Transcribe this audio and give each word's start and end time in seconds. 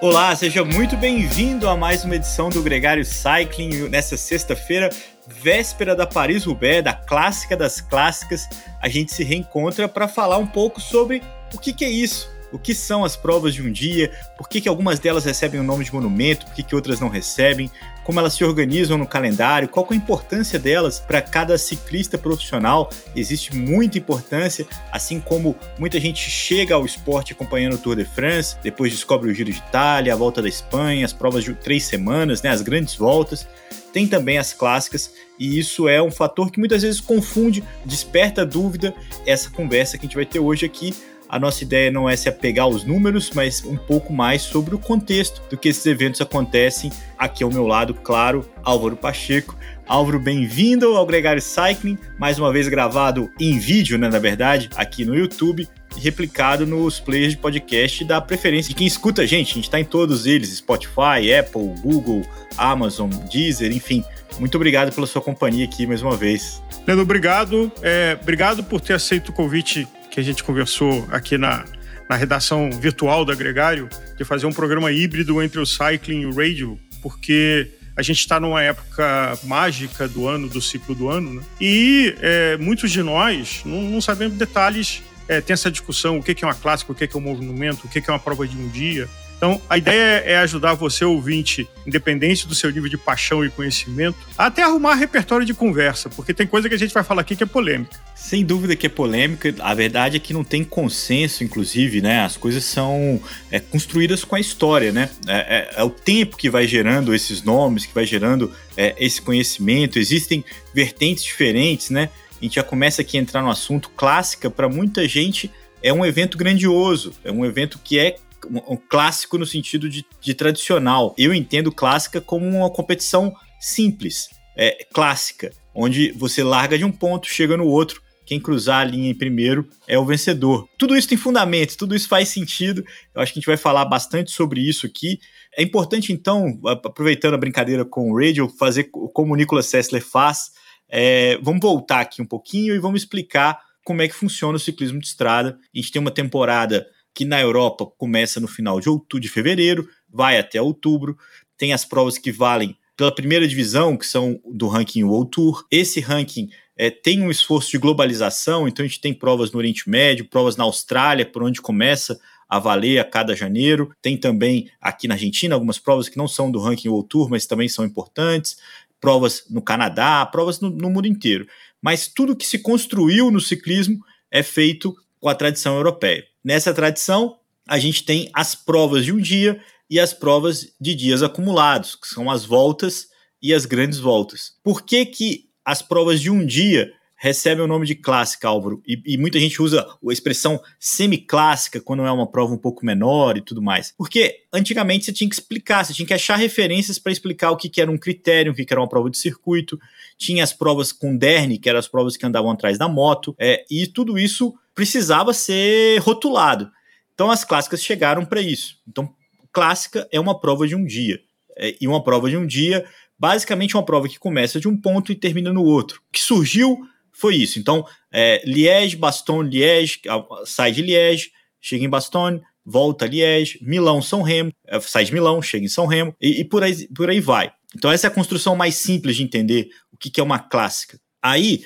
Olá, 0.00 0.34
seja 0.34 0.64
muito 0.64 0.96
bem-vindo 0.96 1.68
a 1.68 1.76
mais 1.76 2.04
uma 2.04 2.16
edição 2.16 2.48
do 2.48 2.60
Gregário 2.60 3.04
Cycling 3.04 3.88
nessa 3.88 4.16
sexta-feira, 4.16 4.90
véspera 5.28 5.94
da 5.94 6.04
Paris-Roubaix, 6.04 6.82
da 6.82 6.92
clássica 6.92 7.56
das 7.56 7.80
clássicas. 7.80 8.48
A 8.80 8.88
gente 8.88 9.12
se 9.12 9.22
reencontra 9.22 9.88
para 9.88 10.08
falar 10.08 10.38
um 10.38 10.46
pouco 10.48 10.80
sobre 10.80 11.22
o 11.54 11.58
que, 11.58 11.72
que 11.72 11.84
é 11.84 11.90
isso, 11.90 12.28
o 12.50 12.58
que 12.58 12.74
são 12.74 13.04
as 13.04 13.14
provas 13.14 13.54
de 13.54 13.62
um 13.62 13.70
dia, 13.70 14.10
por 14.36 14.48
que, 14.48 14.60
que 14.60 14.68
algumas 14.68 14.98
delas 14.98 15.24
recebem 15.24 15.60
o 15.60 15.64
nome 15.64 15.84
de 15.84 15.94
monumento, 15.94 16.44
por 16.46 16.56
que, 16.56 16.64
que 16.64 16.74
outras 16.74 16.98
não 16.98 17.08
recebem, 17.08 17.70
como 18.04 18.18
elas 18.18 18.34
se 18.34 18.44
organizam 18.44 18.98
no 18.98 19.06
calendário, 19.06 19.68
qual 19.68 19.86
é 19.90 19.94
a 19.94 19.96
importância 19.96 20.58
delas 20.58 20.98
para 21.00 21.20
cada 21.22 21.56
ciclista 21.56 22.18
profissional. 22.18 22.90
Existe 23.14 23.54
muita 23.54 23.98
importância, 23.98 24.66
assim 24.90 25.20
como 25.20 25.56
muita 25.78 26.00
gente 26.00 26.28
chega 26.30 26.74
ao 26.74 26.84
esporte 26.84 27.32
acompanhando 27.32 27.74
o 27.74 27.78
Tour 27.78 27.96
de 27.96 28.04
France, 28.04 28.56
depois 28.62 28.92
descobre 28.92 29.30
o 29.30 29.34
Giro 29.34 29.52
de 29.52 29.58
Itália, 29.58 30.12
a 30.12 30.16
volta 30.16 30.42
da 30.42 30.48
Espanha, 30.48 31.04
as 31.04 31.12
provas 31.12 31.44
de 31.44 31.54
três 31.54 31.84
semanas, 31.84 32.42
né, 32.42 32.50
as 32.50 32.62
grandes 32.62 32.94
voltas. 32.94 33.46
Tem 33.92 34.06
também 34.06 34.38
as 34.38 34.54
clássicas, 34.54 35.12
e 35.38 35.58
isso 35.58 35.86
é 35.86 36.02
um 36.02 36.10
fator 36.10 36.50
que 36.50 36.58
muitas 36.58 36.82
vezes 36.82 36.98
confunde, 36.98 37.62
desperta 37.84 38.46
dúvida 38.46 38.94
essa 39.26 39.50
conversa 39.50 39.98
que 39.98 40.06
a 40.06 40.08
gente 40.08 40.16
vai 40.16 40.24
ter 40.24 40.38
hoje 40.38 40.64
aqui 40.64 40.94
a 41.32 41.38
nossa 41.38 41.64
ideia 41.64 41.90
não 41.90 42.10
é 42.10 42.14
se 42.14 42.28
apegar 42.28 42.66
aos 42.66 42.84
números, 42.84 43.30
mas 43.34 43.64
um 43.64 43.74
pouco 43.74 44.12
mais 44.12 44.42
sobre 44.42 44.74
o 44.74 44.78
contexto 44.78 45.40
do 45.48 45.56
que 45.56 45.70
esses 45.70 45.86
eventos 45.86 46.20
acontecem. 46.20 46.92
Aqui 47.16 47.42
ao 47.42 47.50
meu 47.50 47.66
lado, 47.66 47.94
claro, 47.94 48.46
Álvaro 48.62 48.96
Pacheco. 48.98 49.56
Álvaro, 49.88 50.20
bem-vindo 50.20 50.94
ao 50.94 51.06
Gregário 51.06 51.40
Cycling, 51.40 51.96
mais 52.18 52.38
uma 52.38 52.52
vez 52.52 52.68
gravado 52.68 53.30
em 53.40 53.58
vídeo, 53.58 53.96
né, 53.96 54.10
na 54.10 54.18
verdade, 54.18 54.68
aqui 54.76 55.06
no 55.06 55.14
YouTube 55.14 55.66
replicado 55.98 56.66
nos 56.66 57.00
players 57.00 57.32
de 57.32 57.38
podcast 57.38 58.04
da 58.04 58.20
preferência 58.20 58.68
de 58.70 58.74
quem 58.74 58.86
escuta 58.86 59.22
a 59.22 59.26
gente. 59.26 59.52
A 59.52 59.54
gente 59.54 59.64
está 59.64 59.80
em 59.80 59.84
todos 59.84 60.26
eles: 60.26 60.50
Spotify, 60.50 61.32
Apple, 61.38 61.74
Google, 61.80 62.22
Amazon, 62.58 63.10
Deezer, 63.30 63.72
enfim. 63.72 64.04
Muito 64.38 64.54
obrigado 64.54 64.94
pela 64.94 65.06
sua 65.06 65.20
companhia 65.20 65.64
aqui 65.64 65.86
mais 65.86 66.02
uma 66.02 66.16
vez. 66.16 66.62
Leandro, 66.86 67.04
obrigado. 67.04 67.70
É, 67.82 68.18
obrigado 68.20 68.62
por 68.64 68.80
ter 68.80 68.94
aceito 68.94 69.28
o 69.28 69.32
convite 69.32 69.86
que 70.12 70.20
a 70.20 70.22
gente 70.22 70.44
conversou 70.44 71.08
aqui 71.10 71.38
na, 71.38 71.64
na 72.08 72.14
redação 72.14 72.70
virtual 72.70 73.24
do 73.24 73.34
Gregário, 73.34 73.88
de 74.16 74.24
fazer 74.24 74.44
um 74.44 74.52
programa 74.52 74.92
híbrido 74.92 75.42
entre 75.42 75.58
o 75.58 75.64
cycling 75.64 76.20
e 76.20 76.26
o 76.26 76.34
radio, 76.34 76.78
porque 77.00 77.70
a 77.96 78.02
gente 78.02 78.18
está 78.18 78.38
numa 78.38 78.62
época 78.62 79.38
mágica 79.44 80.06
do 80.06 80.28
ano, 80.28 80.48
do 80.48 80.60
ciclo 80.60 80.94
do 80.94 81.08
ano, 81.08 81.34
né? 81.34 81.42
e 81.58 82.14
é, 82.20 82.58
muitos 82.58 82.90
de 82.90 83.02
nós 83.02 83.62
não, 83.64 83.82
não 83.82 84.00
sabemos 84.02 84.36
detalhes. 84.36 85.02
É, 85.26 85.40
tem 85.40 85.54
essa 85.54 85.70
discussão: 85.70 86.18
o 86.18 86.22
que 86.22 86.44
é 86.44 86.46
uma 86.46 86.54
clássica, 86.54 86.92
o 86.92 86.94
que 86.94 87.04
é 87.04 87.16
um 87.16 87.20
movimento, 87.20 87.84
o 87.84 87.88
que 87.88 87.98
é 87.98 88.12
uma 88.12 88.18
prova 88.18 88.46
de 88.46 88.56
um 88.56 88.68
dia. 88.68 89.08
Então, 89.42 89.60
a 89.68 89.76
ideia 89.76 90.22
é 90.24 90.36
ajudar 90.36 90.74
você, 90.74 91.04
ouvinte, 91.04 91.68
independente 91.84 92.46
do 92.46 92.54
seu 92.54 92.70
nível 92.70 92.88
de 92.88 92.96
paixão 92.96 93.44
e 93.44 93.50
conhecimento, 93.50 94.16
até 94.38 94.62
arrumar 94.62 94.94
repertório 94.94 95.44
de 95.44 95.52
conversa, 95.52 96.08
porque 96.08 96.32
tem 96.32 96.46
coisa 96.46 96.68
que 96.68 96.76
a 96.76 96.78
gente 96.78 96.94
vai 96.94 97.02
falar 97.02 97.22
aqui 97.22 97.34
que 97.34 97.42
é 97.42 97.46
polêmica. 97.46 97.98
Sem 98.14 98.44
dúvida 98.44 98.76
que 98.76 98.86
é 98.86 98.88
polêmica. 98.88 99.52
A 99.58 99.74
verdade 99.74 100.16
é 100.16 100.20
que 100.20 100.32
não 100.32 100.44
tem 100.44 100.62
consenso, 100.62 101.42
inclusive, 101.42 102.00
né? 102.00 102.20
As 102.20 102.36
coisas 102.36 102.62
são 102.62 103.20
é, 103.50 103.58
construídas 103.58 104.22
com 104.22 104.36
a 104.36 104.40
história, 104.40 104.92
né? 104.92 105.10
É, 105.26 105.34
é, 105.34 105.70
é, 105.80 105.82
o 105.82 105.90
tempo 105.90 106.36
que 106.36 106.48
vai 106.48 106.64
gerando 106.68 107.12
esses 107.12 107.42
nomes, 107.42 107.84
que 107.84 107.92
vai 107.92 108.06
gerando 108.06 108.52
é, 108.76 108.94
esse 108.96 109.20
conhecimento. 109.20 109.98
Existem 109.98 110.44
vertentes 110.72 111.24
diferentes, 111.24 111.90
né? 111.90 112.10
A 112.40 112.44
gente 112.44 112.54
já 112.54 112.62
começa 112.62 113.02
aqui 113.02 113.18
a 113.18 113.20
entrar 113.20 113.42
no 113.42 113.50
assunto 113.50 113.90
clássica. 113.90 114.48
Para 114.48 114.68
muita 114.68 115.08
gente, 115.08 115.50
é 115.82 115.92
um 115.92 116.06
evento 116.06 116.38
grandioso, 116.38 117.12
é 117.24 117.32
um 117.32 117.44
evento 117.44 117.80
que 117.82 117.98
é 117.98 118.18
um, 118.48 118.76
clássico 118.76 119.38
no 119.38 119.46
sentido 119.46 119.88
de, 119.88 120.04
de, 120.20 120.34
tradicional. 120.34 121.14
Eu 121.18 121.34
entendo 121.34 121.72
clássica 121.72 122.20
como 122.20 122.46
uma 122.46 122.70
competição 122.70 123.34
simples, 123.60 124.28
é, 124.56 124.84
clássica, 124.92 125.52
onde 125.74 126.12
você 126.12 126.42
larga 126.42 126.76
de 126.76 126.84
um 126.84 126.92
ponto, 126.92 127.28
chega 127.28 127.56
no 127.56 127.66
outro. 127.66 128.02
Quem 128.24 128.40
cruzar 128.40 128.80
a 128.80 128.84
linha 128.84 129.10
em 129.10 129.14
primeiro 129.14 129.68
é 129.86 129.98
o 129.98 130.06
vencedor. 130.06 130.68
Tudo 130.78 130.96
isso 130.96 131.08
tem 131.08 131.18
fundamento, 131.18 131.76
tudo 131.76 131.94
isso 131.94 132.08
faz 132.08 132.28
sentido. 132.28 132.84
Eu 133.14 133.20
acho 133.20 133.32
que 133.32 133.38
a 133.38 133.40
gente 133.40 133.46
vai 133.46 133.56
falar 133.56 133.84
bastante 133.84 134.30
sobre 134.30 134.60
isso 134.60 134.86
aqui. 134.86 135.18
É 135.56 135.62
importante, 135.62 136.12
então, 136.12 136.58
aproveitando 136.64 137.34
a 137.34 137.38
brincadeira 137.38 137.84
com 137.84 138.10
o 138.10 138.18
Radio, 138.18 138.48
fazer 138.48 138.84
como 139.12 139.34
o 139.34 139.36
Nicolas 139.36 139.66
Sessler 139.66 140.02
faz. 140.02 140.52
É, 140.88 141.38
vamos 141.42 141.60
voltar 141.60 142.00
aqui 142.00 142.22
um 142.22 142.26
pouquinho 142.26 142.74
e 142.74 142.78
vamos 142.78 143.02
explicar 143.02 143.58
como 143.84 144.02
é 144.02 144.08
que 144.08 144.14
funciona 144.14 144.56
o 144.56 144.60
ciclismo 144.60 145.00
de 145.00 145.06
estrada. 145.06 145.58
A 145.74 145.78
gente 145.78 145.90
tem 145.90 146.00
uma 146.00 146.10
temporada 146.10 146.86
que 147.14 147.24
na 147.24 147.40
Europa 147.40 147.86
começa 147.96 148.40
no 148.40 148.48
final 148.48 148.80
de 148.80 148.88
outubro, 148.88 149.20
de 149.20 149.28
fevereiro, 149.28 149.88
vai 150.08 150.38
até 150.38 150.60
outubro. 150.60 151.16
Tem 151.56 151.72
as 151.72 151.84
provas 151.84 152.18
que 152.18 152.32
valem 152.32 152.76
pela 152.96 153.14
primeira 153.14 153.46
divisão, 153.46 153.96
que 153.96 154.06
são 154.06 154.40
do 154.44 154.68
ranking 154.68 155.04
World 155.04 155.30
Tour. 155.30 155.66
Esse 155.70 156.00
ranking 156.00 156.50
é, 156.76 156.90
tem 156.90 157.22
um 157.22 157.30
esforço 157.30 157.70
de 157.70 157.78
globalização, 157.78 158.66
então 158.66 158.84
a 158.84 158.88
gente 158.88 159.00
tem 159.00 159.14
provas 159.14 159.52
no 159.52 159.58
Oriente 159.58 159.88
Médio, 159.88 160.28
provas 160.28 160.56
na 160.56 160.64
Austrália, 160.64 161.26
por 161.26 161.42
onde 161.42 161.60
começa 161.60 162.18
a 162.48 162.58
valer 162.58 162.98
a 162.98 163.04
cada 163.04 163.34
janeiro. 163.34 163.90
Tem 164.00 164.16
também 164.16 164.70
aqui 164.80 165.08
na 165.08 165.14
Argentina 165.14 165.54
algumas 165.54 165.78
provas 165.78 166.08
que 166.08 166.18
não 166.18 166.28
são 166.28 166.50
do 166.50 166.60
ranking 166.60 166.88
World 166.88 167.08
Tour, 167.08 167.30
mas 167.30 167.46
também 167.46 167.68
são 167.68 167.84
importantes. 167.84 168.56
Provas 169.00 169.44
no 169.50 169.62
Canadá, 169.62 170.24
provas 170.26 170.60
no, 170.60 170.70
no 170.70 170.90
mundo 170.90 171.06
inteiro. 171.06 171.46
Mas 171.80 172.08
tudo 172.08 172.36
que 172.36 172.46
se 172.46 172.58
construiu 172.58 173.30
no 173.30 173.40
ciclismo 173.40 173.98
é 174.30 174.42
feito 174.42 174.94
com 175.18 175.28
a 175.28 175.34
tradição 175.34 175.76
europeia. 175.76 176.24
Nessa 176.44 176.74
tradição, 176.74 177.38
a 177.68 177.78
gente 177.78 178.04
tem 178.04 178.28
as 178.34 178.54
provas 178.54 179.04
de 179.04 179.12
um 179.12 179.18
dia 179.18 179.60
e 179.88 180.00
as 180.00 180.12
provas 180.12 180.72
de 180.80 180.94
dias 180.94 181.22
acumulados, 181.22 181.94
que 181.94 182.08
são 182.08 182.30
as 182.30 182.44
voltas 182.44 183.06
e 183.40 183.54
as 183.54 183.64
grandes 183.64 183.98
voltas. 183.98 184.52
Por 184.62 184.82
que, 184.82 185.06
que 185.06 185.48
as 185.64 185.82
provas 185.82 186.20
de 186.20 186.30
um 186.30 186.44
dia 186.44 186.92
recebem 187.14 187.64
o 187.64 187.68
nome 187.68 187.86
de 187.86 187.94
clássica, 187.94 188.48
Álvaro? 188.48 188.82
E, 188.84 189.00
e 189.06 189.16
muita 189.16 189.38
gente 189.38 189.62
usa 189.62 189.82
a 189.86 190.12
expressão 190.12 190.60
semiclássica 190.80 191.80
quando 191.80 192.04
é 192.04 192.10
uma 192.10 192.26
prova 192.26 192.52
um 192.52 192.58
pouco 192.58 192.84
menor 192.84 193.36
e 193.36 193.40
tudo 193.40 193.62
mais. 193.62 193.94
Porque 193.96 194.40
antigamente 194.52 195.04
você 195.04 195.12
tinha 195.12 195.28
que 195.28 195.36
explicar, 195.36 195.84
você 195.84 195.94
tinha 195.94 196.06
que 196.06 196.14
achar 196.14 196.36
referências 196.36 196.98
para 196.98 197.12
explicar 197.12 197.52
o 197.52 197.56
que, 197.56 197.68
que 197.68 197.80
era 197.80 197.90
um 197.90 197.98
critério, 197.98 198.50
o 198.50 198.54
que, 198.54 198.64
que 198.64 198.72
era 198.72 198.80
uma 198.80 198.88
prova 198.88 199.08
de 199.08 199.18
circuito. 199.18 199.78
Tinha 200.18 200.42
as 200.42 200.52
provas 200.52 200.90
com 200.90 201.16
Derne, 201.16 201.58
que 201.58 201.68
eram 201.68 201.78
as 201.78 201.86
provas 201.86 202.16
que 202.16 202.26
andavam 202.26 202.50
atrás 202.50 202.76
da 202.76 202.88
moto, 202.88 203.36
é, 203.38 203.64
e 203.70 203.86
tudo 203.86 204.18
isso 204.18 204.54
precisava 204.74 205.32
ser 205.32 205.98
rotulado. 206.00 206.70
Então 207.14 207.30
as 207.30 207.44
clássicas 207.44 207.82
chegaram 207.82 208.24
para 208.24 208.40
isso. 208.40 208.76
Então, 208.88 209.14
clássica 209.52 210.08
é 210.10 210.18
uma 210.18 210.38
prova 210.38 210.66
de 210.66 210.74
um 210.74 210.84
dia. 210.84 211.20
É, 211.56 211.76
e 211.80 211.86
uma 211.86 212.02
prova 212.02 212.30
de 212.30 212.36
um 212.36 212.46
dia, 212.46 212.84
basicamente, 213.18 213.76
uma 213.76 213.84
prova 213.84 214.08
que 214.08 214.18
começa 214.18 214.58
de 214.58 214.66
um 214.66 214.76
ponto 214.76 215.12
e 215.12 215.14
termina 215.14 215.52
no 215.52 215.62
outro. 215.62 216.00
O 216.08 216.12
que 216.12 216.20
surgiu 216.20 216.78
foi 217.12 217.36
isso. 217.36 217.58
Então, 217.58 217.86
é, 218.10 218.42
Liège, 218.44 218.96
Bastogne, 218.96 219.50
Liège, 219.50 220.00
sai 220.46 220.72
de 220.72 220.80
Liège, 220.80 221.30
chega 221.60 221.84
em 221.84 221.88
Bastogne, 221.88 222.40
volta 222.64 223.04
a 223.04 223.08
Liège, 223.08 223.58
Milão, 223.60 224.00
São 224.00 224.22
Remo, 224.22 224.50
é, 224.66 224.80
sai 224.80 225.04
de 225.04 225.12
Milão, 225.12 225.42
chega 225.42 225.64
em 225.64 225.68
São 225.68 225.86
Remo, 225.86 226.14
e, 226.20 226.40
e, 226.40 226.44
por, 226.44 226.62
aí, 226.62 226.88
por 226.88 227.10
aí 227.10 227.20
vai. 227.20 227.52
Então, 227.76 227.90
essa 227.90 228.06
é 228.06 228.08
a 228.08 228.12
construção 228.12 228.56
mais 228.56 228.76
simples 228.76 229.16
de 229.16 229.22
entender 229.22 229.68
o 229.92 229.96
que, 229.96 230.10
que 230.10 230.20
é 230.20 230.24
uma 230.24 230.38
clássica. 230.38 230.98
Aí, 231.22 231.64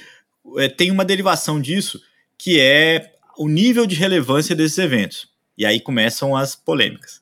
é, 0.59 0.69
tem 0.69 0.91
uma 0.91 1.05
derivação 1.05 1.61
disso, 1.61 2.00
que 2.39 2.61
é 2.61 3.13
o 3.39 3.49
nível 3.49 3.87
de 3.87 3.95
relevância 3.95 4.55
desses 4.55 4.79
eventos. 4.79 5.29
E 5.57 5.65
aí 5.65 5.81
começam 5.81 6.37
as 6.37 6.55
polêmicas. 6.55 7.21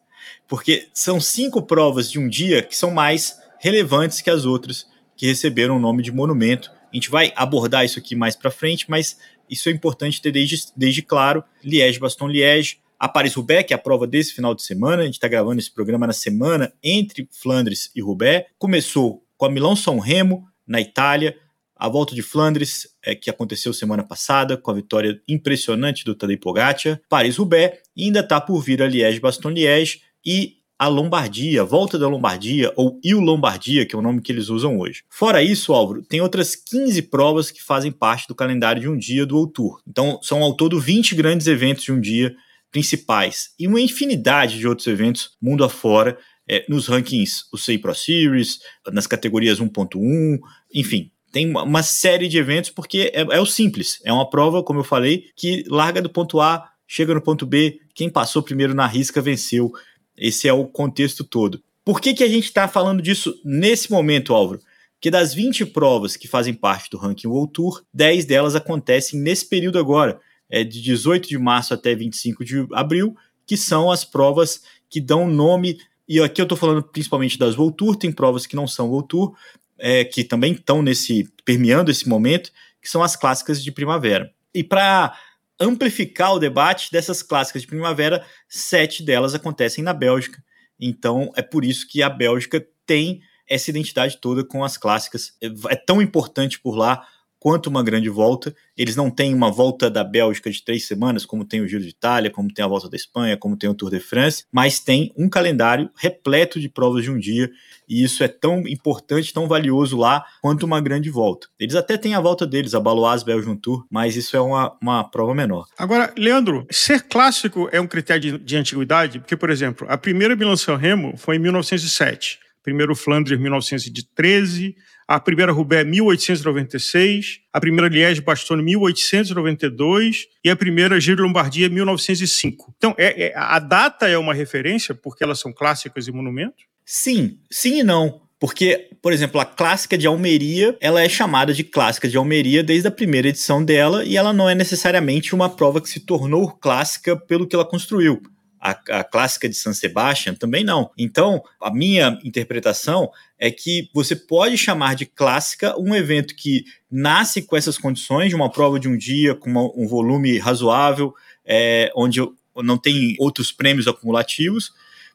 Porque 0.48 0.88
são 0.92 1.20
cinco 1.20 1.62
provas 1.62 2.10
de 2.10 2.18
um 2.18 2.28
dia 2.28 2.62
que 2.62 2.76
são 2.76 2.90
mais 2.90 3.38
relevantes 3.58 4.20
que 4.20 4.30
as 4.30 4.44
outras 4.44 4.86
que 5.16 5.26
receberam 5.26 5.76
o 5.76 5.80
nome 5.80 6.02
de 6.02 6.12
monumento. 6.12 6.70
A 6.92 6.96
gente 6.96 7.10
vai 7.10 7.32
abordar 7.36 7.84
isso 7.84 7.98
aqui 7.98 8.14
mais 8.14 8.36
para 8.36 8.50
frente, 8.50 8.86
mas 8.88 9.16
isso 9.48 9.68
é 9.68 9.72
importante 9.72 10.20
ter 10.20 10.32
desde, 10.32 10.56
desde 10.76 11.02
claro. 11.02 11.44
Liège-Bastogne-Liège, 11.62 12.78
a 12.98 13.08
Paris-Roubaix, 13.08 13.66
que 13.66 13.72
é 13.72 13.76
a 13.76 13.78
prova 13.78 14.06
desse 14.06 14.32
final 14.32 14.54
de 14.54 14.62
semana. 14.62 15.02
A 15.02 15.04
gente 15.04 15.14
está 15.14 15.28
gravando 15.28 15.60
esse 15.60 15.72
programa 15.72 16.06
na 16.06 16.12
semana 16.12 16.72
entre 16.82 17.28
Flandres 17.30 17.90
e 17.94 18.00
Roubaix. 18.00 18.46
Começou 18.58 19.24
com 19.36 19.46
a 19.46 19.50
Milão-São 19.50 19.98
Remo, 19.98 20.46
na 20.66 20.80
Itália, 20.80 21.36
a 21.76 21.88
volta 21.88 22.14
de 22.14 22.22
Flandres, 22.22 22.88
é, 23.02 23.14
que 23.14 23.28
aconteceu 23.28 23.72
semana 23.72 24.02
passada, 24.02 24.56
com 24.56 24.70
a 24.70 24.74
vitória 24.74 25.20
impressionante 25.28 26.04
do 26.04 26.14
Tadej 26.14 26.38
Pogacar, 26.38 27.00
Paris-Roubaix, 27.08 27.78
ainda 27.98 28.20
está 28.20 28.40
por 28.40 28.60
vir 28.60 28.82
a 28.82 28.86
Liège-Bastogne-Liège 28.86 30.02
e 30.24 30.58
a 30.78 30.88
Lombardia, 30.88 31.64
volta 31.64 31.98
da 31.98 32.08
Lombardia, 32.08 32.72
ou 32.76 33.00
Il 33.02 33.20
Lombardia, 33.20 33.86
que 33.86 33.94
é 33.94 33.98
o 33.98 34.02
nome 34.02 34.20
que 34.20 34.32
eles 34.32 34.48
usam 34.48 34.78
hoje. 34.78 35.04
Fora 35.08 35.42
isso, 35.42 35.72
Álvaro, 35.72 36.02
tem 36.02 36.20
outras 36.20 36.56
15 36.56 37.02
provas 37.02 37.50
que 37.50 37.62
fazem 37.62 37.92
parte 37.92 38.26
do 38.26 38.34
calendário 38.34 38.82
de 38.82 38.88
um 38.88 38.96
dia 38.96 39.24
do 39.24 39.46
Tour. 39.46 39.80
Então, 39.86 40.18
são 40.22 40.42
ao 40.42 40.54
todo 40.54 40.80
20 40.80 41.14
grandes 41.14 41.46
eventos 41.46 41.84
de 41.84 41.92
um 41.92 42.00
dia 42.00 42.34
principais 42.72 43.50
e 43.58 43.68
uma 43.68 43.80
infinidade 43.80 44.58
de 44.58 44.66
outros 44.66 44.88
eventos 44.88 45.30
mundo 45.40 45.62
afora, 45.62 46.18
é, 46.46 46.64
nos 46.68 46.88
rankings, 46.88 47.44
o 47.52 47.56
SEI 47.56 47.78
Pro 47.78 47.94
Series, 47.94 48.58
nas 48.92 49.06
categorias 49.06 49.60
1.1, 49.60 50.38
enfim, 50.74 51.10
tem 51.34 51.52
uma 51.52 51.82
série 51.82 52.28
de 52.28 52.38
eventos, 52.38 52.70
porque 52.70 53.10
é, 53.12 53.22
é 53.22 53.40
o 53.40 53.44
simples. 53.44 54.00
É 54.04 54.12
uma 54.12 54.30
prova, 54.30 54.62
como 54.62 54.78
eu 54.78 54.84
falei, 54.84 55.32
que 55.34 55.64
larga 55.66 56.00
do 56.00 56.08
ponto 56.08 56.40
A, 56.40 56.70
chega 56.86 57.12
no 57.12 57.20
ponto 57.20 57.44
B, 57.44 57.80
quem 57.92 58.08
passou 58.08 58.40
primeiro 58.40 58.72
na 58.72 58.86
risca 58.86 59.20
venceu. 59.20 59.72
Esse 60.16 60.46
é 60.46 60.52
o 60.52 60.64
contexto 60.64 61.24
todo. 61.24 61.60
Por 61.84 62.00
que, 62.00 62.14
que 62.14 62.22
a 62.22 62.28
gente 62.28 62.44
está 62.44 62.68
falando 62.68 63.02
disso 63.02 63.34
nesse 63.44 63.90
momento, 63.90 64.32
Álvaro? 64.32 64.60
Porque 64.92 65.10
das 65.10 65.34
20 65.34 65.66
provas 65.66 66.16
que 66.16 66.28
fazem 66.28 66.54
parte 66.54 66.88
do 66.88 66.98
ranking 66.98 67.26
World 67.26 67.52
Tour, 67.52 67.82
10 67.92 68.26
delas 68.26 68.54
acontecem 68.54 69.18
nesse 69.18 69.48
período 69.48 69.76
agora, 69.76 70.20
é 70.48 70.62
de 70.62 70.80
18 70.80 71.28
de 71.28 71.36
março 71.36 71.74
até 71.74 71.96
25 71.96 72.44
de 72.44 72.64
abril, 72.72 73.16
que 73.44 73.56
são 73.56 73.90
as 73.90 74.04
provas 74.04 74.62
que 74.88 75.00
dão 75.00 75.28
nome. 75.28 75.78
E 76.08 76.20
aqui 76.20 76.40
eu 76.40 76.44
estou 76.44 76.56
falando 76.56 76.84
principalmente 76.84 77.36
das 77.36 77.58
World 77.58 77.76
Tour, 77.76 77.96
tem 77.96 78.12
provas 78.12 78.46
que 78.46 78.54
não 78.54 78.68
são 78.68 78.88
World 78.88 79.08
Tour, 79.08 79.34
é, 79.78 80.04
que 80.04 80.24
também 80.24 80.52
estão 80.52 80.82
nesse 80.82 81.28
permeando 81.44 81.90
esse 81.90 82.08
momento, 82.08 82.50
que 82.80 82.88
são 82.88 83.02
as 83.02 83.16
clássicas 83.16 83.62
de 83.62 83.72
primavera. 83.72 84.30
E 84.54 84.62
para 84.62 85.16
amplificar 85.58 86.34
o 86.34 86.38
debate 86.38 86.90
dessas 86.90 87.22
clássicas 87.22 87.62
de 87.62 87.68
primavera, 87.68 88.24
sete 88.48 89.02
delas 89.02 89.34
acontecem 89.34 89.82
na 89.82 89.92
Bélgica. 89.92 90.42
Então 90.78 91.30
é 91.36 91.42
por 91.42 91.64
isso 91.64 91.86
que 91.88 92.02
a 92.02 92.10
Bélgica 92.10 92.64
tem 92.86 93.20
essa 93.48 93.70
identidade 93.70 94.18
toda 94.20 94.44
com 94.44 94.64
as 94.64 94.76
clássicas. 94.76 95.32
É, 95.42 95.46
é 95.72 95.76
tão 95.76 96.00
importante 96.00 96.60
por 96.60 96.76
lá 96.76 97.06
quanto 97.44 97.66
uma 97.66 97.82
grande 97.82 98.08
volta. 98.08 98.56
Eles 98.74 98.96
não 98.96 99.10
têm 99.10 99.34
uma 99.34 99.50
volta 99.50 99.90
da 99.90 100.02
Bélgica 100.02 100.50
de 100.50 100.64
três 100.64 100.86
semanas, 100.86 101.26
como 101.26 101.44
tem 101.44 101.60
o 101.60 101.68
Giro 101.68 101.82
de 101.82 101.90
Itália, 101.90 102.30
como 102.30 102.50
tem 102.50 102.64
a 102.64 102.68
volta 102.68 102.88
da 102.88 102.96
Espanha, 102.96 103.36
como 103.36 103.54
tem 103.54 103.68
o 103.68 103.74
Tour 103.74 103.90
de 103.90 104.00
France, 104.00 104.46
mas 104.50 104.80
tem 104.80 105.12
um 105.14 105.28
calendário 105.28 105.90
repleto 105.94 106.58
de 106.58 106.70
provas 106.70 107.04
de 107.04 107.10
um 107.10 107.18
dia. 107.18 107.50
E 107.86 108.02
isso 108.02 108.24
é 108.24 108.28
tão 108.28 108.66
importante, 108.66 109.30
tão 109.30 109.46
valioso 109.46 109.94
lá 109.94 110.24
quanto 110.40 110.64
uma 110.64 110.80
grande 110.80 111.10
volta. 111.10 111.46
Eles 111.60 111.74
até 111.74 111.98
têm 111.98 112.14
a 112.14 112.20
volta 112.20 112.46
deles, 112.46 112.72
a 112.72 112.80
Baloise 112.80 113.22
Belgian 113.22 113.56
Tour, 113.56 113.84
mas 113.90 114.16
isso 114.16 114.34
é 114.34 114.40
uma, 114.40 114.74
uma 114.80 115.04
prova 115.04 115.34
menor. 115.34 115.66
Agora, 115.76 116.14
Leandro, 116.16 116.66
ser 116.70 117.02
clássico 117.02 117.68
é 117.70 117.78
um 117.78 117.86
critério 117.86 118.38
de, 118.38 118.38
de 118.38 118.56
antiguidade? 118.56 119.18
Porque, 119.18 119.36
por 119.36 119.50
exemplo, 119.50 119.86
a 119.90 119.98
primeira 119.98 120.34
Milan-San 120.34 120.76
Remo 120.76 121.14
foi 121.18 121.36
em 121.36 121.40
1907, 121.40 122.38
primeiro 122.62 122.96
Flandres 122.96 123.38
1913, 123.38 124.74
a 125.06 125.20
primeira 125.20 125.52
Roubaix 125.52 125.86
1896, 125.86 127.40
a 127.52 127.60
primeira 127.60 127.88
Liège-Bastogne 127.88 128.62
1892 128.62 130.26
e 130.44 130.50
a 130.50 130.56
primeira 130.56 131.00
Giro 131.00 131.22
Lombardia 131.22 131.68
1905. 131.68 132.74
Então, 132.76 132.94
é, 132.98 133.26
é, 133.26 133.32
a 133.36 133.58
data 133.58 134.08
é 134.08 134.16
uma 134.16 134.34
referência 134.34 134.94
porque 134.94 135.22
elas 135.22 135.38
são 135.38 135.52
clássicas 135.52 136.06
e 136.06 136.12
monumentos? 136.12 136.64
Sim, 136.84 137.38
sim 137.50 137.80
e 137.80 137.82
não. 137.82 138.22
Porque, 138.38 138.90
por 139.00 139.12
exemplo, 139.12 139.40
a 139.40 139.44
clássica 139.44 139.96
de 139.96 140.06
Almeria, 140.06 140.76
ela 140.80 141.00
é 141.00 141.08
chamada 141.08 141.54
de 141.54 141.64
clássica 141.64 142.08
de 142.08 142.16
Almeria 142.16 142.62
desde 142.62 142.88
a 142.88 142.90
primeira 142.90 143.28
edição 143.28 143.64
dela 143.64 144.04
e 144.04 144.16
ela 144.16 144.32
não 144.32 144.50
é 144.50 144.54
necessariamente 144.54 145.34
uma 145.34 145.48
prova 145.48 145.80
que 145.80 145.88
se 145.88 146.00
tornou 146.00 146.50
clássica 146.50 147.16
pelo 147.16 147.46
que 147.46 147.54
ela 147.54 147.64
construiu 147.64 148.20
a, 148.64 148.70
a 149.00 149.04
clássica 149.04 149.46
de 149.46 149.54
San 149.54 149.74
Sebastian 149.74 150.34
também 150.34 150.64
não. 150.64 150.90
Então, 150.96 151.42
a 151.60 151.70
minha 151.70 152.18
interpretação 152.24 153.10
é 153.38 153.50
que 153.50 153.90
você 153.92 154.16
pode 154.16 154.56
chamar 154.56 154.94
de 154.94 155.04
clássica 155.04 155.78
um 155.78 155.94
evento 155.94 156.34
que 156.34 156.64
nasce 156.90 157.42
com 157.42 157.58
essas 157.58 157.76
condições, 157.76 158.30
de 158.30 158.34
uma 158.34 158.50
prova 158.50 158.80
de 158.80 158.88
um 158.88 158.96
dia, 158.96 159.34
com 159.34 159.50
uma, 159.50 159.64
um 159.76 159.86
volume 159.86 160.38
razoável, 160.38 161.12
é, 161.44 161.92
onde 161.94 162.20
não 162.56 162.78
tem 162.78 163.14
outros 163.18 163.52
prêmios 163.52 163.86
acumulativos, 163.86 164.72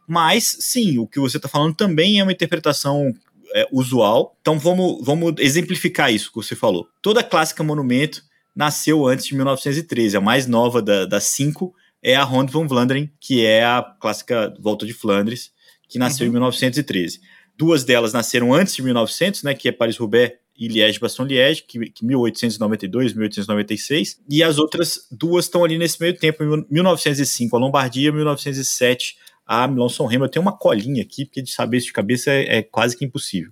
mas 0.07 0.57
sim, 0.59 0.99
o 0.99 1.07
que 1.07 1.19
você 1.19 1.37
está 1.37 1.49
falando 1.49 1.73
também 1.75 2.19
é 2.19 2.23
uma 2.23 2.31
interpretação 2.31 3.11
é, 3.55 3.67
usual. 3.71 4.37
Então 4.41 4.59
vamos, 4.59 5.03
vamos 5.03 5.33
exemplificar 5.39 6.13
isso 6.13 6.29
que 6.29 6.35
você 6.35 6.55
falou. 6.55 6.87
Toda 7.01 7.23
clássica 7.23 7.63
monumento 7.63 8.23
nasceu 8.55 9.07
antes 9.07 9.25
de 9.25 9.33
1913, 9.33 10.17
a 10.17 10.21
mais 10.21 10.45
nova 10.45 10.81
da, 10.83 11.05
das 11.05 11.29
cinco 11.29 11.73
é 12.01 12.15
a 12.15 12.23
Ronde 12.23 12.51
van 12.51 12.67
Vlaanderen, 12.67 13.09
que 13.19 13.45
é 13.45 13.63
a 13.63 13.81
clássica 13.99 14.53
Volta 14.59 14.85
de 14.85 14.93
Flandres, 14.93 15.51
que 15.87 15.99
nasceu 15.99 16.25
uhum. 16.25 16.29
em 16.29 16.33
1913. 16.33 17.19
Duas 17.57 17.83
delas 17.83 18.13
nasceram 18.13 18.53
antes 18.53 18.75
de 18.75 18.81
1900, 18.81 19.43
né, 19.43 19.53
que 19.53 19.67
é 19.67 19.71
Paris-Roubaix 19.71 20.33
e 20.57 20.67
Liège-Bastogne-Liège, 20.67 21.63
que, 21.63 21.89
que 21.89 22.05
1892, 22.05 23.13
1896, 23.13 24.21
e 24.29 24.43
as 24.43 24.57
outras 24.57 25.07
duas 25.09 25.45
estão 25.45 25.63
ali 25.63 25.77
nesse 25.77 25.99
meio 25.99 26.15
tempo, 26.17 26.43
1905 26.69 27.55
a 27.55 27.59
Lombardia, 27.59 28.11
1907 28.11 29.17
a 29.45 29.67
Milão-São 29.67 30.05
Remo. 30.05 30.25
Eu 30.25 30.29
tenho 30.29 30.43
uma 30.43 30.55
colinha 30.55 31.01
aqui, 31.01 31.25
porque 31.25 31.41
de 31.41 31.49
saber 31.49 31.77
isso 31.77 31.87
de 31.87 31.93
cabeça 31.93 32.31
é, 32.31 32.57
é 32.57 32.61
quase 32.61 32.95
que 32.95 33.03
impossível. 33.03 33.51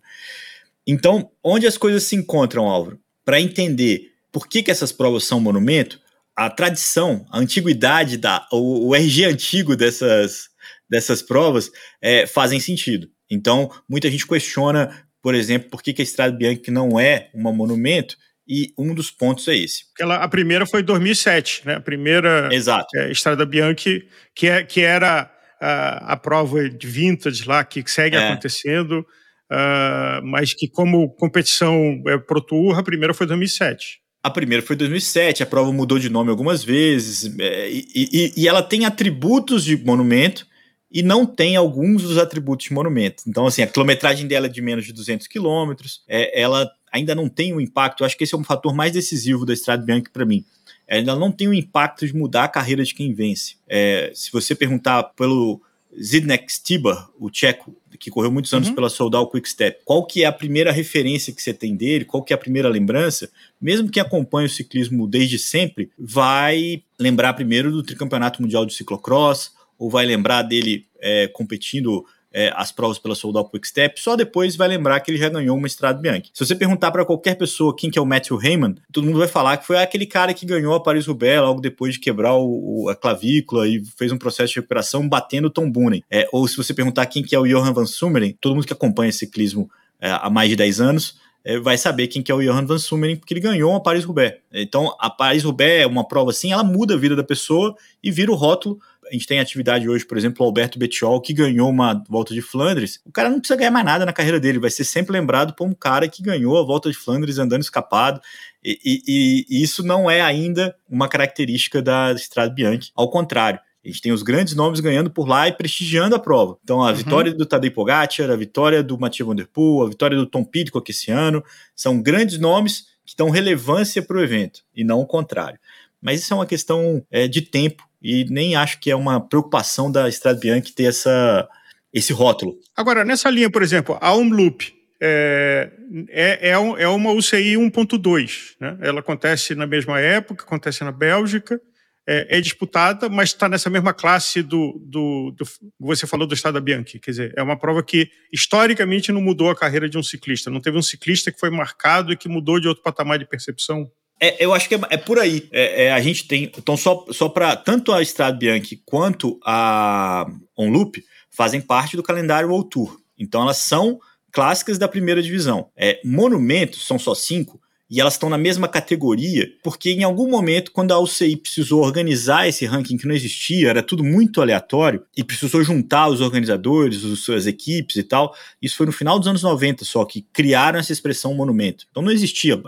Então, 0.85 1.31
onde 1.43 1.65
as 1.65 1.77
coisas 1.77 2.03
se 2.03 2.15
encontram, 2.15 2.67
Álvaro? 2.67 2.99
Para 3.25 3.41
entender 3.41 4.13
por 4.31 4.47
que, 4.47 4.61
que 4.61 4.69
essas 4.69 4.91
provas 4.91 5.23
são 5.23 5.39
monumento, 5.39 5.99
a 6.37 6.49
tradição, 6.51 7.25
a 7.31 7.39
antiguidade, 7.39 8.15
da, 8.15 8.47
o, 8.51 8.89
o 8.89 8.95
RG 8.95 9.25
antigo 9.25 9.75
dessas, 9.75 10.43
dessas 10.87 11.23
provas 11.23 11.71
é, 11.99 12.27
fazem 12.27 12.59
sentido. 12.59 13.07
Então, 13.29 13.71
muita 13.89 14.09
gente 14.09 14.27
questiona, 14.27 15.03
por 15.21 15.33
exemplo, 15.33 15.69
por 15.69 15.81
que, 15.81 15.93
que 15.93 16.01
a 16.01 16.03
Estrada 16.03 16.37
Bianchi 16.37 16.69
não 16.69 16.99
é 16.99 17.31
um 17.33 17.41
monumento, 17.51 18.15
e 18.47 18.73
um 18.77 18.93
dos 18.93 19.11
pontos 19.11 19.47
é 19.49 19.57
esse. 19.57 19.83
Ela, 19.99 20.23
a 20.23 20.27
primeira 20.27 20.65
foi 20.65 20.79
em 20.79 20.85
2007, 20.85 21.63
né? 21.65 21.75
A 21.75 21.81
primeira 21.81 22.47
Exato. 22.49 22.87
É, 22.95 23.11
Estrada 23.11 23.45
Bianchi, 23.45 24.07
que, 24.33 24.47
é, 24.47 24.63
que 24.63 24.81
era 24.81 25.29
a, 25.59 26.13
a 26.13 26.17
prova 26.17 26.69
de 26.69 26.87
vintage 26.87 27.45
lá, 27.45 27.65
que 27.65 27.83
segue 27.87 28.15
é. 28.15 28.25
acontecendo, 28.25 29.05
uh, 29.51 30.23
mas 30.23 30.53
que 30.53 30.69
como 30.69 31.09
competição 31.15 32.01
é, 32.07 32.17
Pro 32.17 32.39
Tour, 32.39 32.79
a 32.79 32.83
primeira 32.83 33.13
foi 33.13 33.25
em 33.25 33.27
2007. 33.27 33.99
A 34.27 34.29
primeira 34.29 34.61
foi 34.61 34.75
em 34.75 34.79
2007, 34.79 35.41
a 35.41 35.45
prova 35.45 35.71
mudou 35.71 35.97
de 35.97 36.09
nome 36.09 36.29
algumas 36.29 36.61
vezes, 36.61 37.33
é, 37.39 37.71
e, 37.71 37.87
e, 37.95 38.33
e, 38.35 38.47
ela 38.47 38.61
tem 38.61 38.83
atributos 38.83 39.63
de 39.63 39.77
monumento 39.77 40.45
e 40.91 41.01
não 41.01 41.25
tem 41.25 41.55
alguns 41.55 42.03
dos 42.03 42.17
atributos 42.17 42.65
de 42.67 42.73
monumento. 42.73 43.23
Então, 43.25 43.47
assim, 43.47 43.61
a 43.61 43.67
quilometragem 43.67 44.27
dela 44.27 44.47
é 44.47 44.49
de 44.49 44.61
menos 44.61 44.85
de 44.85 44.91
200 44.91 45.27
quilômetros, 45.27 46.03
é, 46.09 46.41
ela 46.41 46.69
ainda 46.91 47.15
não 47.15 47.29
tem 47.29 47.53
o 47.53 47.57
um 47.57 47.61
impacto, 47.61 48.03
acho 48.03 48.17
que 48.17 48.25
esse 48.25 48.35
é 48.35 48.37
um 48.37 48.43
fator 48.43 48.75
mais 48.75 48.91
decisivo 48.91 49.45
da 49.45 49.53
Estrada 49.53 49.85
Bianca 49.85 50.11
para 50.11 50.25
mim. 50.25 50.43
Ela 50.85 51.15
não 51.15 51.31
tem 51.31 51.47
o 51.47 51.53
impacto 51.53 52.05
de 52.05 52.13
mudar 52.13 52.43
a 52.43 52.49
carreira 52.49 52.83
de 52.83 52.93
quem 52.93 53.13
vence. 53.13 53.55
É, 53.65 54.11
se 54.13 54.29
você 54.29 54.53
perguntar 54.53 55.03
pelo 55.15 55.61
Zidnek 56.01 56.51
Stibar, 56.51 57.09
o 57.19 57.29
tcheco, 57.29 57.75
que 57.99 58.11
correu 58.11 58.31
muitos 58.31 58.53
anos 58.53 58.69
uhum. 58.69 58.75
pela 58.75 58.89
Soldal 58.89 59.29
Quick 59.29 59.49
Step, 59.49 59.81
qual 59.83 60.05
que 60.05 60.23
é 60.23 60.27
a 60.27 60.31
primeira 60.31 60.71
referência 60.71 61.33
que 61.33 61.41
você 61.41 61.53
tem 61.53 61.75
dele, 61.75 62.05
qual 62.05 62.23
que 62.23 62.31
é 62.31 62.35
a 62.35 62.39
primeira 62.39 62.69
lembrança, 62.69 63.29
mesmo 63.59 63.89
que 63.89 63.99
acompanhe 63.99 64.45
o 64.45 64.49
ciclismo 64.49 65.07
desde 65.07 65.39
sempre, 65.39 65.89
vai 65.97 66.83
lembrar 66.99 67.33
primeiro 67.33 67.71
do 67.71 67.83
tricampeonato 67.83 68.41
mundial 68.41 68.65
de 68.65 68.73
ciclocross, 68.73 69.51
ou 69.79 69.89
vai 69.89 70.05
lembrar 70.05 70.41
dele 70.43 70.85
é, 70.99 71.27
competindo 71.27 72.05
é, 72.33 72.51
as 72.55 72.71
provas 72.71 72.99
pela 72.99 73.15
Soldal 73.15 73.49
Quick 73.49 73.67
Step, 73.67 73.99
só 73.99 74.15
depois 74.15 74.55
vai 74.55 74.67
lembrar 74.67 74.99
que 74.99 75.11
ele 75.11 75.17
já 75.17 75.29
ganhou 75.29 75.57
uma 75.57 75.67
Estrada 75.67 75.99
Bianchi. 75.99 76.29
Se 76.33 76.45
você 76.45 76.55
perguntar 76.55 76.91
para 76.91 77.05
qualquer 77.05 77.35
pessoa 77.35 77.75
quem 77.75 77.89
que 77.89 77.97
é 77.97 78.01
o 78.01 78.05
Matthew 78.05 78.41
Heyman, 78.41 78.75
todo 78.91 79.05
mundo 79.05 79.19
vai 79.19 79.27
falar 79.27 79.57
que 79.57 79.65
foi 79.65 79.77
aquele 79.77 80.05
cara 80.05 80.33
que 80.33 80.45
ganhou 80.45 80.73
a 80.73 80.79
Paris-Roubaix 80.79 81.41
logo 81.41 81.61
depois 81.61 81.93
de 81.93 81.99
quebrar 81.99 82.35
o, 82.35 82.83
o, 82.83 82.89
a 82.89 82.95
clavícula 82.95 83.67
e 83.67 83.83
fez 83.97 84.11
um 84.11 84.17
processo 84.17 84.53
de 84.53 84.59
recuperação 84.59 85.07
batendo 85.07 85.45
o 85.45 85.51
Tom 85.51 85.69
Boonen. 85.69 86.03
É, 86.11 86.27
ou 86.31 86.47
se 86.47 86.57
você 86.57 86.73
perguntar 86.73 87.05
quem 87.05 87.23
que 87.23 87.35
é 87.35 87.39
o 87.39 87.47
Johan 87.47 87.73
Van 87.73 87.85
Summeren, 87.85 88.35
todo 88.39 88.55
mundo 88.55 88.67
que 88.67 88.73
acompanha 88.73 89.11
ciclismo 89.11 89.69
é, 89.99 90.11
há 90.11 90.29
mais 90.29 90.49
de 90.49 90.55
10 90.55 90.81
anos 90.81 91.27
é, 91.47 91.57
vai 91.57 91.77
saber 91.77 92.07
quem 92.07 92.21
que 92.21 92.29
é 92.29 92.35
o 92.35 92.41
Johan 92.41 92.65
Van 92.65 92.77
Summeren, 92.77 93.15
porque 93.15 93.33
ele 93.33 93.39
ganhou 93.39 93.73
a 93.73 93.79
Paris-Roubaix. 93.79 94.35
Então, 94.51 94.93
a 94.99 95.09
Paris-Roubaix 95.09 95.83
é 95.83 95.87
uma 95.87 96.05
prova 96.05 96.31
assim, 96.31 96.51
ela 96.51 96.63
muda 96.63 96.95
a 96.95 96.97
vida 96.97 97.15
da 97.15 97.23
pessoa 97.23 97.73
e 98.03 98.11
vira 98.11 98.29
o 98.29 98.35
rótulo 98.35 98.79
a 99.09 99.13
gente 99.13 99.27
tem 99.27 99.39
atividade 99.39 99.87
hoje, 99.87 100.05
por 100.05 100.17
exemplo, 100.17 100.43
o 100.43 100.45
Alberto 100.45 100.77
Bettiol, 100.77 101.21
que 101.21 101.33
ganhou 101.33 101.69
uma 101.69 102.03
volta 102.07 102.33
de 102.33 102.41
Flandres. 102.41 102.99
O 103.05 103.11
cara 103.11 103.29
não 103.29 103.39
precisa 103.39 103.57
ganhar 103.57 103.71
mais 103.71 103.85
nada 103.85 104.05
na 104.05 104.13
carreira 104.13 104.39
dele, 104.39 104.59
vai 104.59 104.69
ser 104.69 104.83
sempre 104.83 105.13
lembrado 105.13 105.53
por 105.53 105.67
um 105.67 105.73
cara 105.73 106.07
que 106.07 106.21
ganhou 106.21 106.57
a 106.57 106.63
volta 106.63 106.89
de 106.89 106.97
Flandres 106.97 107.37
andando 107.37 107.61
escapado. 107.61 108.19
E, 108.63 108.77
e, 108.83 109.45
e 109.49 109.63
isso 109.63 109.83
não 109.83 110.09
é 110.09 110.21
ainda 110.21 110.75
uma 110.89 111.07
característica 111.07 111.81
da 111.81 112.11
Estrada 112.11 112.53
Bianchi. 112.53 112.91
Ao 112.95 113.09
contrário, 113.09 113.59
a 113.83 113.87
gente 113.87 114.01
tem 114.01 114.11
os 114.11 114.21
grandes 114.21 114.53
nomes 114.53 114.79
ganhando 114.81 115.09
por 115.09 115.27
lá 115.27 115.47
e 115.47 115.53
prestigiando 115.53 116.15
a 116.15 116.19
prova. 116.19 116.57
Então, 116.63 116.83
a 116.83 116.89
uhum. 116.89 116.95
vitória 116.95 117.33
do 117.33 117.45
Tadej 117.45 117.73
Pogacar, 117.73 118.29
a 118.29 118.35
vitória 118.35 118.83
do 118.83 118.99
Mathieu 118.99 119.27
Van 119.27 119.35
Der 119.35 119.47
Poel, 119.47 119.85
a 119.85 119.89
vitória 119.89 120.17
do 120.17 120.25
Tom 120.25 120.43
Pidcock 120.43 120.91
esse 120.91 121.09
ano, 121.09 121.43
são 121.73 122.01
grandes 122.01 122.37
nomes 122.37 122.87
que 123.05 123.15
dão 123.15 123.29
relevância 123.29 124.01
para 124.01 124.17
o 124.17 124.21
evento, 124.21 124.63
e 124.75 124.83
não 124.83 124.99
o 124.99 125.05
contrário. 125.05 125.57
Mas 126.01 126.21
isso 126.21 126.33
é 126.33 126.35
uma 126.35 126.45
questão 126.45 127.01
é, 127.09 127.27
de 127.27 127.41
tempo 127.41 127.86
e 128.01 128.25
nem 128.29 128.55
acho 128.55 128.79
que 128.79 128.91
é 128.91 128.95
uma 128.95 129.19
preocupação 129.19 129.91
da 129.91 130.07
Estrada 130.07 130.39
Bianchi 130.39 130.73
ter 130.73 130.85
essa, 130.85 131.47
esse 131.93 132.13
rótulo. 132.13 132.57
Agora, 132.75 133.03
nessa 133.03 133.29
linha, 133.29 133.49
por 133.49 133.63
exemplo, 133.63 133.97
a 133.99 134.13
Umloop 134.13 134.73
é, 135.01 135.71
é, 136.09 136.49
é, 136.49 136.51
é 136.51 136.87
uma 136.87 137.11
UCI 137.11 137.55
1.2, 137.55 138.55
né? 138.59 138.77
Ela 138.81 138.99
acontece 138.99 139.55
na 139.55 139.67
mesma 139.67 139.99
época, 139.99 140.43
acontece 140.43 140.83
na 140.83 140.91
Bélgica, 140.91 141.61
é, 142.07 142.37
é 142.37 142.41
disputada, 142.41 143.09
mas 143.09 143.29
está 143.29 143.49
nessa 143.49 143.69
mesma 143.69 143.93
classe 143.93 144.41
do, 144.41 144.81
do, 144.85 145.31
do, 145.31 145.45
Você 145.79 146.07
falou 146.07 146.25
do 146.25 146.33
Estado 146.33 146.61
Bianchi, 146.61 146.99
quer 146.99 147.11
dizer, 147.11 147.33
é 147.35 147.43
uma 147.43 147.59
prova 147.59 147.83
que 147.83 148.09
historicamente 148.31 149.11
não 149.11 149.21
mudou 149.21 149.49
a 149.49 149.55
carreira 149.55 149.89
de 149.89 149.97
um 149.97 150.03
ciclista. 150.03 150.49
Não 150.49 150.61
teve 150.61 150.77
um 150.77 150.81
ciclista 150.81 151.31
que 151.31 151.39
foi 151.39 151.49
marcado 151.49 152.13
e 152.13 152.17
que 152.17 152.29
mudou 152.29 152.59
de 152.59 152.67
outro 152.67 152.81
patamar 152.81 153.19
de 153.19 153.27
percepção? 153.27 153.91
É, 154.19 154.43
eu 154.43 154.53
acho 154.53 154.67
que 154.67 154.75
é, 154.75 154.79
é 154.89 154.97
por 154.97 155.19
aí. 155.19 155.47
É, 155.51 155.85
é, 155.85 155.91
a 155.91 156.01
gente 156.01 156.27
tem. 156.27 156.51
Então, 156.57 156.75
só, 156.75 157.05
só 157.11 157.29
para 157.29 157.55
tanto 157.55 157.91
a 157.91 158.01
Estrada 158.01 158.37
Bianchi 158.37 158.81
quanto 158.85 159.39
a 159.45 160.25
Onloop 160.55 161.03
fazem 161.29 161.61
parte 161.61 161.95
do 161.95 162.03
calendário 162.03 162.49
World 162.49 162.69
Tour. 162.69 162.97
Então, 163.17 163.41
elas 163.41 163.57
são 163.57 163.99
clássicas 164.31 164.77
da 164.77 164.87
primeira 164.87 165.21
divisão. 165.21 165.69
É, 165.75 165.99
monumentos 166.03 166.85
são 166.85 166.97
só 166.97 167.13
cinco, 167.13 167.61
e 167.89 168.01
elas 168.01 168.13
estão 168.13 168.29
na 168.29 168.37
mesma 168.37 168.67
categoria, 168.67 169.49
porque 169.63 169.91
em 169.91 170.03
algum 170.03 170.29
momento, 170.29 170.71
quando 170.71 170.91
a 170.91 170.99
UCI 170.99 171.37
precisou 171.37 171.83
organizar 171.83 172.47
esse 172.47 172.65
ranking 172.65 172.97
que 172.97 173.07
não 173.07 173.15
existia, 173.15 173.69
era 173.69 173.81
tudo 173.81 174.03
muito 174.03 174.41
aleatório, 174.41 175.03
e 175.15 175.23
precisou 175.23 175.63
juntar 175.63 176.09
os 176.09 176.19
organizadores, 176.19 177.03
as 177.03 177.19
suas 177.19 177.47
equipes 177.47 177.95
e 177.95 178.03
tal, 178.03 178.35
isso 178.61 178.75
foi 178.75 178.85
no 178.85 178.91
final 178.91 179.17
dos 179.17 179.27
anos 179.27 179.43
90 179.43 179.85
só 179.85 180.03
que 180.03 180.25
criaram 180.33 180.79
essa 180.79 180.91
expressão 180.91 181.33
monumento. 181.33 181.85
Então 181.89 182.03
não 182.03 182.11
existia. 182.11 182.61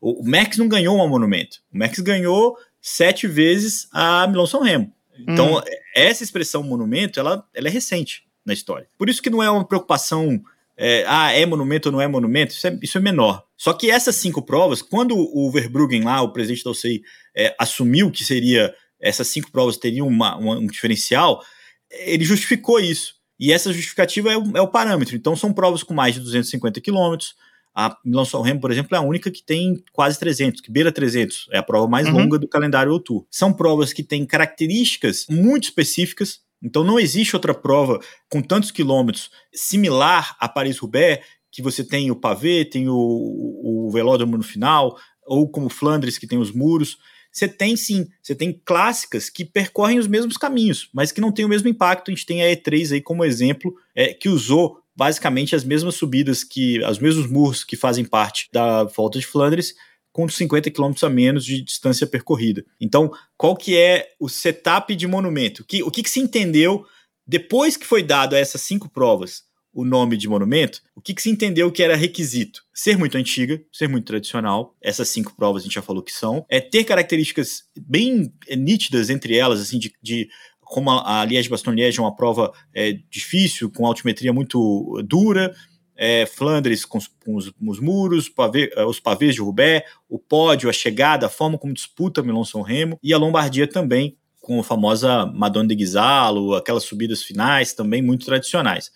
O 0.00 0.22
Max 0.28 0.58
não 0.58 0.68
ganhou 0.68 1.02
um 1.02 1.08
monumento. 1.08 1.58
O 1.72 1.78
Max 1.78 1.98
ganhou 2.00 2.56
sete 2.80 3.26
vezes 3.26 3.88
a 3.92 4.26
Milão 4.26 4.46
São 4.46 4.62
Remo. 4.62 4.92
Então, 5.18 5.56
hum. 5.56 5.60
essa 5.94 6.22
expressão 6.22 6.62
monumento, 6.62 7.18
ela, 7.18 7.42
ela 7.54 7.68
é 7.68 7.70
recente 7.70 8.24
na 8.44 8.52
história. 8.52 8.86
Por 8.98 9.08
isso 9.08 9.22
que 9.22 9.30
não 9.30 9.42
é 9.42 9.50
uma 9.50 9.64
preocupação 9.64 10.42
é, 10.76 11.04
ah, 11.08 11.32
é 11.32 11.46
monumento 11.46 11.88
ou 11.88 11.92
não 11.92 12.00
é 12.00 12.06
monumento, 12.06 12.52
isso 12.52 12.66
é, 12.66 12.78
isso 12.82 12.98
é, 12.98 13.00
menor. 13.00 13.45
Só 13.56 13.72
que 13.72 13.90
essas 13.90 14.16
cinco 14.16 14.42
provas, 14.42 14.82
quando 14.82 15.16
o 15.16 15.50
Verbruggen 15.50 16.02
lá, 16.02 16.20
o 16.22 16.32
presidente 16.32 16.62
da 16.62 16.70
UCI, 16.70 17.02
é, 17.34 17.54
assumiu 17.58 18.10
que 18.10 18.24
seria 18.24 18.74
essas 19.00 19.28
cinco 19.28 19.50
provas 19.50 19.76
teriam 19.76 20.06
uma, 20.06 20.36
uma, 20.36 20.58
um 20.58 20.66
diferencial, 20.66 21.42
ele 21.90 22.24
justificou 22.24 22.80
isso. 22.80 23.14
E 23.38 23.52
essa 23.52 23.72
justificativa 23.72 24.32
é 24.32 24.36
o, 24.36 24.56
é 24.56 24.60
o, 24.60 24.68
parâmetro. 24.68 25.14
Então 25.14 25.36
são 25.36 25.52
provas 25.52 25.82
com 25.82 25.94
mais 25.94 26.14
de 26.14 26.20
250 26.20 26.80
quilômetros. 26.80 27.34
A 27.74 27.94
Milão 28.02 28.24
São 28.24 28.40
Remo, 28.40 28.60
por 28.60 28.72
exemplo, 28.72 28.94
é 28.96 28.98
a 28.98 29.02
única 29.02 29.30
que 29.30 29.44
tem 29.44 29.82
quase 29.92 30.18
300, 30.18 30.62
que 30.62 30.70
beira 30.70 30.90
300. 30.90 31.48
É 31.52 31.58
a 31.58 31.62
prova 31.62 31.86
mais 31.86 32.08
uhum. 32.08 32.14
longa 32.14 32.38
do 32.38 32.48
calendário 32.48 32.98
Tour. 32.98 33.26
São 33.30 33.52
provas 33.52 33.92
que 33.92 34.02
têm 34.02 34.24
características 34.24 35.26
muito 35.28 35.64
específicas 35.64 36.40
então 36.62 36.82
não 36.82 36.98
existe 36.98 37.36
outra 37.36 37.54
prova 37.54 38.00
com 38.30 38.40
tantos 38.40 38.70
quilômetros 38.70 39.30
similar 39.52 40.36
a 40.40 40.48
Paris-Roubaix, 40.48 41.24
que 41.56 41.62
você 41.62 41.82
tem 41.82 42.10
o 42.10 42.16
pavê, 42.16 42.66
tem 42.66 42.86
o, 42.86 42.94
o 42.94 43.90
velódromo 43.90 44.36
no 44.36 44.42
final, 44.42 44.94
ou 45.24 45.48
como 45.48 45.70
Flandres, 45.70 46.18
que 46.18 46.26
tem 46.26 46.36
os 46.36 46.52
muros. 46.52 46.98
Você 47.32 47.48
tem 47.48 47.74
sim, 47.78 48.06
você 48.22 48.34
tem 48.34 48.60
clássicas 48.62 49.30
que 49.30 49.42
percorrem 49.42 49.98
os 49.98 50.06
mesmos 50.06 50.36
caminhos, 50.36 50.90
mas 50.92 51.10
que 51.10 51.20
não 51.20 51.32
tem 51.32 51.46
o 51.46 51.48
mesmo 51.48 51.66
impacto. 51.66 52.10
A 52.10 52.14
gente 52.14 52.26
tem 52.26 52.42
a 52.42 52.54
E3 52.54 52.92
aí 52.92 53.00
como 53.00 53.24
exemplo, 53.24 53.74
é, 53.94 54.12
que 54.12 54.28
usou 54.28 54.82
basicamente 54.94 55.56
as 55.56 55.64
mesmas 55.64 55.94
subidas 55.94 56.44
que, 56.44 56.78
os 56.84 56.98
mesmos 56.98 57.26
muros 57.26 57.64
que 57.64 57.74
fazem 57.74 58.04
parte 58.04 58.50
da 58.52 58.84
volta 58.84 59.18
de 59.18 59.26
Flandres, 59.26 59.74
com 60.12 60.28
50 60.28 60.70
km 60.70 60.92
a 61.04 61.08
menos 61.08 61.42
de 61.42 61.62
distância 61.62 62.06
percorrida. 62.06 62.66
Então, 62.78 63.10
qual 63.34 63.56
que 63.56 63.78
é 63.78 64.10
o 64.20 64.28
setup 64.28 64.94
de 64.94 65.06
monumento? 65.06 65.64
Que, 65.64 65.82
o 65.82 65.90
que, 65.90 66.02
que 66.02 66.10
se 66.10 66.20
entendeu 66.20 66.84
depois 67.26 67.78
que 67.78 67.86
foi 67.86 68.02
dado 68.02 68.34
a 68.34 68.38
essas 68.38 68.60
cinco 68.60 68.90
provas 68.90 69.45
o 69.76 69.84
nome 69.84 70.16
de 70.16 70.26
monumento? 70.26 70.80
O 70.94 71.02
que, 71.02 71.12
que 71.12 71.20
se 71.20 71.28
entendeu 71.28 71.70
que 71.70 71.82
era 71.82 71.94
requisito? 71.94 72.62
Ser 72.72 72.96
muito 72.96 73.18
antiga, 73.18 73.62
ser 73.70 73.86
muito 73.86 74.06
tradicional. 74.06 74.74
Essas 74.80 75.10
cinco 75.10 75.36
provas 75.36 75.62
a 75.62 75.64
gente 75.64 75.74
já 75.74 75.82
falou 75.82 76.02
que 76.02 76.12
são. 76.12 76.46
É 76.48 76.60
ter 76.60 76.82
características 76.82 77.64
bem 77.78 78.32
é, 78.48 78.56
nítidas 78.56 79.10
entre 79.10 79.36
elas, 79.36 79.60
assim, 79.60 79.78
de, 79.78 79.92
de 80.02 80.30
como 80.62 80.90
a, 80.90 81.20
a 81.20 81.24
Liège-Bastogne-Liège 81.26 81.98
é 81.98 82.02
uma 82.02 82.16
prova 82.16 82.52
é, 82.74 82.98
difícil, 83.10 83.70
com 83.70 83.86
altimetria 83.86 84.32
muito 84.32 85.02
dura, 85.06 85.54
é, 85.94 86.24
Flandres 86.24 86.86
com 86.86 86.96
os, 86.96 87.06
com 87.06 87.36
os, 87.36 87.52
os 87.60 87.78
muros, 87.78 88.30
pavê, 88.30 88.72
é, 88.74 88.82
os 88.82 88.98
pavês 88.98 89.34
de 89.34 89.42
Roubaix, 89.42 89.84
o 90.08 90.18
pódio, 90.18 90.70
a 90.70 90.72
chegada, 90.72 91.26
a 91.26 91.30
forma 91.30 91.58
como 91.58 91.74
disputa 91.74 92.22
Milão-São 92.22 92.62
Remo, 92.62 92.98
e 93.02 93.12
a 93.12 93.18
Lombardia 93.18 93.66
também, 93.66 94.16
com 94.40 94.58
a 94.58 94.64
famosa 94.64 95.26
Madonna 95.26 95.68
de 95.68 95.74
Ghisalo, 95.74 96.54
aquelas 96.54 96.84
subidas 96.84 97.22
finais 97.22 97.74
também 97.74 98.00
muito 98.00 98.24
tradicionais. 98.24 98.90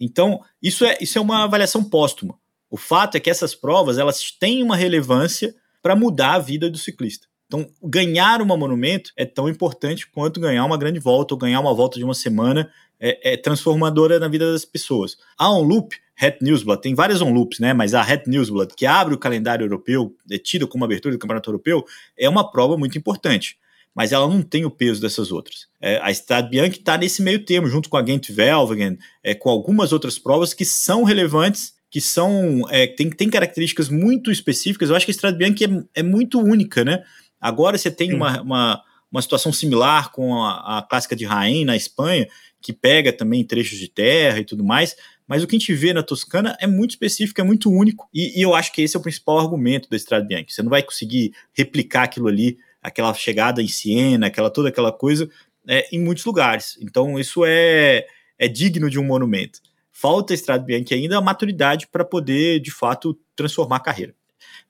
Então, 0.00 0.40
isso 0.62 0.84
é, 0.84 0.96
isso 1.00 1.18
é 1.18 1.20
uma 1.20 1.44
avaliação 1.44 1.82
póstuma. 1.82 2.38
O 2.70 2.76
fato 2.76 3.16
é 3.16 3.20
que 3.20 3.30
essas 3.30 3.54
provas 3.54 3.98
elas 3.98 4.30
têm 4.30 4.62
uma 4.62 4.76
relevância 4.76 5.54
para 5.82 5.96
mudar 5.96 6.34
a 6.34 6.38
vida 6.38 6.68
do 6.68 6.78
ciclista. 6.78 7.26
Então, 7.46 7.68
ganhar 7.82 8.42
uma 8.42 8.56
monumento 8.56 9.12
é 9.16 9.24
tão 9.24 9.48
importante 9.48 10.08
quanto 10.10 10.40
ganhar 10.40 10.64
uma 10.64 10.76
grande 10.76 10.98
volta 10.98 11.34
ou 11.34 11.38
ganhar 11.38 11.60
uma 11.60 11.72
volta 11.72 11.98
de 11.98 12.04
uma 12.04 12.14
semana 12.14 12.70
é, 12.98 13.34
é 13.34 13.36
transformadora 13.36 14.18
na 14.18 14.26
vida 14.26 14.50
das 14.50 14.64
pessoas. 14.64 15.16
A 15.38 15.50
Onloop 15.50 15.96
Het 16.18 16.40
Newsblad, 16.40 16.80
tem 16.80 16.94
várias 16.94 17.20
on-loops, 17.20 17.58
né? 17.58 17.74
Mas 17.74 17.92
a 17.92 18.02
Het 18.02 18.26
Newsblad, 18.26 18.74
que 18.74 18.86
abre 18.86 19.14
o 19.14 19.18
calendário 19.18 19.64
europeu, 19.64 20.16
é 20.30 20.38
tida 20.38 20.66
como 20.66 20.84
abertura 20.84 21.14
do 21.14 21.18
Campeonato 21.18 21.50
Europeu, 21.50 21.84
é 22.18 22.26
uma 22.28 22.50
prova 22.50 22.76
muito 22.76 22.96
importante. 22.96 23.58
Mas 23.96 24.12
ela 24.12 24.28
não 24.28 24.42
tem 24.42 24.66
o 24.66 24.70
peso 24.70 25.00
dessas 25.00 25.32
outras. 25.32 25.68
É, 25.80 25.98
a 26.02 26.10
Strade 26.10 26.50
Bianchi 26.50 26.78
está 26.78 26.98
nesse 26.98 27.22
meio 27.22 27.42
termo, 27.42 27.66
junto 27.66 27.88
com 27.88 27.96
a 27.96 28.04
Gent 28.04 28.30
Velvingen, 28.30 28.98
é, 29.24 29.34
com 29.34 29.48
algumas 29.48 29.90
outras 29.90 30.18
provas 30.18 30.52
que 30.52 30.66
são 30.66 31.02
relevantes, 31.02 31.72
que 31.90 31.98
são 31.98 32.62
é, 32.68 32.86
tem, 32.86 33.08
tem 33.08 33.30
características 33.30 33.88
muito 33.88 34.30
específicas. 34.30 34.90
Eu 34.90 34.96
acho 34.96 35.06
que 35.06 35.12
a 35.12 35.14
Strade 35.14 35.38
Bianchi 35.38 35.64
é, 35.64 36.00
é 36.00 36.02
muito 36.02 36.38
única, 36.38 36.84
né? 36.84 37.02
Agora 37.40 37.78
você 37.78 37.90
tem 37.90 38.12
uma, 38.12 38.42
uma, 38.42 38.82
uma, 39.10 39.22
situação 39.22 39.50
similar 39.50 40.12
com 40.12 40.44
a, 40.44 40.78
a 40.78 40.82
clássica 40.82 41.16
de 41.16 41.24
Rain 41.24 41.64
na 41.64 41.74
Espanha, 41.74 42.28
que 42.60 42.74
pega 42.74 43.14
também 43.14 43.44
trechos 43.44 43.78
de 43.78 43.88
terra 43.88 44.40
e 44.40 44.44
tudo 44.44 44.62
mais, 44.62 44.94
mas 45.26 45.42
o 45.42 45.46
que 45.46 45.56
a 45.56 45.58
gente 45.58 45.72
vê 45.72 45.94
na 45.94 46.02
Toscana 46.02 46.54
é 46.60 46.66
muito 46.66 46.90
específico, 46.90 47.40
é 47.40 47.44
muito 47.44 47.70
único, 47.70 48.08
e, 48.12 48.38
e 48.38 48.42
eu 48.42 48.54
acho 48.54 48.72
que 48.72 48.82
esse 48.82 48.94
é 48.94 49.00
o 49.00 49.02
principal 49.02 49.38
argumento 49.38 49.88
da 49.88 49.96
Estrada 49.96 50.24
Bianchi. 50.26 50.52
Você 50.52 50.62
não 50.62 50.70
vai 50.70 50.82
conseguir 50.82 51.32
replicar 51.54 52.02
aquilo 52.04 52.28
ali, 52.28 52.58
aquela 52.86 53.12
chegada 53.12 53.60
em 53.60 53.66
Siena, 53.66 54.28
aquela 54.28 54.48
toda 54.48 54.68
aquela 54.68 54.92
coisa, 54.92 55.28
é, 55.66 55.88
em 55.92 56.00
muitos 56.00 56.24
lugares. 56.24 56.78
Então 56.80 57.18
isso 57.18 57.44
é, 57.44 58.06
é 58.38 58.46
digno 58.46 58.88
de 58.88 58.96
um 58.96 59.04
monumento. 59.04 59.58
Falta 59.90 60.32
a 60.32 60.36
Estrada 60.36 60.62
Bianchi 60.62 60.94
ainda 60.94 61.18
a 61.18 61.20
maturidade 61.20 61.88
para 61.88 62.04
poder, 62.04 62.60
de 62.60 62.70
fato, 62.70 63.18
transformar 63.34 63.76
a 63.76 63.80
carreira. 63.80 64.14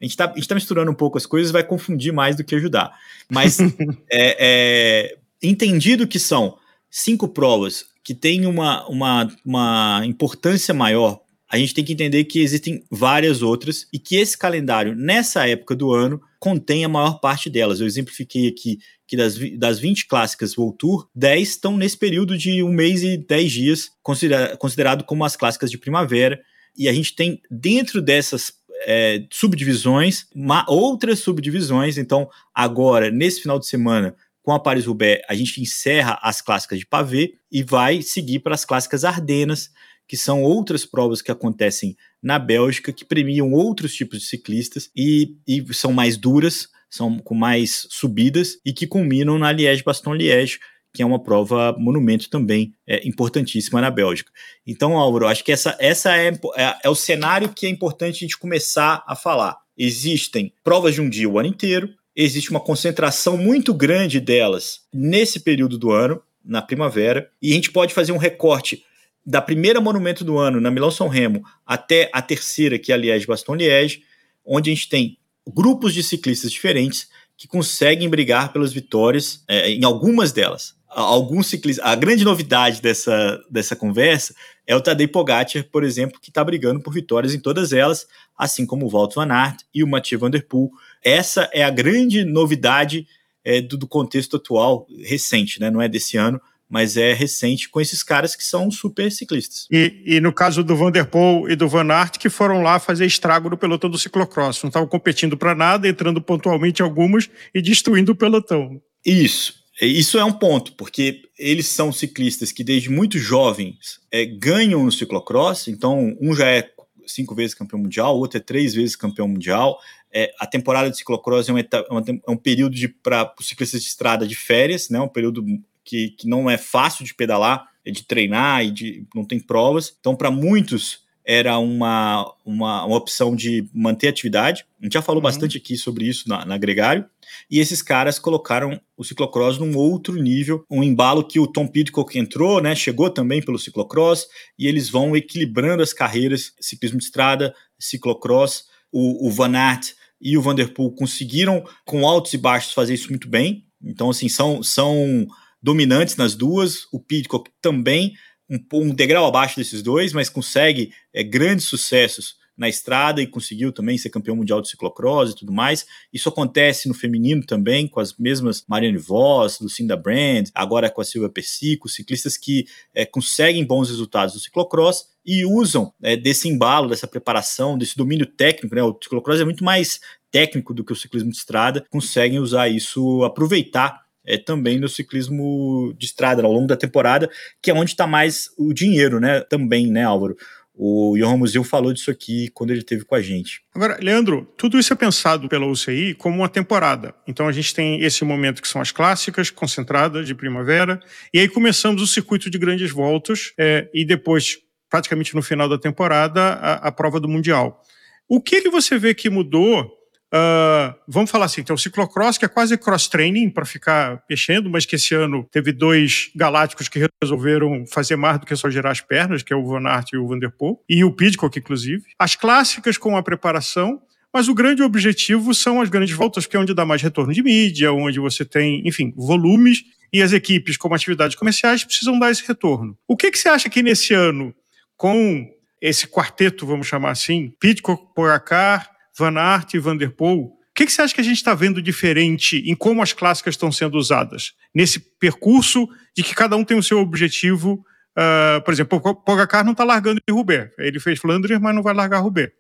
A 0.01 0.05
gente 0.05 0.13
está 0.13 0.29
tá 0.29 0.55
misturando 0.55 0.91
um 0.91 0.95
pouco 0.95 1.19
as 1.19 1.27
coisas, 1.27 1.53
vai 1.53 1.63
confundir 1.63 2.13
mais 2.13 2.37
do 2.37 2.45
que 2.45 2.55
ajudar. 2.55 2.99
Mas 3.29 3.59
é, 4.11 4.37
é, 4.39 5.17
entendido 5.43 6.07
que 6.07 6.19
são 6.19 6.57
cinco 6.91 7.29
provas 7.29 7.85
que 8.03 8.15
têm 8.15 8.47
uma, 8.47 8.87
uma, 8.89 9.31
uma 9.45 10.03
importância 10.07 10.73
maior, 10.73 11.21
a 11.49 11.57
gente 11.57 11.75
tem 11.75 11.85
que 11.85 11.93
entender 11.93 12.25
que 12.25 12.41
existem 12.41 12.85
várias 12.91 13.41
outras 13.41 13.87
e 13.93 13.99
que 13.99 14.17
esse 14.17 14.37
calendário, 14.37 14.95
nessa 14.97 15.47
época 15.49 15.77
do 15.77 15.93
ano, 15.93 16.21
contém 16.41 16.85
a 16.85 16.89
maior 16.89 17.21
parte 17.21 17.49
delas. 17.49 17.81
Eu 17.81 17.87
exemplifiquei 17.87 18.49
aqui 18.49 18.79
que 19.07 19.17
das, 19.17 19.39
das 19.57 19.79
20 19.79 20.07
clássicas 20.07 20.59
World 20.59 20.79
Tour, 20.79 21.09
10 21.15 21.49
estão 21.49 21.77
nesse 21.77 21.97
período 21.97 22.37
de 22.37 22.63
um 22.63 22.73
mês 22.73 23.03
e 23.03 23.17
10 23.17 23.53
dias, 23.53 23.91
considera 24.03 24.57
considerado 24.57 25.05
como 25.05 25.25
as 25.25 25.37
clássicas 25.37 25.71
de 25.71 25.79
primavera. 25.79 26.41
E 26.77 26.89
a 26.89 26.93
gente 26.93 27.15
tem 27.15 27.41
dentro 27.49 28.03
dessas 28.03 28.53
é, 28.85 29.25
subdivisões, 29.31 30.27
outras 30.67 31.21
subdivisões. 31.21 31.97
Então, 31.97 32.29
agora, 32.53 33.11
nesse 33.11 33.41
final 33.41 33.59
de 33.59 33.67
semana, 33.67 34.15
com 34.43 34.53
a 34.53 34.61
Paris-Roubaix, 34.61 35.23
a 35.29 35.35
gente 35.35 35.61
encerra 35.61 36.19
as 36.23 36.41
clássicas 36.41 36.79
de 36.79 36.87
pavê 36.87 37.35
e 37.51 37.63
vai 37.63 38.03
seguir 38.03 38.41
para 38.41 38.55
as 38.55 38.65
clássicas 38.65 39.05
Ardenas, 39.05 39.71
que 40.09 40.17
são 40.17 40.43
outras 40.43 40.85
provas 40.85 41.21
que 41.21 41.31
acontecem 41.31 41.97
na 42.23 42.39
Bélgica, 42.39 42.93
que 42.93 43.05
premiam 43.05 43.53
outros 43.53 43.95
tipos 43.95 44.21
de 44.21 44.27
ciclistas 44.27 44.91
e, 44.95 45.37
e 45.47 45.65
são 45.75 45.93
mais 45.93 46.17
duras, 46.17 46.69
são 46.89 47.19
com 47.19 47.35
mais 47.35 47.87
subidas 47.91 48.59
e 48.65 48.73
que 48.73 48.87
culminam 48.87 49.39
na 49.39 49.53
Liège-Bastogne-Liège, 49.53 50.59
que 50.97 51.03
é 51.03 51.07
uma 51.07 51.23
prova 51.23 51.77
monumento 51.79 52.31
também 52.31 52.73
é, 52.87 53.07
importantíssima 53.07 53.83
na 53.83 53.91
Bélgica. 53.91 54.33
Então, 54.67 54.97
Álvaro, 54.97 55.27
acho 55.27 55.45
que 55.45 55.53
essa, 55.53 55.77
essa 55.79 56.17
é, 56.17 56.29
é, 56.57 56.77
é 56.85 56.89
o 56.89 56.95
cenário 56.95 57.51
que 57.51 57.67
é 57.67 57.69
importante 57.69 58.17
a 58.17 58.21
gente 58.21 58.39
começar 58.39 59.05
a 59.07 59.15
falar. 59.15 59.59
Existem 59.77 60.55
provas 60.65 60.95
de 60.95 61.03
um 61.03 61.11
dia 61.11 61.29
o 61.29 61.39
ano 61.39 61.51
inteiro, 61.51 61.91
existe 62.15 62.51
uma 62.51 62.61
concentração 62.61 63.37
muito 63.37 63.75
grande 63.75 64.19
delas 64.19 64.81
nesse 64.91 65.41
período 65.41 65.77
do 65.77 65.91
ano, 65.91 66.23
na 66.43 66.63
primavera, 66.63 67.31
e 67.43 67.51
a 67.51 67.55
gente 67.55 67.71
pode 67.71 67.93
fazer 67.93 68.13
um 68.13 68.17
recorte 68.17 68.83
da 69.27 69.43
primeira 69.43 69.81
monumento 69.81 70.25
do 70.25 70.39
ano, 70.39 70.61
na 70.61 70.71
Milão 70.71 70.91
São 70.91 71.09
Remo, 71.09 71.43
até 71.67 72.09
a 72.13 72.23
terceira, 72.23 72.79
que 72.79 72.93
é 72.93 72.95
a 72.95 72.99
Liège-Bastogne-Liège, 72.99 74.03
onde 74.45 74.71
a 74.71 74.75
gente 74.75 74.89
tem 74.89 75.19
grupos 75.47 75.93
de 75.93 76.03
ciclistas 76.03 76.53
diferentes 76.53 77.09
que 77.37 77.49
conseguem 77.49 78.09
brigar 78.09 78.53
pelas 78.53 78.73
vitórias 78.73 79.43
é, 79.49 79.71
em 79.71 79.85
algumas 79.85 80.33
delas. 80.33 80.77
Alguns 80.89 81.49
ciclistas. 81.49 81.85
A 81.85 81.95
grande 81.95 82.25
novidade 82.25 82.81
dessa, 82.81 83.39
dessa 83.51 83.75
conversa 83.77 84.35
é 84.67 84.75
o 84.75 84.81
Tadej 84.81 85.09
Pogacar, 85.09 85.65
por 85.71 85.85
exemplo, 85.85 86.21
que 86.21 86.31
está 86.31 86.43
brigando 86.43 86.81
por 86.81 86.95
vitórias 86.95 87.35
em 87.35 87.41
todas 87.41 87.73
elas, 87.73 88.07
assim 88.39 88.65
como 88.65 88.87
o 88.87 88.89
Walt 88.89 89.15
Van 89.15 89.31
Aert 89.31 89.61
e 89.75 89.83
o 89.83 89.87
Mathieu 89.87 90.19
Van 90.21 90.31
Der 90.31 90.47
Poel, 90.47 90.71
essa 91.05 91.51
é 91.53 91.63
a 91.63 91.71
grande 91.71 92.25
novidade 92.25 93.07
é, 93.45 93.61
do, 93.61 93.77
do 93.77 93.87
contexto 93.87 94.37
atual, 94.37 94.87
recente, 95.05 95.61
né? 95.61 95.71
Não 95.71 95.83
é 95.83 95.89
desse 95.89 96.17
ano, 96.17 96.41
mas 96.69 96.97
é 96.97 97.13
recente 97.13 97.69
com 97.69 97.81
esses 97.81 98.03
caras 98.03 98.35
que 98.35 98.45
são 98.45 98.71
super 98.71 99.11
ciclistas. 99.11 99.67
E, 99.71 100.03
e 100.05 100.21
no 100.21 100.33
caso 100.33 100.65
do 100.65 100.77
Vanderpool 100.77 101.49
e 101.49 101.57
do 101.57 101.69
Van 101.69 101.93
Aert, 101.93 102.19
que 102.19 102.29
foram 102.29 102.63
lá 102.63 102.79
fazer 102.79 103.07
estrago 103.07 103.49
no 103.49 103.57
pelotão 103.57 103.89
do 103.89 103.99
ciclocross, 103.99 104.63
não 104.63 104.69
estavam 104.69 104.89
competindo 104.89 105.37
para 105.37 105.55
nada, 105.55 105.89
entrando 105.89 106.21
pontualmente 106.21 106.83
algumas 106.83 107.31
e 107.55 107.63
destruindo 107.63 108.13
o 108.13 108.17
pelotão. 108.17 108.81
Isso. 109.05 109.67
Isso 109.81 110.19
é 110.19 110.25
um 110.25 110.33
ponto, 110.33 110.73
porque 110.73 111.23
eles 111.39 111.67
são 111.67 111.93
ciclistas 111.93 112.51
que 112.51 112.65
desde 112.65 112.89
muito 112.89 113.19
jovens 113.19 114.01
é, 114.11 114.25
ganham 114.25 114.83
no 114.83 114.91
ciclocross, 114.91 115.69
então 115.69 116.17
um 116.19 116.35
já 116.35 116.49
é 116.49 116.71
cinco 117.07 117.35
vezes 117.35 117.55
campeão 117.55 117.81
mundial, 117.81 118.17
o 118.17 118.21
outro 118.21 118.39
é 118.39 118.41
três 118.41 118.75
vezes 118.75 118.97
campeão 118.97 119.29
mundial. 119.29 119.79
É, 120.13 120.33
a 120.41 120.47
temporada 120.47 120.91
de 120.91 120.97
ciclocross 120.97 121.49
é 121.49 121.53
um, 121.53 121.59
é 121.59 122.31
um 122.31 122.37
período 122.37 122.75
para 123.03 123.35
os 123.39 123.47
ciclistas 123.47 123.83
de 123.83 123.89
estrada 123.89 124.27
de 124.27 124.35
férias, 124.35 124.89
né, 124.89 124.99
um 124.99 125.09
período 125.09 125.45
que, 125.87 126.11
que 126.11 126.29
não 126.29 126.51
é 126.51 126.59
fácil 126.59 127.05
de 127.05 127.15
pedalar, 127.15 127.65
é 127.85 127.91
de 127.91 128.05
treinar 128.05 128.65
e 128.65 128.71
de, 128.71 129.07
não 129.15 129.25
tem 129.25 129.39
provas. 129.39 129.97
Então, 129.99 130.17
para 130.17 130.31
muitos, 130.31 131.07
era 131.25 131.59
uma, 131.59 132.33
uma, 132.45 132.85
uma, 132.85 132.97
opção 132.97 133.35
de 133.35 133.69
manter 133.73 134.09
atividade. 134.09 134.65
A 134.81 134.85
gente 134.85 134.95
já 134.95 135.03
falou 135.03 135.21
uhum. 135.21 135.25
bastante 135.25 135.57
aqui 135.57 135.77
sobre 135.77 136.05
isso 136.05 136.29
na, 136.29 136.45
na 136.45 136.57
Gregário. 136.57 137.05
E 137.51 137.59
esses 137.59 137.83
caras 137.83 138.19
colocaram 138.19 138.81
o 138.97 139.03
ciclocross 139.03 139.59
num 139.59 139.77
outro 139.77 140.15
nível, 140.15 140.65
um 140.71 140.85
embalo 140.85 141.25
que 141.25 141.41
o 141.41 141.47
Tom 141.47 141.67
Pidcock 141.67 142.17
entrou, 142.17 142.61
né, 142.61 142.77
chegou 142.77 143.11
também 143.11 143.43
pelo 143.43 143.59
ciclocross, 143.59 144.29
e 144.57 144.69
eles 144.69 144.89
vão 144.89 145.17
equilibrando 145.17 145.83
as 145.83 145.93
carreiras, 145.93 146.53
ciclismo 146.61 146.99
de 146.99 147.05
estrada, 147.05 147.53
ciclocross, 147.79 148.65
o, 148.93 149.27
o 149.27 149.31
Van 149.31 149.57
Aert 149.57 149.95
e 150.21 150.39
o 150.39 150.43
Vanderpool 150.43 150.95
conseguiram, 150.95 151.65
com 151.85 152.07
altos 152.07 152.33
e 152.33 152.39
baixos, 152.39 152.73
fazer 152.73 152.95
isso 152.95 153.11
muito 153.11 153.29
bem. 153.29 153.67
Então, 153.83 154.11
assim, 154.11 154.29
são, 154.29 154.63
são 154.63 155.27
dominantes 155.67 156.15
nas 156.15 156.37
duas. 156.37 156.87
O 156.93 157.01
Pitcock 157.01 157.51
também, 157.61 158.15
um, 158.49 158.59
um 158.73 158.95
degrau 158.95 159.27
abaixo 159.27 159.57
desses 159.57 159.83
dois, 159.83 160.13
mas 160.13 160.29
consegue 160.29 160.93
é, 161.13 161.25
grandes 161.25 161.67
sucessos 161.67 162.37
na 162.57 162.69
estrada 162.69 163.21
e 163.21 163.27
conseguiu 163.27 163.73
também 163.73 163.99
ser 163.99 164.09
campeão 164.09 164.37
mundial 164.37 164.63
de 164.63 164.69
ciclocross 164.69 165.33
e 165.33 165.37
tudo 165.37 165.53
mais. 165.53 165.85
Isso 166.13 166.29
acontece 166.29 166.87
no 166.89 166.95
feminino 166.95 167.45
também, 167.45 167.89
com 167.89 167.99
as 167.99 168.17
mesmas 168.17 168.65
Marianne 168.69 168.97
Voss, 168.97 169.59
Lucinda 169.61 169.97
Brand, 169.97 170.49
agora 170.55 170.89
com 170.89 171.01
a 171.01 171.05
Silvia 171.05 171.29
Persico, 171.29 171.89
ciclistas 171.89 172.37
que 172.37 172.67
é, 172.95 173.05
conseguem 173.05 173.67
bons 173.67 173.91
resultados 173.91 174.37
no 174.37 174.41
ciclocross 174.41 175.09
e 175.25 175.45
usam 175.45 175.93
é, 176.01 176.17
desse 176.17 176.49
embalo, 176.49 176.89
dessa 176.89 177.09
preparação, 177.09 177.77
desse 177.77 177.97
domínio 177.97 178.25
técnico. 178.25 178.75
Né? 178.75 178.83
O 178.85 178.97
ciclocross 179.03 179.41
é 179.41 179.45
muito 179.45 179.65
mais 179.65 180.01
técnico 180.31 180.73
do 180.73 180.85
que 180.85 180.93
o 180.93 180.97
ciclismo 180.97 181.31
de 181.31 181.37
estrada, 181.37 181.85
conseguem 181.91 182.39
usar 182.39 182.69
isso, 182.69 183.25
aproveitar 183.25 184.06
é, 184.27 184.37
também 184.37 184.79
no 184.79 184.89
ciclismo 184.89 185.95
de 185.99 186.07
estrada 186.07 186.43
ao 186.43 186.53
longo 186.53 186.67
da 186.67 186.77
temporada, 186.77 187.31
que 187.63 187.71
é 187.71 187.75
onde 187.75 187.93
está 187.93 188.07
mais 188.07 188.51
o 188.59 188.73
dinheiro, 188.73 189.21
né? 189.21 189.41
Também, 189.41 189.91
né, 189.91 190.05
Álvaro? 190.05 190.37
O 190.79 191.17
Johan 191.17 191.39
Musil 191.39 191.65
falou 191.65 191.91
disso 191.91 192.11
aqui 192.11 192.51
quando 192.53 192.71
ele 192.71 192.81
esteve 192.81 193.03
com 193.03 193.15
a 193.15 193.23
gente. 193.23 193.63
Agora, 193.75 193.99
Leandro, 193.99 194.47
tudo 194.59 194.79
isso 194.79 194.93
é 194.93 194.97
pensado 194.97 195.49
pela 195.49 195.65
UCI 195.65 196.13
como 196.15 196.37
uma 196.37 196.51
temporada. 196.51 197.15
Então 197.27 197.49
a 197.49 197.53
gente 197.53 197.75
tem 197.75 198.03
esse 198.03 198.23
momento 198.27 198.61
que 198.61 198.69
são 198.69 198.83
as 198.83 198.93
clássicas, 198.93 199.49
concentradas 199.49 200.27
de 200.27 200.35
primavera, 200.35 201.01
e 201.33 201.41
aí 201.41 201.49
começamos 201.49 202.03
o 202.03 202.07
circuito 202.07 202.51
de 202.51 202.59
grandes 202.59 202.91
voltas, 202.91 203.55
é, 203.59 203.89
e 203.95 204.05
depois, 204.05 204.59
praticamente 204.91 205.35
no 205.35 205.41
final 205.41 205.67
da 205.67 205.79
temporada, 205.79 206.43
a, 206.43 206.89
a 206.89 206.93
prova 206.93 207.19
do 207.19 207.29
Mundial. 207.29 207.83
O 208.29 208.39
que, 208.39 208.61
que 208.61 208.69
você 208.69 208.99
vê 208.99 209.15
que 209.15 209.31
mudou 209.31 209.96
Uh, 210.35 210.93
vamos 211.07 211.31
falar 211.31 211.45
assim, 211.45 211.63
tem 211.63 211.75
o 211.75 211.79
ciclocross, 211.79 212.37
que 212.37 212.45
é 212.45 212.49
quase 212.49 212.77
cross-training 212.77 213.49
para 213.49 213.65
ficar 213.65 214.23
mexendo, 214.29 214.69
mas 214.69 214.85
que 214.85 214.97
esse 214.97 215.15
ano 215.15 215.47
teve 215.51 215.73
dois 215.73 216.31
galácticos 216.35 216.89
que 216.89 217.07
resolveram 217.23 217.85
fazer 217.87 218.17
mais 218.17 218.39
do 218.39 218.47
que 218.47 218.57
só 218.57 218.69
girar 218.69 218.93
as 218.93 219.01
pernas, 219.01 219.43
que 219.43 219.53
é 219.53 219.57
o 219.57 219.65
Van 219.65 219.87
Aert 219.89 220.13
e 220.13 220.17
o 220.17 220.27
Vanderpool, 220.27 220.83
e 220.89 221.05
o 221.05 221.13
Pidcock, 221.13 221.59
inclusive. 221.59 222.03
As 222.19 222.35
clássicas 222.35 222.99
com 222.99 223.17
a 223.17 223.23
preparação, 223.23 224.03
mas 224.35 224.49
o 224.49 224.55
grande 224.55 224.83
objetivo 224.83 225.55
são 225.55 225.81
as 225.81 225.89
grandes 225.89 226.15
voltas, 226.15 226.45
que 226.45 226.57
é 226.57 226.61
onde 226.61 226.75
dá 226.75 226.85
mais 226.85 227.01
retorno 227.01 227.33
de 227.33 227.43
mídia, 227.43 227.93
onde 227.93 228.19
você 228.19 228.45
tem, 228.45 228.87
enfim, 228.87 229.15
volumes, 229.17 229.83
e 230.13 230.23
as 230.23 230.33
equipes, 230.33 230.77
como 230.77 230.95
atividades 230.95 231.37
comerciais, 231.37 231.85
precisam 231.85 232.19
dar 232.19 232.31
esse 232.31 232.47
retorno. 232.47 232.97
O 233.07 233.17
que, 233.17 233.31
que 233.31 233.39
você 233.39 233.49
acha 233.49 233.69
que 233.69 233.83
nesse 233.83 234.13
ano, 234.13 234.55
com 234.97 235.49
esse 235.81 236.07
quarteto, 236.07 236.67
vamos 236.67 236.87
chamar 236.87 237.11
assim, 237.11 237.53
Pidcock, 237.61 238.15
Pogacar, 238.15 238.96
Van 239.19 239.37
Aert 239.37 239.75
e 239.75 239.79
Van 239.79 239.97
der 239.97 240.11
Poel, 240.11 240.39
o 240.39 240.53
que, 240.75 240.85
que 240.85 240.93
você 240.93 241.03
acha 241.03 241.15
que 241.15 241.21
a 241.21 241.25
gente 241.25 241.37
está 241.37 241.55
vendo 241.55 241.81
diferente 241.81 242.59
em 242.59 242.75
como 242.75 243.03
as 243.03 243.13
clássicas 243.13 243.55
estão 243.55 243.73
sendo 243.73 243.97
usadas? 243.97 244.53
Nesse 244.75 245.01
percurso 245.01 245.89
de 246.15 246.23
que 246.23 246.35
cada 246.35 246.55
um 246.57 246.65
tem 246.65 246.77
o 246.77 246.83
seu 246.83 246.99
objetivo. 246.99 247.83
Uh, 248.17 248.61
por 248.63 248.75
exemplo, 248.75 249.01
o 249.03 249.15
Pogacar 249.15 249.65
não 249.65 249.73
está 249.73 249.85
largando 249.85 250.21
em 250.29 250.33
Roubaix. 250.33 250.71
Ele 250.79 251.01
fez 251.01 251.19
Flandres, 251.19 251.59
mas 251.59 251.75
não 251.75 251.83
vai 251.83 251.95
largar 251.95 252.21
Roubaix. 252.21 252.53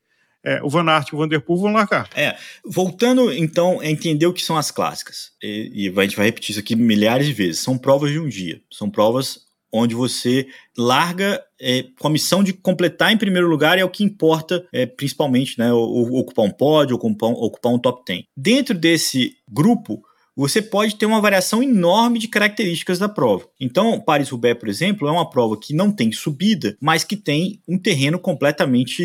É, 0.45 0.63
o 0.63 0.71
Van 0.71 0.89
Aert 0.89 1.09
e 1.09 1.15
o 1.15 1.19
Van 1.19 1.27
der 1.27 1.41
Poel 1.41 1.61
vão 1.61 1.73
largar. 1.73 2.09
É, 2.15 2.37
voltando 2.65 3.33
então 3.33 3.81
a 3.81 3.87
entender 3.87 4.27
o 4.27 4.33
que 4.33 4.43
são 4.43 4.57
as 4.57 4.71
clássicas, 4.71 5.33
e, 5.43 5.89
e 5.89 5.99
a 5.99 6.03
gente 6.03 6.17
vai 6.17 6.27
repetir 6.27 6.53
isso 6.53 6.61
aqui 6.61 6.77
milhares 6.77 7.27
de 7.27 7.33
vezes, 7.33 7.61
são 7.61 7.77
provas 7.77 8.13
de 8.13 8.21
um 8.21 8.29
dia, 8.29 8.63
são 8.71 8.89
provas 8.89 9.46
onde 9.77 9.95
você 9.95 10.47
larga 10.77 11.43
é, 11.61 11.85
com 11.99 12.09
a 12.09 12.11
missão 12.11 12.43
de 12.43 12.53
completar 12.53 13.13
em 13.13 13.19
primeiro 13.19 13.49
lugar, 13.49 13.79
é 13.79 13.85
o 13.85 13.91
que 13.91 14.05
importa, 14.05 14.67
é, 14.73 14.87
principalmente, 14.87 15.59
né, 15.59 15.73
ocupar 15.73 16.45
um 16.45 16.51
pódio, 16.51 16.97
ocupar 16.97 17.31
um, 17.31 17.33
ocupar 17.33 17.73
um 17.73 17.79
top 17.79 18.03
10. 18.07 18.25
Dentro 18.37 18.75
desse 18.75 19.37
grupo, 19.51 20.03
você 20.37 20.61
pode 20.61 20.97
ter 20.97 21.07
uma 21.07 21.21
variação 21.21 21.63
enorme 21.63 22.19
de 22.19 22.29
características 22.29 22.99
da 22.99 23.09
prova. 23.09 23.49
Então, 23.59 23.99
Paris-Roubaix, 23.99 24.59
por 24.61 24.69
exemplo, 24.69 25.09
é 25.09 25.11
uma 25.11 25.31
prova 25.31 25.59
que 25.59 25.73
não 25.73 25.91
tem 25.91 26.13
subida, 26.13 26.77
mas 26.79 27.05
que 27.05 27.17
tem 27.17 27.59
um 27.67 27.79
terreno 27.79 28.19
completamente 28.19 29.03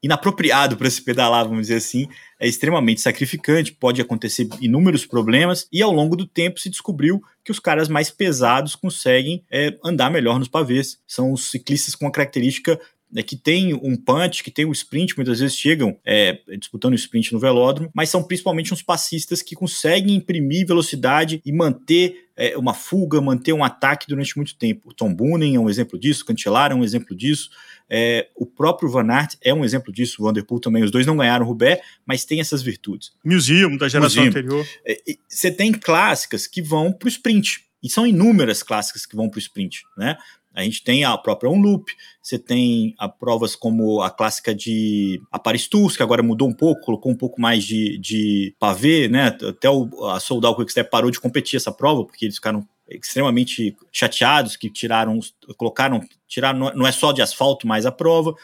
inapropriado 0.00 0.76
para 0.76 0.88
se 0.88 1.02
pedalar, 1.02 1.48
vamos 1.48 1.62
dizer 1.62 1.78
assim, 1.78 2.06
é 2.38 2.46
extremamente 2.46 3.00
sacrificante, 3.00 3.72
pode 3.72 4.00
acontecer 4.00 4.48
inúmeros 4.60 5.04
problemas, 5.04 5.66
e 5.72 5.82
ao 5.82 5.90
longo 5.90 6.14
do 6.14 6.24
tempo 6.24 6.60
se 6.60 6.70
descobriu 6.70 7.20
que 7.46 7.52
os 7.52 7.60
caras 7.60 7.88
mais 7.88 8.10
pesados 8.10 8.74
conseguem 8.74 9.44
é, 9.48 9.72
andar 9.84 10.10
melhor 10.10 10.36
nos 10.36 10.48
pavês. 10.48 10.98
São 11.06 11.30
os 11.30 11.48
ciclistas 11.48 11.94
com 11.94 12.04
uma 12.04 12.10
característica 12.10 12.76
né, 13.08 13.22
que 13.22 13.36
tem 13.36 13.72
um 13.72 13.96
punch, 13.96 14.42
que 14.42 14.50
tem 14.50 14.64
o 14.64 14.70
um 14.70 14.72
sprint, 14.72 15.16
muitas 15.16 15.38
vezes 15.38 15.56
chegam 15.56 15.96
é, 16.04 16.40
disputando 16.58 16.94
o 16.94 16.96
sprint 16.96 17.32
no 17.32 17.38
velódromo, 17.38 17.88
mas 17.94 18.10
são 18.10 18.20
principalmente 18.20 18.74
uns 18.74 18.82
passistas 18.82 19.42
que 19.42 19.54
conseguem 19.54 20.16
imprimir 20.16 20.66
velocidade 20.66 21.40
e 21.46 21.52
manter 21.52 22.26
é, 22.36 22.58
uma 22.58 22.74
fuga, 22.74 23.20
manter 23.20 23.52
um 23.52 23.62
ataque 23.62 24.08
durante 24.08 24.36
muito 24.36 24.56
tempo. 24.56 24.90
O 24.90 24.92
Tom 24.92 25.14
Boonen 25.14 25.54
é 25.54 25.60
um 25.60 25.70
exemplo 25.70 25.96
disso, 25.96 26.24
o 26.24 26.26
Cancellara 26.26 26.74
é 26.74 26.76
um 26.76 26.82
exemplo 26.82 27.14
disso, 27.16 27.48
é, 27.88 28.28
o 28.34 28.46
próprio 28.46 28.88
Van 28.88 29.08
Aert 29.10 29.34
é 29.42 29.54
um 29.54 29.64
exemplo 29.64 29.92
disso, 29.92 30.20
o 30.20 30.24
Vanderpool 30.24 30.60
também, 30.60 30.82
os 30.82 30.90
dois 30.90 31.06
não 31.06 31.16
ganharam 31.16 31.44
o 31.44 31.48
Roubaix, 31.48 31.80
mas 32.04 32.24
tem 32.24 32.40
essas 32.40 32.62
virtudes. 32.62 33.12
Museum, 33.24 33.76
da 33.76 33.88
geração 33.88 34.24
Museum. 34.24 34.40
anterior. 34.40 34.66
É, 34.84 34.96
você 35.28 35.50
tem 35.50 35.72
clássicas 35.72 36.46
que 36.46 36.60
vão 36.60 36.92
para 36.92 37.06
o 37.06 37.08
sprint, 37.08 37.64
e 37.82 37.88
são 37.88 38.06
inúmeras 38.06 38.62
clássicas 38.62 39.06
que 39.06 39.14
vão 39.14 39.28
para 39.28 39.38
o 39.38 39.40
sprint, 39.40 39.82
né? 39.96 40.16
A 40.56 40.62
gente 40.62 40.82
tem 40.82 41.04
a 41.04 41.16
própria 41.18 41.50
Unloop, 41.50 41.92
você 42.22 42.38
tem 42.38 42.94
a 42.98 43.06
provas 43.06 43.54
como 43.54 44.00
a 44.00 44.08
clássica 44.10 44.54
de 44.54 45.20
Paris 45.44 45.68
Tours, 45.68 45.98
que 45.98 46.02
agora 46.02 46.22
mudou 46.22 46.48
um 46.48 46.52
pouco, 46.52 46.80
colocou 46.80 47.12
um 47.12 47.16
pouco 47.16 47.38
mais 47.38 47.62
de, 47.62 47.98
de 47.98 48.54
pavê, 48.58 49.06
né? 49.06 49.26
Até 49.26 49.68
o, 49.68 50.06
a 50.06 50.18
Soldal 50.18 50.56
Quickstep 50.56 50.90
parou 50.90 51.10
de 51.10 51.20
competir 51.20 51.58
essa 51.58 51.70
prova, 51.70 52.06
porque 52.06 52.24
eles 52.24 52.36
ficaram 52.36 52.66
extremamente 52.88 53.76
chateados 53.92 54.56
que 54.56 54.70
tiraram, 54.70 55.18
colocaram, 55.56 56.00
tiraram, 56.26 56.72
não 56.74 56.86
é 56.86 56.92
só 56.92 57.12
de 57.12 57.22
asfalto 57.22 57.66
mais 57.66 57.86
a 57.86 57.92
prova. 57.92 58.34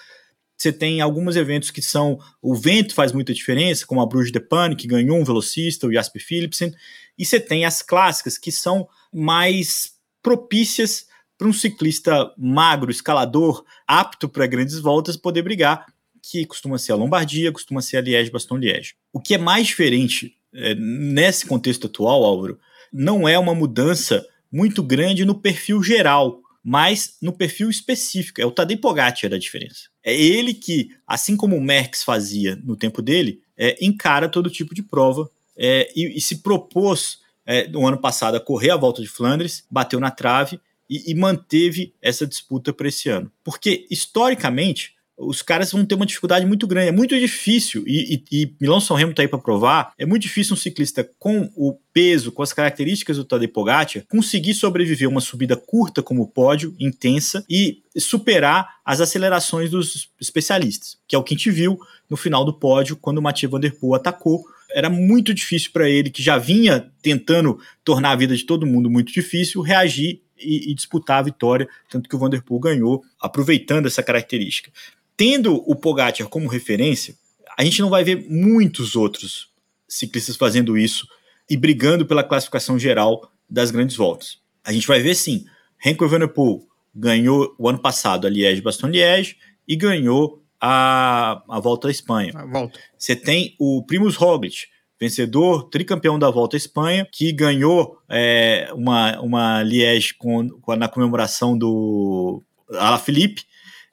Você 0.56 0.72
tem 0.72 1.00
alguns 1.00 1.34
eventos 1.36 1.70
que 1.70 1.82
são 1.82 2.18
o 2.40 2.54
vento 2.54 2.94
faz 2.94 3.12
muita 3.12 3.34
diferença, 3.34 3.86
como 3.86 4.00
a 4.00 4.06
Bruges 4.06 4.32
de 4.32 4.40
Pane, 4.40 4.76
que 4.76 4.86
ganhou 4.86 5.18
um 5.18 5.24
velocista, 5.24 5.86
o 5.86 5.92
Jasper 5.92 6.24
Philipsen, 6.24 6.74
e 7.18 7.24
você 7.24 7.40
tem 7.40 7.64
as 7.64 7.82
clássicas 7.82 8.38
que 8.38 8.52
são 8.52 8.88
mais 9.12 9.94
propícias 10.22 11.06
para 11.36 11.48
um 11.48 11.52
ciclista 11.52 12.32
magro, 12.38 12.90
escalador, 12.90 13.64
apto 13.86 14.28
para 14.28 14.46
grandes 14.46 14.78
voltas, 14.78 15.16
poder 15.16 15.42
brigar, 15.42 15.86
que 16.22 16.46
costuma 16.46 16.78
ser 16.78 16.92
a 16.92 16.96
Lombardia, 16.96 17.50
costuma 17.50 17.82
ser 17.82 17.96
a 17.96 18.00
Liège-Bastogne-Liège. 18.00 18.94
O 19.12 19.20
que 19.20 19.34
é 19.34 19.38
mais 19.38 19.66
diferente 19.66 20.36
é, 20.54 20.74
nesse 20.76 21.44
contexto 21.46 21.88
atual, 21.88 22.24
Álvaro, 22.24 22.60
não 22.92 23.28
é 23.28 23.36
uma 23.38 23.54
mudança 23.54 24.24
muito 24.52 24.82
grande 24.82 25.24
no 25.24 25.34
perfil 25.34 25.82
geral, 25.82 26.40
mas 26.62 27.16
no 27.20 27.32
perfil 27.32 27.70
específico. 27.70 28.40
É 28.40 28.46
o 28.46 28.50
Tadej 28.50 28.80
Pogacar 28.80 29.32
a 29.32 29.38
diferença. 29.38 29.88
É 30.04 30.14
ele 30.14 30.52
que, 30.52 30.90
assim 31.06 31.36
como 31.36 31.56
o 31.56 31.60
Merckx 31.60 32.04
fazia 32.04 32.54
no 32.62 32.76
tempo 32.76 33.00
dele, 33.00 33.40
é, 33.56 33.76
encara 33.84 34.28
todo 34.28 34.50
tipo 34.50 34.74
de 34.74 34.82
prova 34.82 35.30
é, 35.56 35.90
e, 35.96 36.18
e, 36.18 36.20
se 36.20 36.42
propôs 36.42 37.18
é, 37.44 37.66
no 37.68 37.86
ano 37.86 37.98
passado 37.98 38.36
a 38.36 38.40
correr 38.40 38.70
a 38.70 38.76
volta 38.76 39.02
de 39.02 39.08
Flandres, 39.08 39.64
bateu 39.70 39.98
na 39.98 40.10
trave 40.10 40.60
e, 40.88 41.10
e 41.10 41.14
manteve 41.14 41.94
essa 42.00 42.26
disputa 42.26 42.72
para 42.72 42.88
esse 42.88 43.08
ano. 43.08 43.30
Porque, 43.42 43.86
historicamente, 43.90 44.94
os 45.26 45.42
caras 45.42 45.70
vão 45.72 45.84
ter 45.84 45.94
uma 45.94 46.06
dificuldade 46.06 46.44
muito 46.44 46.66
grande. 46.66 46.88
É 46.88 46.92
muito 46.92 47.18
difícil, 47.18 47.84
e, 47.86 48.22
e, 48.30 48.42
e 48.42 48.54
Milão 48.60 48.80
São 48.80 48.96
Remo 48.96 49.12
está 49.12 49.22
aí 49.22 49.28
para 49.28 49.38
provar, 49.38 49.92
é 49.98 50.04
muito 50.04 50.22
difícil 50.22 50.54
um 50.54 50.56
ciclista 50.56 51.08
com 51.18 51.50
o 51.56 51.76
peso, 51.92 52.32
com 52.32 52.42
as 52.42 52.52
características 52.52 53.16
do 53.16 53.24
Tadej 53.24 53.52
Pogacar, 53.52 54.04
conseguir 54.08 54.54
sobreviver 54.54 55.08
uma 55.08 55.20
subida 55.20 55.56
curta 55.56 56.02
como 56.02 56.22
o 56.22 56.28
pódio, 56.28 56.74
intensa, 56.78 57.44
e 57.48 57.82
superar 57.96 58.76
as 58.84 59.00
acelerações 59.00 59.70
dos 59.70 60.10
especialistas, 60.20 60.98
que 61.06 61.14
é 61.14 61.18
o 61.18 61.22
que 61.22 61.34
a 61.34 61.36
gente 61.36 61.50
viu 61.50 61.78
no 62.08 62.16
final 62.16 62.44
do 62.44 62.52
pódio, 62.52 62.96
quando 62.96 63.18
o 63.18 63.22
Mathieu 63.22 63.50
Van 63.50 63.60
Der 63.60 63.74
Poel 63.78 63.94
atacou. 63.94 64.44
Era 64.74 64.88
muito 64.88 65.34
difícil 65.34 65.70
para 65.72 65.88
ele, 65.88 66.10
que 66.10 66.22
já 66.22 66.38
vinha 66.38 66.90
tentando 67.02 67.58
tornar 67.84 68.12
a 68.12 68.16
vida 68.16 68.34
de 68.34 68.44
todo 68.44 68.66
mundo 68.66 68.88
muito 68.88 69.12
difícil, 69.12 69.60
reagir 69.60 70.22
e, 70.38 70.70
e 70.70 70.74
disputar 70.74 71.18
a 71.18 71.22
vitória, 71.22 71.68
tanto 71.88 72.08
que 72.08 72.16
o 72.16 72.18
Vanderpool 72.18 72.58
ganhou, 72.58 73.02
aproveitando 73.20 73.86
essa 73.86 74.02
característica. 74.02 74.70
Tendo 75.16 75.56
o 75.66 75.76
Pogacar 75.76 76.28
como 76.28 76.48
referência, 76.48 77.14
a 77.56 77.64
gente 77.64 77.80
não 77.80 77.90
vai 77.90 78.02
ver 78.02 78.26
muitos 78.28 78.96
outros 78.96 79.50
ciclistas 79.88 80.36
fazendo 80.36 80.76
isso 80.76 81.06
e 81.48 81.56
brigando 81.56 82.06
pela 82.06 82.24
classificação 82.24 82.78
geral 82.78 83.30
das 83.48 83.70
grandes 83.70 83.96
voltas. 83.96 84.38
A 84.64 84.72
gente 84.72 84.86
vai 84.86 85.00
ver 85.00 85.14
sim, 85.14 85.44
Renko 85.78 86.04
Evenepoel 86.04 86.62
ganhou 86.94 87.54
o 87.58 87.68
ano 87.68 87.78
passado 87.78 88.26
a 88.26 88.30
Liège-Bastogne-Liège 88.30 89.36
e 89.66 89.76
ganhou 89.76 90.42
a, 90.60 91.42
a 91.48 91.60
Volta 91.60 91.88
à 91.88 91.90
Espanha. 91.90 92.32
Volta. 92.50 92.78
Você 92.96 93.16
tem 93.16 93.56
o 93.58 93.82
Primus 93.84 94.16
Roglic, 94.16 94.66
vencedor, 95.00 95.68
tricampeão 95.70 96.18
da 96.18 96.30
Volta 96.30 96.56
à 96.56 96.58
Espanha, 96.58 97.06
que 97.10 97.32
ganhou 97.32 97.98
é, 98.08 98.70
uma, 98.74 99.20
uma 99.20 99.62
Liège 99.62 100.14
com, 100.14 100.48
com, 100.60 100.76
na 100.76 100.88
comemoração 100.88 101.56
do 101.56 102.42
Alaphilippe 102.70 103.44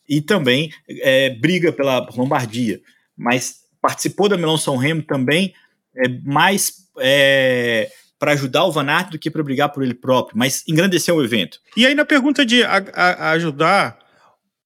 e 0.10 0.20
também 0.22 0.72
é, 0.90 1.30
briga 1.30 1.72
pela 1.72 2.00
Lombardia. 2.16 2.82
Mas 3.16 3.60
participou 3.80 4.28
da 4.28 4.38
Milão 4.38 4.58
São 4.58 4.76
Remo 4.76 5.04
também 5.04 5.54
é, 5.96 6.10
mais 6.26 6.74
é, 7.00 7.90
para 8.18 8.32
ajudar 8.34 8.66
o 8.66 8.72
Van 8.72 8.90
Aert 8.90 9.12
do 9.12 9.20
que 9.20 9.30
para 9.30 9.44
brigar 9.44 9.70
por 9.70 9.84
ele 9.84 9.94
próprio, 9.94 10.38
mas 10.38 10.64
engrandeceu 10.68 11.16
o 11.16 11.24
evento. 11.24 11.60
E 11.78 11.86
aí 11.86 11.94
na 11.94 12.04
pergunta 12.04 12.46
de 12.46 12.64
a, 12.64 12.78
a 12.94 13.32
ajudar, 13.32 14.00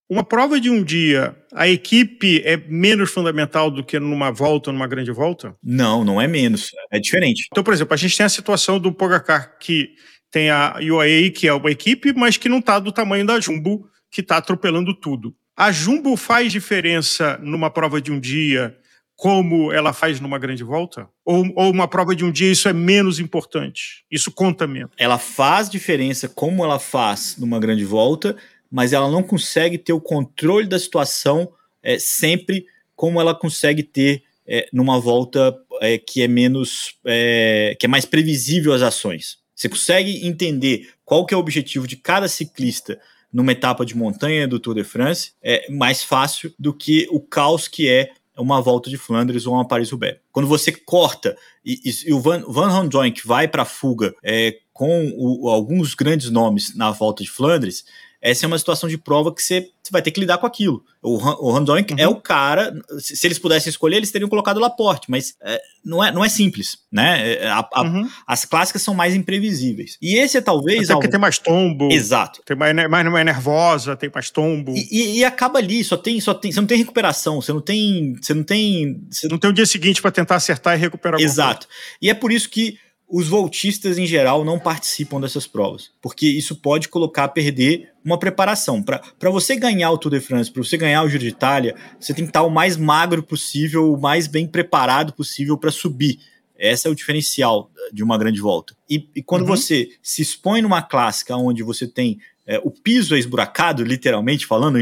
uma 0.09 0.23
prova 0.23 0.59
de 0.59 0.69
um 0.69 0.83
dia, 0.83 1.35
a 1.53 1.67
equipe 1.67 2.41
é 2.45 2.57
menos 2.57 3.11
fundamental 3.11 3.69
do 3.69 3.83
que 3.83 3.99
numa 3.99 4.31
volta, 4.31 4.71
numa 4.71 4.87
grande 4.87 5.11
volta? 5.11 5.55
Não, 5.63 6.03
não 6.03 6.21
é 6.21 6.27
menos. 6.27 6.71
É 6.91 6.99
diferente. 6.99 7.47
Então, 7.51 7.63
por 7.63 7.73
exemplo, 7.73 7.93
a 7.93 7.97
gente 7.97 8.15
tem 8.15 8.25
a 8.25 8.29
situação 8.29 8.79
do 8.79 8.93
Pogacar 8.93 9.57
que 9.59 9.89
tem 10.31 10.49
a 10.49 10.77
UAE, 10.81 11.29
que 11.31 11.47
é 11.47 11.53
uma 11.53 11.69
equipe, 11.69 12.11
mas 12.13 12.37
que 12.37 12.49
não 12.49 12.59
está 12.59 12.79
do 12.79 12.91
tamanho 12.91 13.25
da 13.25 13.39
Jumbo, 13.39 13.87
que 14.13 14.21
está 14.21 14.37
atropelando 14.37 14.93
tudo. 14.93 15.35
A 15.57 15.71
Jumbo 15.71 16.15
faz 16.15 16.51
diferença 16.51 17.37
numa 17.41 17.69
prova 17.71 17.99
de 17.99 18.11
um 18.11 18.19
dia 18.19 18.77
como 19.15 19.71
ela 19.71 19.91
faz 19.91 20.19
numa 20.19 20.37
grande 20.37 20.63
volta? 20.63 21.09
Ou, 21.25 21.45
ou, 21.55 21.71
uma 21.71 21.87
prova 21.87 22.15
de 22.15 22.23
um 22.23 22.31
dia 22.31 22.51
isso 22.51 22.69
é 22.69 22.73
menos 22.73 23.19
importante? 23.19 24.05
Isso 24.09 24.31
conta 24.31 24.67
menos? 24.67 24.91
Ela 24.97 25.17
faz 25.17 25.69
diferença 25.69 26.29
como 26.29 26.63
ela 26.63 26.77
faz 26.77 27.37
numa 27.37 27.59
grande 27.59 27.85
volta, 27.85 28.35
mas 28.69 28.93
ela 28.93 29.09
não 29.09 29.23
consegue 29.23 29.77
ter 29.77 29.93
o 29.93 30.01
controle 30.01 30.67
da 30.67 30.77
situação 30.77 31.51
é, 31.81 31.97
sempre 31.97 32.65
como 32.95 33.19
ela 33.19 33.33
consegue 33.33 33.81
ter 33.81 34.23
é, 34.45 34.67
numa 34.71 34.99
volta 34.99 35.55
é, 35.81 35.97
que 35.97 36.21
é 36.21 36.27
menos 36.27 36.95
é, 37.05 37.75
que 37.79 37.85
é 37.85 37.89
mais 37.89 38.05
previsível 38.05 38.73
as 38.73 38.81
ações. 38.81 39.37
Você 39.55 39.69
consegue 39.69 40.27
entender 40.27 40.89
qual 41.05 41.25
que 41.25 41.33
é 41.33 41.37
o 41.37 41.39
objetivo 41.39 41.87
de 41.87 41.95
cada 41.95 42.27
ciclista 42.27 42.99
numa 43.33 43.51
etapa 43.51 43.85
de 43.85 43.97
montanha 43.97 44.47
do 44.47 44.59
Tour 44.59 44.75
de 44.75 44.83
France 44.83 45.31
é 45.41 45.69
mais 45.71 46.03
fácil 46.03 46.53
do 46.59 46.73
que 46.73 47.07
o 47.09 47.19
caos 47.19 47.67
que 47.67 47.89
é 47.89 48.11
uma 48.37 48.61
volta 48.61 48.89
de 48.89 48.97
Flandres 48.97 49.45
ou 49.45 49.53
uma 49.53 49.67
Paris-Roubaix. 49.67 50.19
Quando 50.31 50.47
você 50.47 50.71
corta 50.71 51.35
e, 51.65 51.79
e, 51.83 52.09
e 52.09 52.13
o 52.13 52.19
Van, 52.19 52.43
Van 52.47 53.11
que 53.11 53.27
vai 53.27 53.47
para 53.47 53.63
a 53.63 53.65
fuga 53.65 54.13
é, 54.23 54.57
com 54.71 55.11
o, 55.15 55.49
alguns 55.49 55.93
grandes 55.93 56.29
nomes 56.29 56.75
na 56.75 56.91
volta 56.91 57.23
de 57.23 57.29
Flandres, 57.29 57.85
essa 58.23 58.45
é 58.45 58.47
uma 58.47 58.57
situação 58.57 58.87
de 58.87 58.97
prova 58.97 59.35
que 59.35 59.43
você, 59.43 59.69
vai 59.91 60.01
ter 60.01 60.09
que 60.09 60.19
lidar 60.21 60.37
com 60.37 60.47
aquilo. 60.47 60.81
O, 61.01 61.15
o 61.17 61.51
Randonk 61.51 61.91
uhum. 61.91 61.99
é 61.99 62.07
o 62.07 62.15
cara, 62.15 62.73
se, 62.97 63.17
se, 63.17 63.27
eles 63.27 63.37
pudessem 63.37 63.69
escolher, 63.69 63.97
eles 63.97 64.11
teriam 64.11 64.29
colocado 64.29 64.55
o 64.55 64.59
Laporte, 64.61 65.11
mas 65.11 65.35
é, 65.43 65.61
não, 65.83 66.01
é, 66.01 66.09
não 66.09 66.23
é 66.23 66.29
simples, 66.29 66.77
né? 66.89 67.33
É, 67.33 67.47
a, 67.49 67.67
a, 67.73 67.81
uhum. 67.81 68.09
As 68.25 68.45
clássicas 68.45 68.81
são 68.81 68.93
mais 68.93 69.13
imprevisíveis. 69.13 69.97
E 70.01 70.15
esse 70.15 70.37
é 70.37 70.41
talvez... 70.41 70.85
Até 70.85 70.93
porque 70.93 71.09
tem 71.09 71.19
mais 71.19 71.37
tombo. 71.37 71.91
Exato. 71.91 72.41
Tem 72.45 72.55
mais, 72.55 72.73
mais, 72.73 73.11
mais 73.11 73.25
nervosa, 73.25 73.97
tem 73.97 74.09
mais 74.15 74.31
tombo. 74.31 74.73
E, 74.73 74.87
e, 74.89 75.17
e, 75.17 75.25
acaba 75.25 75.59
ali, 75.59 75.83
só 75.83 75.97
tem, 75.97 76.21
só 76.21 76.33
tem, 76.33 76.49
você 76.49 76.61
não 76.61 76.67
tem 76.67 76.77
recuperação, 76.77 77.41
você 77.41 77.51
não 77.51 77.59
tem... 77.59 78.15
Você 78.21 78.33
não 78.33 78.43
tem... 78.43 79.05
Você 79.11 79.27
não 79.27 79.37
tem 79.37 79.49
o 79.49 79.53
dia 79.53 79.65
seguinte 79.65 80.01
para 80.01 80.11
tentar 80.11 80.35
acertar 80.35 80.77
e 80.77 80.79
recuperar 80.79 81.19
Exato. 81.19 81.67
E 82.01 82.09
é 82.09 82.13
por 82.13 82.31
isso 82.31 82.49
que 82.49 82.77
os 83.13 83.27
voltistas 83.27 83.99
em 83.99 84.07
geral 84.07 84.43
não 84.43 84.57
participam 84.57 85.21
dessas 85.21 85.45
provas, 85.45 85.91
porque 86.01 86.25
isso 86.25 86.55
pode 86.55 86.89
colocar 86.89 87.25
a 87.25 87.27
perder 87.27 87.91
uma 88.03 88.17
preparação. 88.17 88.81
Para 88.81 89.29
você 89.29 89.55
ganhar 89.55 89.91
o 89.91 89.99
Tour 89.99 90.13
de 90.13 90.19
France, 90.19 90.49
para 90.49 90.63
você 90.63 90.75
ganhar 90.77 91.03
o 91.03 91.07
Giro 91.07 91.21
de 91.21 91.29
Itália, 91.29 91.75
você 91.99 92.11
tem 92.11 92.25
que 92.25 92.31
estar 92.31 92.41
o 92.41 92.49
mais 92.49 92.75
magro 92.75 93.21
possível, 93.21 93.93
o 93.93 94.01
mais 94.01 94.25
bem 94.25 94.47
preparado 94.47 95.13
possível 95.13 95.55
para 95.55 95.69
subir. 95.69 96.17
Esse 96.57 96.87
é 96.87 96.89
o 96.89 96.95
diferencial 96.95 97.69
de 97.91 98.03
uma 98.03 98.17
grande 98.17 98.41
volta. 98.41 98.75
E, 98.89 99.07
e 99.15 99.21
quando 99.21 99.41
uhum. 99.41 99.49
você 99.49 99.89
se 100.01 100.23
expõe 100.23 100.63
numa 100.63 100.81
clássica 100.81 101.37
onde 101.37 101.61
você 101.61 101.85
tem 101.85 102.17
é, 102.47 102.59
o 102.63 102.71
piso 102.71 103.15
é 103.15 103.19
esburacado, 103.19 103.83
literalmente 103.83 104.45
falando, 104.45 104.79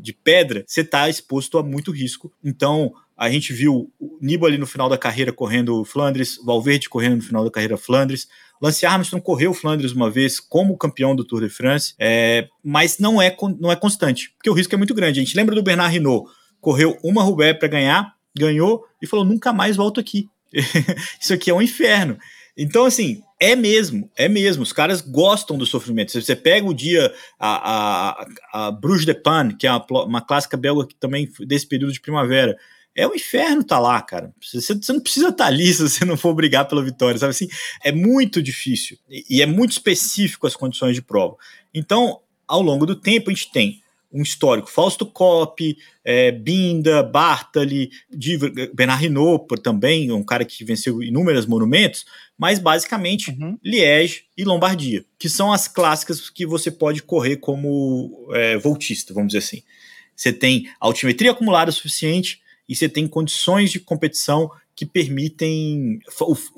de 0.00 0.12
pedra, 0.12 0.64
você 0.66 0.80
está 0.80 1.08
exposto 1.10 1.58
a 1.58 1.62
muito 1.62 1.92
risco. 1.92 2.32
Então, 2.42 2.94
a 3.18 3.28
gente 3.28 3.52
viu 3.52 3.92
o 3.98 4.16
Nibali 4.20 4.56
no 4.56 4.66
final 4.66 4.88
da 4.88 4.96
carreira 4.96 5.32
correndo 5.32 5.84
Flandres, 5.84 6.38
Valverde 6.44 6.88
correndo 6.88 7.16
no 7.16 7.22
final 7.22 7.44
da 7.44 7.50
carreira 7.50 7.76
Flandres. 7.76 8.28
Lance 8.62 8.86
Armstrong 8.86 9.24
correu 9.24 9.52
Flandres 9.52 9.90
uma 9.90 10.08
vez 10.08 10.38
como 10.38 10.78
campeão 10.78 11.16
do 11.16 11.24
Tour 11.24 11.40
de 11.40 11.48
France, 11.48 11.94
é, 11.98 12.46
mas 12.62 13.00
não 13.00 13.20
é, 13.20 13.36
não 13.58 13.72
é 13.72 13.76
constante, 13.76 14.32
porque 14.36 14.48
o 14.48 14.52
risco 14.52 14.72
é 14.72 14.78
muito 14.78 14.94
grande. 14.94 15.18
A 15.18 15.24
gente 15.24 15.36
lembra 15.36 15.54
do 15.54 15.62
Bernard 15.62 15.96
Hinault, 15.96 16.30
correu 16.60 16.96
uma 17.02 17.22
Roubaix 17.22 17.58
para 17.58 17.66
ganhar, 17.66 18.14
ganhou 18.36 18.84
e 19.02 19.06
falou: 19.06 19.24
nunca 19.24 19.52
mais 19.52 19.76
volto 19.76 19.98
aqui. 19.98 20.28
Isso 21.20 21.34
aqui 21.34 21.50
é 21.50 21.54
um 21.54 21.62
inferno. 21.62 22.16
Então, 22.56 22.84
assim, 22.84 23.22
é 23.40 23.54
mesmo, 23.54 24.10
é 24.16 24.28
mesmo. 24.28 24.62
Os 24.62 24.72
caras 24.72 25.00
gostam 25.00 25.58
do 25.58 25.66
sofrimento. 25.66 26.12
Você 26.12 26.34
pega 26.34 26.66
o 26.66 26.74
dia, 26.74 27.12
a, 27.38 28.20
a, 28.52 28.66
a 28.66 28.70
Bruges 28.70 29.06
de 29.06 29.14
Pan, 29.14 29.50
que 29.56 29.66
é 29.66 29.72
uma, 29.72 29.84
uma 30.04 30.20
clássica 30.20 30.56
belga 30.56 30.86
que 30.86 30.94
também 30.96 31.28
desse 31.46 31.66
período 31.66 31.92
de 31.92 32.00
primavera 32.00 32.56
é 32.94 33.06
o 33.06 33.14
inferno 33.14 33.62
tá 33.62 33.78
lá, 33.78 34.00
cara. 34.02 34.32
Você, 34.42 34.74
você 34.74 34.92
não 34.92 35.00
precisa 35.00 35.28
estar 35.28 35.44
tá 35.44 35.46
ali 35.46 35.70
se 35.72 35.82
você 35.82 36.04
não 36.04 36.16
for 36.16 36.34
brigar 36.34 36.66
pela 36.66 36.82
vitória, 36.82 37.18
sabe 37.18 37.30
assim? 37.30 37.48
É 37.82 37.92
muito 37.92 38.42
difícil 38.42 38.98
e, 39.08 39.40
é 39.40 39.46
muito 39.46 39.72
específico 39.72 40.46
as 40.46 40.56
condições 40.56 40.94
de 40.94 41.02
prova. 41.02 41.36
Então, 41.72 42.20
ao 42.46 42.62
longo 42.62 42.86
do 42.86 42.96
tempo, 42.96 43.30
a 43.30 43.32
gente 43.34 43.52
tem 43.52 43.82
um 44.12 44.22
histórico 44.22 44.70
Fausto 44.70 45.04
Coppi, 45.04 45.76
é, 46.02 46.32
Binda, 46.32 47.02
Bartali, 47.02 47.90
Bernard 48.72 49.04
Hinault 49.04 49.46
também, 49.62 50.10
um 50.10 50.24
cara 50.24 50.44
que 50.44 50.64
venceu 50.64 51.02
inúmeros 51.02 51.44
monumentos, 51.44 52.06
mas 52.36 52.58
basicamente 52.58 53.30
uhum. 53.30 53.58
Liège 53.62 54.24
e 54.36 54.44
Lombardia, 54.44 55.04
que 55.18 55.28
são 55.28 55.52
as 55.52 55.68
clássicas 55.68 56.30
que 56.30 56.46
você 56.46 56.70
pode 56.70 57.02
correr 57.02 57.36
como 57.36 58.28
é, 58.32 58.56
voltista, 58.56 59.12
vamos 59.12 59.28
dizer 59.28 59.38
assim. 59.38 59.62
Você 60.16 60.32
tem 60.32 60.68
altimetria 60.80 61.30
acumulada 61.30 61.70
suficiente, 61.70 62.40
e 62.68 62.76
você 62.76 62.88
tem 62.88 63.08
condições 63.08 63.70
de 63.70 63.80
competição 63.80 64.50
que 64.76 64.84
permitem, 64.86 65.98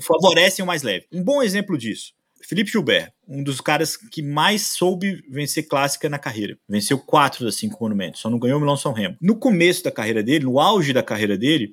favorecem 0.00 0.62
o 0.62 0.66
mais 0.66 0.82
leve. 0.82 1.06
Um 1.10 1.22
bom 1.22 1.42
exemplo 1.42 1.78
disso, 1.78 2.12
Felipe 2.42 2.70
Gilbert, 2.70 3.12
um 3.28 3.42
dos 3.42 3.60
caras 3.60 3.96
que 3.96 4.22
mais 4.22 4.62
soube 4.68 5.22
vencer 5.30 5.68
clássica 5.68 6.08
na 6.08 6.18
carreira. 6.18 6.58
Venceu 6.68 6.98
quatro 6.98 7.44
das 7.44 7.54
cinco 7.54 7.78
monumentos, 7.80 8.20
só 8.20 8.28
não 8.28 8.38
ganhou 8.38 8.58
o 8.58 8.60
Milão 8.60 8.76
São 8.76 8.92
Remo. 8.92 9.16
No 9.20 9.36
começo 9.36 9.84
da 9.84 9.90
carreira 9.90 10.22
dele, 10.22 10.44
no 10.44 10.58
auge 10.58 10.92
da 10.92 11.02
carreira 11.02 11.38
dele, 11.38 11.72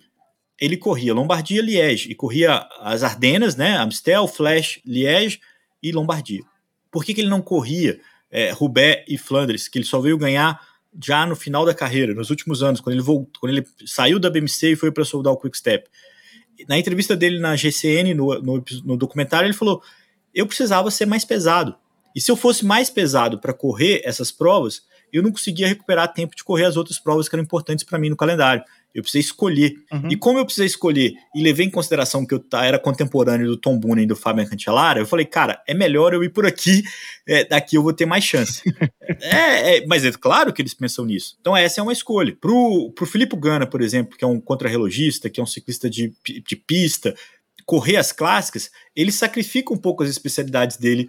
ele 0.60 0.78
corria 0.78 1.14
Lombardia, 1.14 1.62
Liège, 1.62 2.12
e 2.12 2.16
corria 2.16 2.68
as 2.80 3.04
Ardenas, 3.04 3.56
né, 3.56 3.76
Amstel, 3.78 4.28
Flash, 4.28 4.80
Liège 4.86 5.40
e 5.82 5.92
Lombardia. 5.92 6.42
Por 6.92 7.04
que, 7.04 7.14
que 7.14 7.22
ele 7.22 7.30
não 7.30 7.42
corria 7.42 8.00
é, 8.30 8.52
Roubaix 8.52 9.04
e 9.08 9.18
Flandres, 9.18 9.68
que 9.68 9.78
ele 9.78 9.86
só 9.86 10.00
veio 10.00 10.18
ganhar 10.18 10.60
já 11.04 11.26
no 11.26 11.36
final 11.36 11.66
da 11.66 11.74
carreira, 11.74 12.14
nos 12.14 12.30
últimos 12.30 12.64
anos, 12.64 12.80
quando 12.80 12.96
ele 12.96 13.04
voltou, 13.04 13.40
quando 13.40 13.54
ele 13.54 13.66
saiu 13.86 14.20
da 14.20 14.30
BMC 14.30 14.72
e 14.72 14.76
foi 14.76 14.92
para 14.92 15.06
soldar 15.06 15.34
o 15.34 15.38
Quick 15.38 15.58
Step. 15.58 15.90
Na 16.68 16.78
entrevista 16.78 17.16
dele 17.16 17.40
na 17.40 17.56
GCN, 17.56 18.14
no, 18.14 18.42
no, 18.42 18.64
no, 18.84 18.98
documentário, 18.98 19.48
ele 19.48 19.54
falou: 19.54 19.82
eu 20.34 20.48
precisava 20.48 20.90
ser 20.90 21.06
mais 21.06 21.24
pesado. 21.24 21.76
E 22.16 22.22
se 22.22 22.32
eu 22.32 22.36
fosse 22.36 22.66
mais 22.66 22.90
pesado 22.90 23.40
para 23.40 23.54
correr 23.54 24.02
essas 24.04 24.32
provas, 24.32 24.82
eu 25.14 25.22
não 25.22 25.32
conseguia 25.32 25.68
recuperar 25.68 26.12
tempo 26.12 26.36
de 26.36 26.44
correr 26.44 26.66
as 26.66 26.76
outras 26.76 26.98
provas 26.98 27.30
que 27.30 27.36
eram 27.36 27.44
importantes 27.44 27.86
para 27.86 28.00
mim 28.00 28.10
no 28.10 28.18
calendário. 28.18 28.64
Eu 28.98 29.04
precisei 29.04 29.22
escolher. 29.22 29.76
Uhum. 29.92 30.10
E 30.10 30.18
como 30.18 30.40
eu 30.40 30.46
precisei 30.46 30.66
escolher 30.66 31.14
e 31.36 31.44
levei 31.44 31.68
em 31.68 31.70
consideração 31.70 32.26
que 32.26 32.34
eu 32.34 32.44
era 32.54 32.80
contemporâneo 32.80 33.46
do 33.46 33.56
Tom 33.56 33.78
Boonen 33.78 34.06
e 34.06 34.08
do 34.08 34.16
Fabian 34.16 34.48
Cancellara, 34.48 35.00
eu 35.00 35.06
falei, 35.06 35.24
cara, 35.24 35.62
é 35.68 35.74
melhor 35.76 36.16
eu 36.16 36.24
ir 36.24 36.30
por 36.30 36.48
aqui, 36.48 36.82
é, 37.28 37.46
daqui 37.46 37.76
eu 37.76 37.84
vou 37.84 37.94
ter 37.94 38.08
mais 38.08 38.24
chance. 38.24 38.64
é, 39.22 39.78
é, 39.78 39.86
mas 39.86 40.04
é 40.04 40.12
claro 40.12 40.52
que 40.52 40.64
eles 40.64 40.74
pensam 40.74 41.06
nisso. 41.06 41.38
Então 41.40 41.56
essa 41.56 41.80
é 41.80 41.84
uma 41.84 41.94
escolha. 41.94 42.36
Pro, 42.42 42.92
pro 42.96 43.06
Filipe 43.06 43.36
Gana, 43.36 43.68
por 43.68 43.84
exemplo, 43.84 44.18
que 44.18 44.24
é 44.24 44.28
um 44.28 44.42
contrarrelogista, 44.42 45.30
que 45.30 45.40
é 45.40 45.44
um 45.44 45.48
ciclista 45.48 45.88
de, 45.88 46.12
de 46.26 46.56
pista, 46.56 47.14
correr 47.68 47.98
as 47.98 48.12
clássicas, 48.12 48.72
ele 48.96 49.12
sacrifica 49.12 49.72
um 49.72 49.78
pouco 49.78 50.02
as 50.02 50.10
especialidades 50.10 50.78
dele 50.78 51.08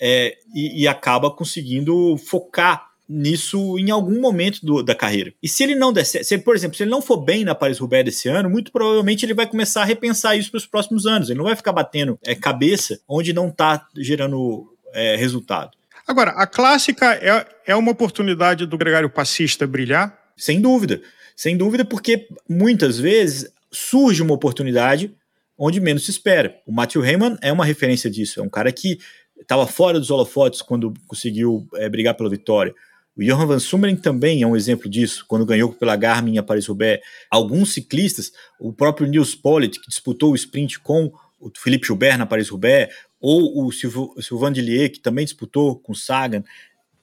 é, 0.00 0.36
e, 0.52 0.82
e 0.82 0.88
acaba 0.88 1.30
conseguindo 1.30 2.16
focar 2.16 2.87
nisso 3.08 3.78
em 3.78 3.90
algum 3.90 4.20
momento 4.20 4.64
do, 4.64 4.82
da 4.82 4.94
carreira. 4.94 5.32
E 5.42 5.48
se 5.48 5.62
ele 5.62 5.74
não 5.74 5.92
der 5.92 6.04
certo, 6.04 6.24
se, 6.24 6.38
por 6.38 6.54
exemplo, 6.54 6.76
se 6.76 6.82
ele 6.82 6.90
não 6.90 7.00
for 7.00 7.16
bem 7.16 7.44
na 7.44 7.54
Paris-Roubaix 7.54 8.04
desse 8.04 8.28
ano, 8.28 8.50
muito 8.50 8.70
provavelmente 8.70 9.24
ele 9.24 9.34
vai 9.34 9.46
começar 9.46 9.82
a 9.82 9.84
repensar 9.84 10.36
isso 10.36 10.50
para 10.50 10.58
os 10.58 10.66
próximos 10.66 11.06
anos. 11.06 11.30
Ele 11.30 11.38
não 11.38 11.46
vai 11.46 11.56
ficar 11.56 11.72
batendo 11.72 12.18
é, 12.24 12.34
cabeça 12.34 13.00
onde 13.08 13.32
não 13.32 13.48
está 13.48 13.86
gerando 13.96 14.70
é, 14.92 15.16
resultado. 15.16 15.70
Agora, 16.06 16.30
a 16.32 16.46
clássica 16.46 17.14
é, 17.14 17.46
é 17.66 17.76
uma 17.76 17.92
oportunidade 17.92 18.66
do 18.66 18.78
gregário 18.78 19.10
passista 19.10 19.66
brilhar? 19.66 20.18
Sem 20.36 20.60
dúvida. 20.60 21.00
Sem 21.36 21.56
dúvida, 21.56 21.84
porque 21.84 22.28
muitas 22.48 22.98
vezes 22.98 23.50
surge 23.70 24.22
uma 24.22 24.34
oportunidade 24.34 25.14
onde 25.56 25.80
menos 25.80 26.04
se 26.04 26.10
espera. 26.10 26.56
O 26.66 26.72
Matthew 26.72 27.04
Heyman 27.04 27.36
é 27.42 27.52
uma 27.52 27.64
referência 27.64 28.10
disso. 28.10 28.40
É 28.40 28.42
um 28.42 28.48
cara 28.48 28.72
que 28.72 28.98
estava 29.40 29.66
fora 29.66 29.98
dos 29.98 30.10
holofotes 30.10 30.62
quando 30.62 30.94
conseguiu 31.06 31.66
é, 31.74 31.88
brigar 31.88 32.14
pela 32.14 32.30
vitória. 32.30 32.74
O 33.18 33.24
Johan 33.24 33.46
Van 33.46 33.58
Summeren 33.58 33.96
também 33.96 34.42
é 34.42 34.46
um 34.46 34.54
exemplo 34.54 34.88
disso, 34.88 35.24
quando 35.26 35.44
ganhou 35.44 35.72
pela 35.72 35.96
Garmin 35.96 36.38
a 36.38 36.42
Paris-Roubaix. 36.42 37.02
Alguns 37.28 37.74
ciclistas, 37.74 38.32
o 38.60 38.72
próprio 38.72 39.08
Nils 39.08 39.34
Pollitt, 39.34 39.80
que 39.80 39.88
disputou 39.88 40.30
o 40.30 40.36
sprint 40.36 40.78
com 40.78 41.12
o 41.40 41.50
Felipe 41.56 41.88
Gilbert 41.88 42.16
na 42.16 42.26
Paris-Roubaix, 42.26 42.94
ou 43.20 43.66
o 43.66 43.72
Sylvain 43.72 44.52
Dillier, 44.52 44.92
que 44.92 45.00
também 45.00 45.24
disputou 45.24 45.76
com 45.80 45.90
o 45.90 45.96
Sagan, 45.96 46.44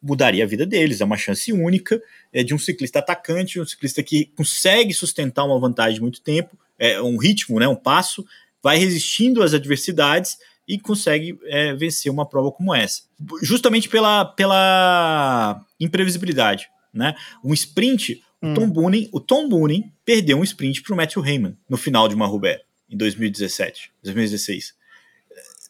mudaria 0.01 0.45
a 0.45 0.47
vida 0.47 0.65
deles. 0.65 1.01
É 1.01 1.05
uma 1.05 1.17
chance 1.17 1.51
única 1.51 2.01
é, 2.31 2.43
de 2.43 2.53
um 2.53 2.57
ciclista 2.57 2.99
atacante, 2.99 3.59
um 3.59 3.65
ciclista 3.65 4.01
que 4.01 4.31
consegue 4.37 4.93
sustentar 4.93 5.43
uma 5.43 5.59
vantagem 5.59 5.99
muito 5.99 6.21
tempo, 6.21 6.57
é, 6.79 7.01
um 7.01 7.17
ritmo, 7.17 7.59
né, 7.59 7.67
um 7.67 7.75
passo, 7.75 8.25
vai 8.63 8.77
resistindo 8.77 9.43
às 9.43 9.53
adversidades 9.53 10.37
e 10.67 10.79
consegue 10.79 11.37
é, 11.45 11.73
vencer 11.73 12.11
uma 12.11 12.27
prova 12.27 12.51
como 12.51 12.73
essa. 12.73 13.03
Justamente 13.41 13.87
pela, 13.87 14.25
pela 14.25 15.63
imprevisibilidade. 15.79 16.67
Né? 16.93 17.15
Um 17.43 17.53
sprint, 17.53 18.21
hum. 18.41 18.51
o, 18.51 18.55
Tom 18.55 18.69
Boonen, 18.69 19.09
o 19.11 19.19
Tom 19.19 19.49
Boonen 19.49 19.91
perdeu 20.03 20.37
um 20.37 20.43
sprint 20.43 20.81
para 20.81 20.93
o 20.93 20.97
Matthew 20.97 21.25
Heyman 21.25 21.57
no 21.69 21.77
final 21.77 22.07
de 22.07 22.15
uma 22.15 22.25
Roubaix, 22.25 22.61
em 22.89 22.97
2017, 22.97 23.91
2016. 24.03 24.73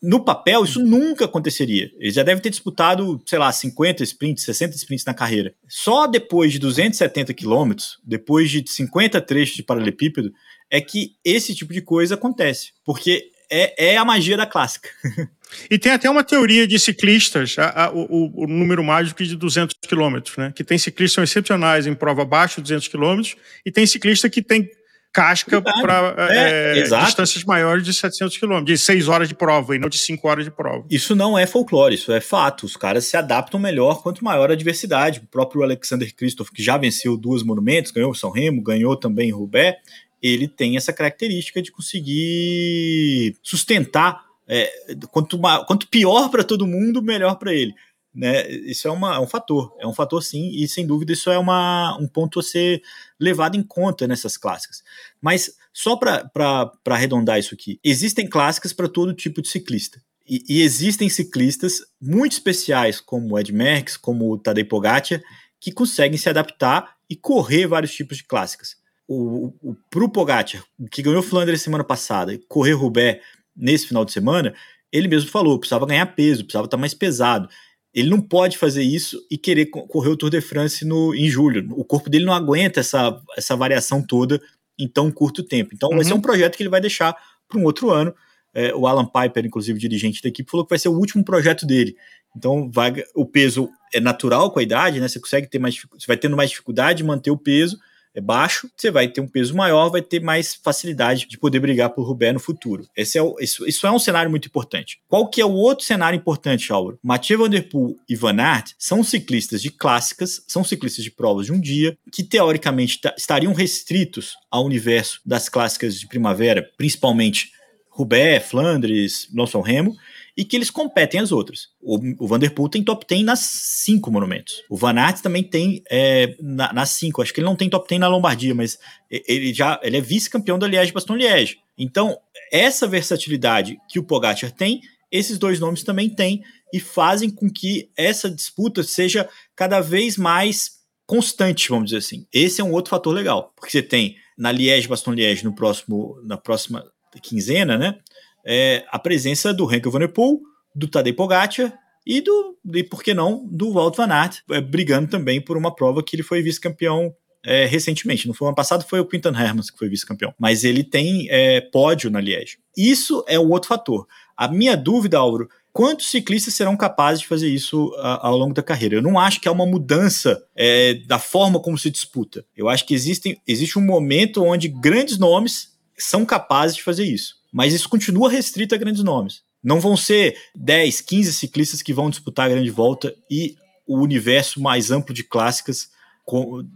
No 0.02 0.24
papel, 0.24 0.64
isso 0.64 0.80
nunca 0.80 1.26
aconteceria. 1.26 1.92
Ele 1.98 2.12
já 2.12 2.22
deve 2.22 2.40
ter 2.40 2.52
disputado, 2.52 3.20
sei 3.26 3.40
lá, 3.40 3.52
50 3.52 4.04
sprints, 4.04 4.44
60 4.44 4.76
sprints 4.76 5.06
na 5.06 5.16
carreira. 5.16 5.56
Só 5.68 6.06
depois 6.06 6.52
de 6.52 6.60
270 6.60 7.34
quilômetros, 7.34 7.98
depois 8.04 8.52
de 8.52 8.64
50 8.70 9.20
trechos 9.22 9.56
de 9.56 9.64
paralelepípedo, 9.64 10.32
é 10.70 10.80
que 10.80 11.16
esse 11.24 11.56
tipo 11.56 11.74
de 11.74 11.82
coisa 11.82 12.14
acontece. 12.14 12.74
Porque 12.84 13.32
é, 13.50 13.94
é 13.94 13.98
a 13.98 14.06
magia 14.06 14.38
da 14.38 14.46
clássica. 14.46 14.90
E 15.70 15.78
tem 15.78 15.92
até 15.92 16.10
uma 16.10 16.24
teoria 16.24 16.68
de 16.68 16.78
ciclistas, 16.78 17.56
a, 17.58 17.86
a, 17.86 17.92
o, 17.92 18.44
o, 18.44 18.48
número 18.48 18.84
mágico 18.84 19.24
de 19.24 19.36
200 19.36 19.76
quilômetros, 19.88 20.36
né? 20.36 20.52
Que 20.54 20.64
tem 20.64 20.78
ciclistas 20.78 21.30
excepcionais 21.30 21.88
em 21.88 21.94
prova 21.94 22.24
abaixo 22.24 22.56
de 22.58 22.64
200 22.64 22.88
quilômetros 22.88 23.36
e 23.66 23.72
tem 23.72 23.86
ciclista 23.86 24.30
que 24.30 24.42
tem 24.42 24.70
casca 25.16 25.62
para 25.62 26.14
é, 26.30 26.80
é, 26.80 26.84
distâncias 27.06 27.46
maiores 27.46 27.86
de 27.86 27.94
700 27.94 28.38
quilômetros, 28.38 28.78
de 28.78 28.78
6 28.78 29.08
horas 29.08 29.30
de 29.30 29.34
prova 29.34 29.74
e 29.74 29.80
não 29.80 29.88
de 29.88 29.98
5 29.98 30.28
horas 30.28 30.44
de 30.44 30.52
prova. 30.52 30.86
Isso 30.92 31.16
não 31.16 31.40
é 31.40 31.48
folclore, 31.48 31.96
isso 31.96 32.12
é 32.12 32.20
fato. 32.20 32.66
Os 32.66 32.76
caras 32.76 33.06
se 33.06 33.16
adaptam 33.16 33.58
melhor 33.58 34.04
quanto 34.04 34.26
maior 34.26 34.52
a 34.52 34.56
diversidade. 34.56 35.22
O 35.22 35.28
próprio 35.28 35.64
Alexander 35.64 36.14
Kristoff, 36.14 36.52
que 36.52 36.62
já 36.62 36.78
venceu 36.78 37.16
duas 37.16 37.44
monumentos, 37.44 37.94
ganhou 37.94 38.14
São 38.14 38.30
Remo, 38.30 38.62
ganhou 38.62 38.98
também 38.98 39.32
Roubaix, 39.32 39.78
ele 40.26 40.48
tem 40.48 40.76
essa 40.76 40.92
característica 40.92 41.62
de 41.62 41.72
conseguir 41.72 43.38
sustentar. 43.44 44.26
É, 44.48 44.72
quanto, 45.12 45.40
quanto 45.68 45.88
pior 45.88 46.30
para 46.30 46.44
todo 46.44 46.68
mundo, 46.68 47.02
melhor 47.02 47.36
para 47.36 47.54
ele. 47.54 47.74
Né? 48.14 48.50
Isso 48.50 48.88
é, 48.88 48.92
uma, 48.92 49.16
é 49.16 49.20
um 49.20 49.28
fator, 49.28 49.76
é 49.80 49.86
um 49.86 49.94
fator 49.94 50.24
sim, 50.24 50.52
e 50.52 50.68
sem 50.68 50.86
dúvida 50.86 51.14
isso 51.14 51.30
é 51.30 51.38
uma, 51.38 51.98
um 52.00 52.08
ponto 52.08 52.40
a 52.40 52.44
ser 52.44 52.82
levado 53.20 53.56
em 53.56 53.64
conta 53.64 54.08
nessas 54.08 54.38
clássicas. 54.38 54.84
Mas 55.22 55.56
só 55.74 55.96
para 55.96 56.72
arredondar 56.88 57.40
isso 57.40 57.54
aqui, 57.54 57.80
existem 57.84 58.28
clássicas 58.28 58.72
para 58.72 58.88
todo 58.88 59.14
tipo 59.14 59.42
de 59.42 59.50
ciclista. 59.50 60.02
E, 60.28 60.44
e, 60.50 60.62
existem 60.62 61.08
ciclistas 61.08 61.82
muito 62.02 62.32
especiais, 62.32 63.00
como 63.00 63.36
o 63.36 63.40
Ed 63.40 63.52
Merckx, 63.52 63.96
como 63.96 64.32
o 64.32 64.40
Tadej 64.40 64.68
Pogacar, 64.68 65.22
que 65.60 65.72
conseguem 65.72 66.18
se 66.18 66.30
adaptar 66.30 66.96
e 67.08 67.16
correr 67.16 67.68
vários 67.68 67.94
tipos 67.94 68.18
de 68.18 68.24
clássicas 68.24 68.76
o, 69.08 69.54
o, 69.62 69.76
pro 69.90 70.10
Pogacar, 70.10 70.64
que 70.92 71.02
ganhou 71.02 71.22
Flandres 71.22 71.62
semana 71.62 71.84
passada, 71.84 72.34
e 72.34 72.38
correr 72.48 72.74
Roubaix 72.74 73.22
nesse 73.56 73.88
final 73.88 74.04
de 74.04 74.12
semana, 74.12 74.54
ele 74.92 75.08
mesmo 75.08 75.30
falou, 75.30 75.60
precisava 75.60 75.86
ganhar 75.86 76.06
peso, 76.08 76.44
precisava 76.44 76.66
estar 76.66 76.78
mais 76.78 76.94
pesado. 76.94 77.50
Ele 77.94 78.10
não 78.10 78.20
pode 78.20 78.58
fazer 78.58 78.84
isso 78.84 79.26
e 79.32 79.38
querer 79.38 79.68
correr 79.68 80.10
o 80.10 80.18
Tour 80.18 80.30
de 80.30 80.42
France 80.42 80.84
no, 80.84 81.16
em 81.16 81.30
julho. 81.30 81.68
O 81.72 81.86
corpo 81.86 82.10
dele 82.10 82.26
não 82.26 82.34
aguenta 82.34 82.82
essa, 82.82 83.22
essa 83.38 83.56
variação 83.56 84.02
toda 84.02 84.42
em 84.78 84.88
tão 84.88 85.10
curto 85.10 85.44
tempo. 85.44 85.72
Então, 85.74 85.90
uhum. 85.90 85.96
vai 85.96 86.06
ser 86.06 86.14
um 86.14 86.22
projeto 86.22 86.58
que 86.58 86.64
ele 86.64 86.70
vai 86.70 86.82
deixar 86.82 87.16
para 87.48 87.58
um 87.58 87.64
outro 87.64 87.92
ano. 87.92 88.14
É, 88.54 88.74
o 88.74 88.88
Alan 88.88 89.06
Piper, 89.06 89.46
inclusive 89.46 89.80
dirigente 89.80 90.22
da 90.22 90.30
equipe, 90.30 90.50
falou 90.50 90.66
que 90.66 90.70
vai 90.70 90.80
ser 90.80 90.90
o 90.90 90.98
último 90.98 91.24
projeto 91.24 91.66
dele. 91.66 91.96
Então, 92.36 92.70
vai, 92.70 92.94
o 93.14 93.26
peso 93.26 93.70
é 93.94 94.00
natural 94.00 94.52
com 94.52 94.60
a 94.60 94.64
idade, 94.64 95.00
né? 95.00 95.08
Você 95.08 95.20
consegue 95.20 95.48
ter 95.48 95.60
mais, 95.60 95.76
você 95.76 96.08
vai 96.08 96.18
tendo 96.18 96.36
mais 96.36 96.50
dificuldade 96.50 96.98
de 96.98 97.04
manter 97.04 97.32
o 97.32 97.38
peso, 97.38 97.78
é 98.16 98.22
baixo, 98.22 98.70
você 98.76 98.90
vai 98.90 99.08
ter 99.10 99.22
um 99.22 99.28
peso 99.28 99.54
maior, 99.54 99.90
vai 99.90 100.02
ter 100.02 100.22
mais 100.22 100.56
facilidade 100.56 101.28
de 101.28 101.38
poder 101.38 101.60
brigar 101.60 101.90
por 101.90 102.08
Rubé 102.08 102.32
no 102.32 102.40
futuro. 102.40 102.88
Esse 102.96 103.18
é 103.18 103.22
o, 103.22 103.36
isso, 103.40 103.68
isso 103.68 103.86
é 103.86 103.92
um 103.92 104.00
cenário 104.00 104.32
muito 104.32 104.48
importante. 104.48 105.00
Qual 105.08 105.28
que 105.30 105.42
é 105.42 105.46
o 105.46 105.52
outro 105.52 105.86
cenário 105.86 106.18
importante, 106.18 106.72
Álvaro? 106.72 106.98
Mathieu 107.04 107.40
Van 107.40 107.50
Der 107.50 107.68
Poel 107.68 107.96
e 108.08 108.16
Van 108.16 108.40
Aert 108.40 108.72
são 108.80 109.04
ciclistas 109.04 109.62
de 109.62 109.70
clássicas, 109.70 110.42
são 110.48 110.64
ciclistas 110.64 111.04
de 111.04 111.12
provas 111.12 111.48
de 111.48 111.52
um 111.52 111.60
dia, 111.60 111.98
que 112.12 112.24
teoricamente 112.24 113.00
estariam 113.18 113.54
restritos 113.54 114.36
ao 114.50 114.66
universo 114.66 115.20
das 115.26 115.50
clássicas 115.50 116.00
de 116.00 116.08
primavera, 116.08 116.70
principalmente 116.78 117.52
Roubaix, 117.90 118.46
Flandres, 118.48 119.30
São 119.50 119.62
Remo, 119.62 119.96
e 120.38 120.44
que 120.44 120.56
eles 120.56 120.70
competem 120.70 121.20
as 121.20 121.32
outras. 121.32 121.70
O, 121.82 121.98
o 122.20 122.28
Vanderpool 122.28 122.68
tem 122.68 122.84
top 122.84 123.06
10 123.08 123.24
nas 123.24 123.40
cinco 123.40 124.12
monumentos. 124.12 124.64
O 124.70 124.76
Van 124.76 124.96
Aert 125.00 125.22
também 125.22 125.44
tem 125.44 125.82
é, 125.90 126.36
na, 126.42 126.74
nas 126.74 126.90
cinco. 126.92 127.22
Acho 127.22 127.34
que 127.34 127.40
ele 127.40 127.48
não 127.48 127.56
tem 127.56 127.70
top 127.70 127.88
10 127.88 128.02
na 128.02 128.08
Lombardia, 128.08 128.54
mas 128.54 128.78
ele 129.10 129.54
já 129.54 129.80
ele 129.82 129.98
é 129.98 130.02
vice-campeão 130.02 130.60
da 130.60 130.68
Liège-Bastogne-Liège. 130.68 131.60
Então, 131.78 132.18
essa 132.52 132.88
versatilidade 132.88 133.78
que 133.90 134.00
o 134.00 134.04
Pogacar 134.04 134.52
tem, 134.52 134.82
esses 135.12 135.38
dois 135.38 135.60
nomes 135.60 135.84
também 135.84 136.10
têm 136.10 136.44
e 136.74 136.80
fazem 136.80 137.30
com 137.30 137.50
que 137.50 137.90
essa 137.96 138.30
disputa 138.30 138.84
seja 138.84 139.30
cada 139.56 139.80
vez 139.80 140.18
mais 140.18 140.76
constante, 141.06 141.70
vamos 141.70 141.86
dizer 141.86 142.00
assim. 142.00 142.26
Esse 142.34 142.60
é 142.60 142.64
um 142.64 142.72
outro 142.72 142.90
fator 142.90 143.14
legal, 143.14 143.54
porque 143.56 143.72
você 143.72 143.82
tem 143.82 144.18
na 144.38 144.52
Liège-Bastogne-Liège 144.52 145.46
no 145.46 145.56
próximo 145.56 146.20
na 146.26 146.36
próxima 146.36 146.84
quinzena, 147.22 147.78
né? 147.78 147.98
É, 148.46 148.86
a 148.90 149.00
presença 149.00 149.54
do 149.54 149.72
Henk 149.72 149.90
Van 149.90 150.00
der 150.00 150.10
Poel, 150.10 150.40
do 150.74 150.88
Tadej 150.88 151.14
Pogacar 151.14 151.74
e 152.06 152.22
do, 152.22 152.56
e 152.74 152.84
por 152.84 153.02
que 153.02 153.14
não, 153.14 153.48
do 153.50 153.74
Walt 153.74 153.96
Van 153.96 154.12
Aert, 154.12 154.42
é, 154.52 154.62
brigando 154.62 155.10
também 155.10 155.42
por 155.42 155.58
uma 155.58 155.74
prova 155.74 156.04
que 156.04 156.16
ele 156.16 156.24
foi 156.24 156.42
vice-campeão 156.44 157.14
é, 157.44 157.66
recentemente. 157.66 158.28
No 158.28 158.36
ano 158.42 158.56
passado 158.56 158.86
foi 158.88 159.00
o 159.00 159.06
Quinton 159.06 159.30
Hermans 159.30 159.72
que 159.72 159.78
foi 159.78 159.90
vice-campeão, 159.90 160.34
mas 160.38 160.64
ele 160.64 160.84
tem 160.84 161.28
é, 161.30 161.62
pódio 161.62 162.12
na 162.12 162.22
Liège. 162.22 162.58
Isso 162.78 163.24
é 163.28 163.40
um 163.40 163.50
outro 163.50 163.70
fator. 163.70 164.08
A 164.38 164.48
minha 164.48 164.76
dúvida, 164.76 165.18
Álvaro, 165.18 165.50
quantos 165.72 166.10
ciclistas 166.10 166.54
serão 166.54 166.76
capazes 166.76 167.22
de 167.22 167.28
fazer 167.28 167.48
isso 167.48 167.94
a, 168.00 168.28
ao 168.28 168.38
longo 168.38 168.54
da 168.54 168.64
carreira? 168.64 168.96
Eu 168.96 169.02
não 169.02 169.18
acho 169.18 169.40
que 169.40 169.48
é 169.48 169.52
uma 169.52 169.66
mudança 169.66 170.44
é, 170.56 170.96
da 171.08 171.18
forma 171.18 171.60
como 171.60 171.78
se 171.78 171.90
disputa. 171.90 172.46
Eu 172.56 172.68
acho 172.68 172.86
que 172.86 172.94
existem, 172.94 173.40
existe 173.48 173.80
um 173.80 173.86
momento 173.86 174.44
onde 174.44 174.68
grandes 174.68 175.18
nomes 175.18 175.74
são 175.98 176.26
capazes 176.26 176.76
de 176.76 176.84
fazer 176.84 177.06
isso 177.06 177.45
mas 177.56 177.74
isso 177.74 177.88
continua 177.88 178.30
restrito 178.30 178.76
a 178.76 178.78
grandes 178.78 179.02
nomes. 179.02 179.42
Não 179.64 179.80
vão 179.80 179.96
ser 179.96 180.36
10, 180.54 181.00
15 181.00 181.34
ciclistas 181.34 181.82
que 181.82 181.94
vão 181.94 182.10
disputar 182.10 182.48
a 182.48 182.50
grande 182.50 182.70
volta 182.70 183.16
e 183.32 183.56
o 183.88 183.98
universo 184.02 184.62
mais 184.62 184.92
amplo 184.92 185.16
de 185.16 185.24
clássicas 185.24 185.88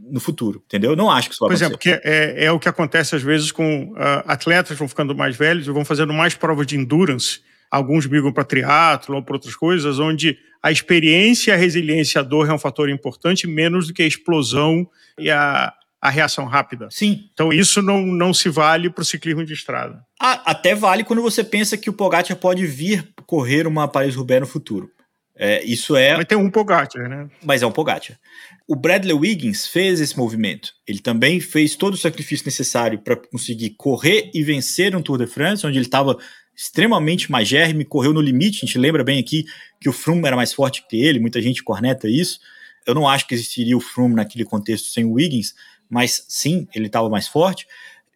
no 0.09 0.21
futuro, 0.21 0.63
entendeu? 0.65 0.95
Não 0.95 1.11
acho 1.11 1.27
que 1.27 1.33
isso 1.33 1.41
vai 1.41 1.49
pois 1.49 1.61
é, 1.61 1.65
acontecer. 1.65 1.99
Pois 2.01 2.13
é, 2.13 2.27
porque 2.27 2.39
é, 2.39 2.45
é, 2.45 2.51
o 2.53 2.57
que 2.57 2.69
acontece 2.69 3.13
às 3.13 3.21
vezes 3.21 3.51
com 3.51 3.91
uh, 3.91 4.23
atletas 4.25 4.77
vão 4.77 4.87
ficando 4.87 5.13
mais 5.13 5.35
velhos 5.35 5.67
e 5.67 5.71
vão 5.71 5.83
fazendo 5.83 6.13
mais 6.13 6.33
provas 6.33 6.65
de 6.65 6.77
endurance. 6.77 7.41
Alguns 7.69 8.05
migram 8.05 8.31
para 8.31 8.45
triatlo 8.45 9.17
ou 9.17 9.21
para 9.21 9.35
outras 9.35 9.57
coisas, 9.57 9.99
onde 9.99 10.37
a 10.63 10.71
experiência, 10.71 11.53
a 11.53 11.57
resiliência, 11.57 12.21
a 12.21 12.23
dor 12.23 12.49
é 12.49 12.53
um 12.53 12.57
fator 12.57 12.89
importante, 12.89 13.45
menos 13.45 13.87
do 13.87 13.93
que 13.93 14.01
a 14.01 14.07
explosão 14.07 14.89
e 15.19 15.29
a, 15.29 15.73
a 16.01 16.09
reação 16.09 16.45
rápida. 16.45 16.87
Sim. 16.89 17.29
Então 17.33 17.51
isso 17.51 17.81
não, 17.81 18.01
não 18.01 18.33
se 18.33 18.49
vale 18.49 18.89
para 18.89 19.01
o 19.01 19.05
ciclismo 19.05 19.43
de 19.43 19.53
estrada. 19.53 20.01
até 20.19 20.73
vale 20.73 21.03
quando 21.03 21.21
você 21.21 21.43
pensa 21.43 21.77
que 21.77 21.89
o 21.89 21.93
Pogacar 21.93 22.37
pode 22.37 22.65
vir 22.65 23.07
correr 23.25 23.67
uma 23.67 23.87
Paris-Roubaix 23.87 24.41
no 24.41 24.47
futuro. 24.47 24.89
É, 25.41 25.63
isso 25.63 25.95
é. 25.95 26.17
Mas 26.17 26.25
tem 26.25 26.37
um 26.37 26.49
Pogacar, 26.49 27.07
né? 27.07 27.29
Mas 27.43 27.61
é 27.61 27.65
um 27.65 27.71
Pogacar. 27.71 28.19
O 28.67 28.75
Bradley 28.75 29.13
Wiggins 29.13 29.67
fez 29.67 30.01
esse 30.01 30.17
movimento. 30.17 30.73
Ele 30.85 30.99
também 30.99 31.39
fez 31.39 31.75
todo 31.75 31.93
o 31.93 31.97
sacrifício 31.97 32.45
necessário 32.45 32.99
para 32.99 33.15
conseguir 33.15 33.71
correr 33.71 34.29
e 34.33 34.43
vencer 34.43 34.95
um 34.95 35.01
Tour 35.01 35.17
de 35.17 35.27
France, 35.27 35.65
onde 35.65 35.77
ele 35.77 35.85
estava 35.85 36.17
extremamente 36.55 37.31
magérrimo, 37.31 37.85
correu 37.85 38.13
no 38.13 38.19
limite. 38.19 38.57
A 38.57 38.65
gente 38.67 38.77
lembra 38.77 39.01
bem 39.01 39.17
aqui 39.17 39.45
que 39.79 39.87
o 39.87 39.93
Froome 39.93 40.27
era 40.27 40.35
mais 40.35 40.51
forte 40.51 40.85
que 40.89 40.97
ele, 40.97 41.17
muita 41.17 41.41
gente 41.41 41.63
corneta 41.63 42.09
isso. 42.09 42.39
Eu 42.85 42.93
não 42.93 43.07
acho 43.07 43.25
que 43.25 43.33
existiria 43.33 43.77
o 43.77 43.79
Froome 43.79 44.15
naquele 44.15 44.43
contexto 44.43 44.89
sem 44.89 45.05
o 45.05 45.13
Wiggins, 45.13 45.53
mas 45.89 46.25
sim, 46.27 46.67
ele 46.73 46.87
estava 46.87 47.09
mais 47.09 47.27
forte. 47.27 47.67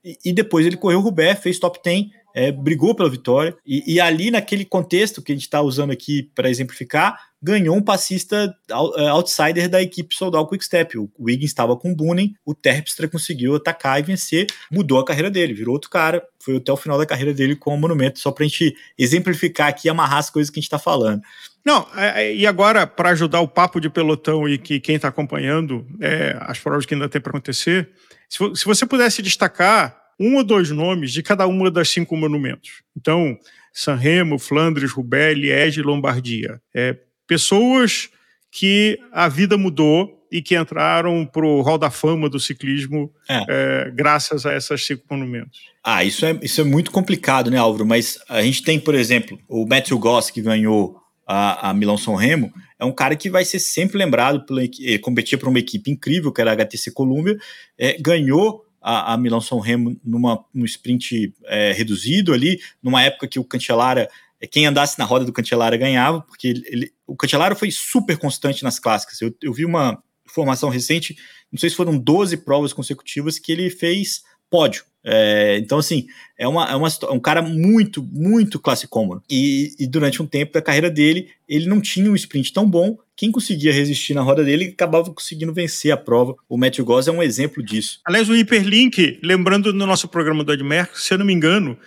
E, 0.04 0.18
e, 0.26 0.34
depois 0.34 0.66
ele 0.66 0.78
correu 0.78 1.00
o 1.00 1.02
Roubaix, 1.02 1.42
fez 1.42 1.58
top 1.58 1.80
10, 1.84 2.08
é, 2.36 2.52
brigou 2.52 2.94
pela 2.94 3.10
vitória. 3.10 3.58
E, 3.66 3.96
e, 3.96 4.00
ali, 4.00 4.30
naquele 4.30 4.66
contexto 4.66 5.22
que 5.22 5.32
a 5.32 5.36
gente 5.36 5.44
está 5.44 5.62
usando 5.62 5.92
aqui 5.92 6.30
para 6.36 6.50
exemplificar, 6.50 7.33
ganhou 7.44 7.76
um 7.76 7.82
passista 7.82 8.56
é, 8.96 9.08
outsider 9.10 9.70
da 9.70 9.82
equipe 9.82 10.16
Soldal 10.16 10.48
Quickstep. 10.48 10.98
O 10.98 11.12
Wiggins 11.20 11.50
estava 11.50 11.76
com 11.76 11.92
o 11.92 11.96
Boonen, 11.96 12.34
o 12.46 12.56
Terpstra 12.56 13.08
conseguiu 13.10 13.56
atacar 13.56 14.00
e 14.00 14.04
vencer, 14.04 14.48
mudou 14.72 14.98
a 14.98 15.06
carreira 15.06 15.30
dele, 15.30 15.54
virou 15.54 15.74
outro 15.74 15.90
cara, 15.90 16.26
foi 16.40 16.56
até 16.56 16.72
o 16.72 16.78
final 16.78 16.98
da 16.98 17.06
carreira 17.06 17.34
dele 17.34 17.56
com 17.56 17.76
o 17.76 17.78
monumento, 17.78 18.20
só 18.20 18.32
para 18.32 18.46
a 18.46 18.48
gente 18.48 18.74
exemplificar 18.98 19.68
aqui 19.68 19.88
e 19.88 19.90
amarrar 19.90 20.20
as 20.20 20.30
coisas 20.30 20.50
que 20.50 20.58
a 20.58 20.62
gente 20.62 20.68
está 20.68 20.80
falando. 20.80 21.22
Não, 21.66 21.86
é, 21.96 22.24
é, 22.24 22.36
e 22.36 22.48
agora, 22.48 22.88
para 22.88 23.10
ajudar 23.10 23.42
o 23.42 23.48
papo 23.48 23.80
de 23.80 23.90
pelotão 23.90 24.48
e 24.48 24.58
que 24.58 24.80
quem 24.80 24.96
está 24.96 25.10
acompanhando 25.10 25.86
é, 26.00 26.38
as 26.42 26.60
provas 26.60 26.86
que 26.86 26.94
ainda 26.94 27.10
tem 27.10 27.22
para 27.22 27.32
acontecer, 27.32 27.90
se, 28.30 28.66
você 28.66 28.86
pudesse 28.86 29.22
destacar 29.22 30.02
um 30.20 30.38
ou 30.38 30.44
dois 30.44 30.70
nomes 30.72 31.12
de 31.12 31.22
cada 31.22 31.46
uma 31.46 31.70
das 31.70 31.90
cinco 31.90 32.16
monumentos. 32.16 32.84
Então, 32.96 33.38
Sanremo, 33.74 34.38
Flandres, 34.38 34.92
Roubaix, 34.92 35.38
Liège 35.38 35.80
e 35.80 35.84
Lombardia. 35.84 36.62
É, 36.74 36.98
pessoas 37.28 38.10
que 38.52 39.00
a 39.12 39.28
vida 39.28 39.58
mudou 39.58 40.24
e 40.32 40.42
que 40.42 40.58
entraram 40.58 41.26
para 41.26 41.46
o 41.46 41.62
Hall 41.62 41.78
da 41.78 41.92
Fama 41.92 42.28
do 42.28 42.40
ciclismo 42.40 43.12
é. 43.30 43.46
É, 43.48 43.92
graças 43.92 44.46
a 44.46 44.52
essas 44.52 44.84
cinco 44.84 45.04
monumentos. 45.10 45.60
Ah, 45.84 46.04
isso 46.04 46.26
é, 46.26 46.40
isso 46.42 46.60
é 46.60 46.64
muito 46.64 46.90
complicado, 46.90 47.52
né, 47.52 47.58
Álvaro? 47.58 47.86
Mas 47.86 48.18
a 48.28 48.42
gente 48.42 48.64
tem, 48.64 48.80
por 48.80 48.96
exemplo, 48.96 49.40
o 49.48 49.68
Matthew 49.68 50.00
Goss, 50.00 50.32
que 50.32 50.42
ganhou 50.42 51.00
a, 51.28 51.70
a 51.70 51.74
Milão 51.74 51.98
São 51.98 52.16
Remo, 52.16 52.52
é 52.80 52.86
um 52.86 52.92
cara 52.92 53.16
que 53.16 53.30
vai 53.30 53.46
ser 53.46 53.60
sempre 53.60 53.98
lembrado, 53.98 54.46
pela, 54.46 54.64
ele 54.64 55.00
competia 55.00 55.38
para 55.38 55.50
uma 55.50 55.60
equipe 55.60 55.92
incrível, 55.92 56.32
que 56.32 56.42
era 56.42 56.52
a 56.52 56.54
HTC 56.54 56.92
Columbia, 56.92 57.38
é, 57.78 57.96
ganhou 58.02 58.66
a, 58.82 59.14
a 59.14 59.18
Milão 59.18 59.40
São 59.40 59.60
Remo 59.60 59.96
numa, 60.04 60.44
num 60.54 60.66
sprint 60.66 61.34
é, 61.46 61.72
reduzido 61.72 62.34
ali, 62.34 62.60
numa 62.82 63.04
época 63.04 63.28
que 63.28 63.40
o 63.40 63.44
Cancellara, 63.44 64.02
é, 64.02 64.10
quem 64.48 64.66
andasse 64.66 64.98
na 65.00 65.06
roda 65.06 65.26
do 65.26 65.34
Cancellara 65.34 65.78
ganhava, 65.78 66.22
porque 66.22 66.48
ele, 66.48 66.92
o 67.08 67.16
Cancellara 67.16 67.56
foi 67.56 67.72
super 67.72 68.18
constante 68.18 68.64
nas 68.64 68.80
clássicas. 68.80 69.22
Eu, 69.22 69.34
eu 69.42 69.54
vi 69.54 69.66
uma 69.66 70.02
informação 70.26 70.70
recente, 70.70 71.16
não 71.52 71.60
sei 71.60 71.70
se 71.70 71.76
foram 71.76 71.98
12 71.98 72.38
provas 72.38 72.74
consecutivas 72.74 73.38
que 73.38 73.52
ele 73.52 73.70
fez 73.70 74.22
pódio. 74.50 74.84
É, 75.06 75.58
então, 75.58 75.80
assim, 75.80 76.06
é, 76.38 76.48
uma, 76.48 76.70
é 76.70 76.76
uma, 76.76 76.88
um 77.12 77.20
cara 77.20 77.42
muito, 77.42 78.02
muito 78.04 78.60
classe 78.60 78.88
comum. 78.88 79.20
E, 79.30 79.76
e, 79.78 79.86
durante 79.86 80.22
um 80.22 80.26
tempo 80.26 80.54
da 80.54 80.62
carreira 80.62 80.90
dele, 80.90 81.30
ele 81.48 81.66
não 81.66 81.82
tinha 81.82 82.10
um 82.10 82.16
sprint 82.16 82.54
tão 82.54 82.70
bom. 82.70 82.98
Quem 83.16 83.32
conseguia 83.32 83.74
resistir 83.74 84.14
na 84.14 84.22
roda 84.22 84.44
dele 84.44 84.70
acabava 84.74 85.12
conseguindo 85.14 85.54
vencer 85.54 85.92
a 85.92 85.98
prova. 85.98 86.36
O 86.48 86.58
Matthew 86.58 86.86
Goss 86.86 87.08
é 87.08 87.12
um 87.12 87.22
exemplo 87.22 87.62
disso. 87.62 88.00
Aliás, 88.06 88.30
o 88.30 88.34
Hyperlink, 88.34 89.20
lembrando 89.22 89.74
no 89.74 89.86
nosso 89.86 90.08
programa 90.08 90.44
do 90.44 90.54
Ed 90.54 90.64
Merckx, 90.64 91.04
se 91.04 91.14
eu 91.14 91.18
não 91.18 91.26
me 91.26 91.34
engano, 91.34 91.78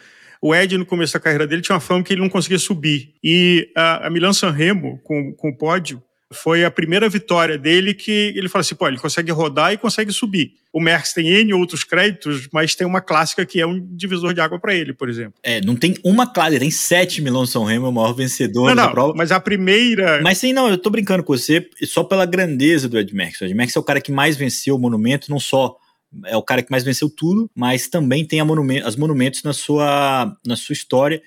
o 0.41 0.55
Ed, 0.55 0.77
no 0.77 0.87
começo 0.87 1.15
da 1.15 1.21
carreira 1.21 1.47
dele, 1.47 1.63
tinha 1.63 1.75
uma 1.75 1.81
fama 1.81 2.03
que 2.03 2.13
ele 2.13 2.21
não 2.21 2.29
conseguia 2.29 2.59
subir. 2.59 3.15
E 3.23 3.71
a, 3.77 4.07
a 4.07 4.11
Milan 4.11 4.33
Sanremo, 4.33 5.01
com, 5.05 5.33
com 5.33 5.49
o 5.51 5.57
pódio, 5.57 6.03
foi 6.33 6.65
a 6.65 6.71
primeira 6.71 7.09
vitória 7.09 7.57
dele 7.57 7.95
que 7.95 8.33
ele 8.35 8.49
fala 8.49 8.61
assim, 8.61 8.75
pô, 8.75 8.89
ele 8.89 8.99
consegue 8.99 9.31
rodar 9.31 9.73
e 9.73 9.77
consegue 9.77 10.13
subir. 10.13 10.55
O 10.73 10.81
Merckx 10.81 11.15
tem 11.15 11.29
N 11.29 11.55
outros 11.55 11.85
créditos, 11.85 12.49
mas 12.53 12.75
tem 12.75 12.87
uma 12.87 13.01
clássica 13.01 13.47
que 13.47 13.61
é 13.61 13.67
um 13.67 13.81
divisor 13.97 14.35
de 14.35 14.41
água 14.41 14.59
para 14.59 14.75
ele, 14.75 14.93
por 14.93 15.09
exemplo. 15.09 15.35
É, 15.43 15.61
não 15.61 15.77
tem 15.77 15.95
uma 16.05 16.27
clássica, 16.27 16.59
tem 16.59 16.71
sete 16.71 17.23
Milão 17.23 17.47
São 17.47 17.65
Remo, 17.65 17.87
é 17.87 17.89
o 17.89 17.93
maior 17.93 18.13
vencedor 18.13 18.69
não, 18.69 18.75
da 18.75 18.87
não, 18.87 18.91
prova. 18.91 19.15
Mas 19.17 19.31
a 19.31 19.41
primeira... 19.41 20.21
Mas 20.21 20.39
sim, 20.39 20.53
não, 20.53 20.69
eu 20.69 20.77
tô 20.77 20.91
brincando 20.91 21.23
com 21.23 21.35
você 21.35 21.67
só 21.85 22.03
pela 22.03 22.27
grandeza 22.27 22.89
do 22.89 22.99
Ed 22.99 23.15
Merckx. 23.15 23.41
O 23.41 23.45
Ed 23.45 23.55
Merckx 23.55 23.77
é 23.77 23.81
o 23.81 23.85
cara 23.85 24.01
que 24.01 24.11
mais 24.11 24.37
venceu 24.37 24.75
o 24.75 24.79
monumento, 24.79 25.31
não 25.31 25.39
só 25.39 25.77
é 26.25 26.37
o 26.37 26.43
cara 26.43 26.63
que 26.63 26.71
mais 26.71 26.85
venceu 26.85 27.09
tudo, 27.09 27.51
mas 27.55 27.89
também 27.89 28.25
tem 28.25 28.41
as 28.85 28.97
monumentos 28.97 29.43
na 29.43 29.53
sua, 29.53 30.37
na 30.45 30.57
sua 30.57 30.73
história. 30.73 31.23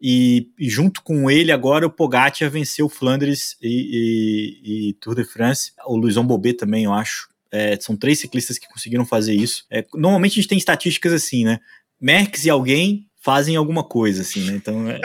E, 0.00 0.48
e, 0.58 0.68
junto 0.68 1.02
com 1.02 1.28
ele 1.28 1.50
agora 1.50 1.86
o 1.86 1.90
Pogacar 1.90 2.48
venceu 2.50 2.88
Flandres 2.88 3.56
e, 3.60 4.60
e, 4.62 4.88
e 4.90 4.92
Tour 4.94 5.16
de 5.16 5.24
France, 5.24 5.72
o 5.86 5.96
Luizão 5.96 6.24
Bobet 6.24 6.56
também 6.56 6.84
eu 6.84 6.92
acho. 6.92 7.28
É, 7.50 7.76
são 7.80 7.96
três 7.96 8.20
ciclistas 8.20 8.58
que 8.58 8.68
conseguiram 8.68 9.04
fazer 9.04 9.34
isso. 9.34 9.64
É, 9.70 9.84
normalmente 9.94 10.32
a 10.32 10.34
gente 10.36 10.48
tem 10.48 10.58
estatísticas 10.58 11.12
assim, 11.12 11.44
né? 11.44 11.58
Merckx 12.00 12.44
e 12.44 12.50
alguém 12.50 13.08
fazem 13.20 13.56
alguma 13.56 13.82
coisa, 13.82 14.22
assim, 14.22 14.44
né? 14.44 14.54
Então, 14.54 14.88
é, 14.88 15.00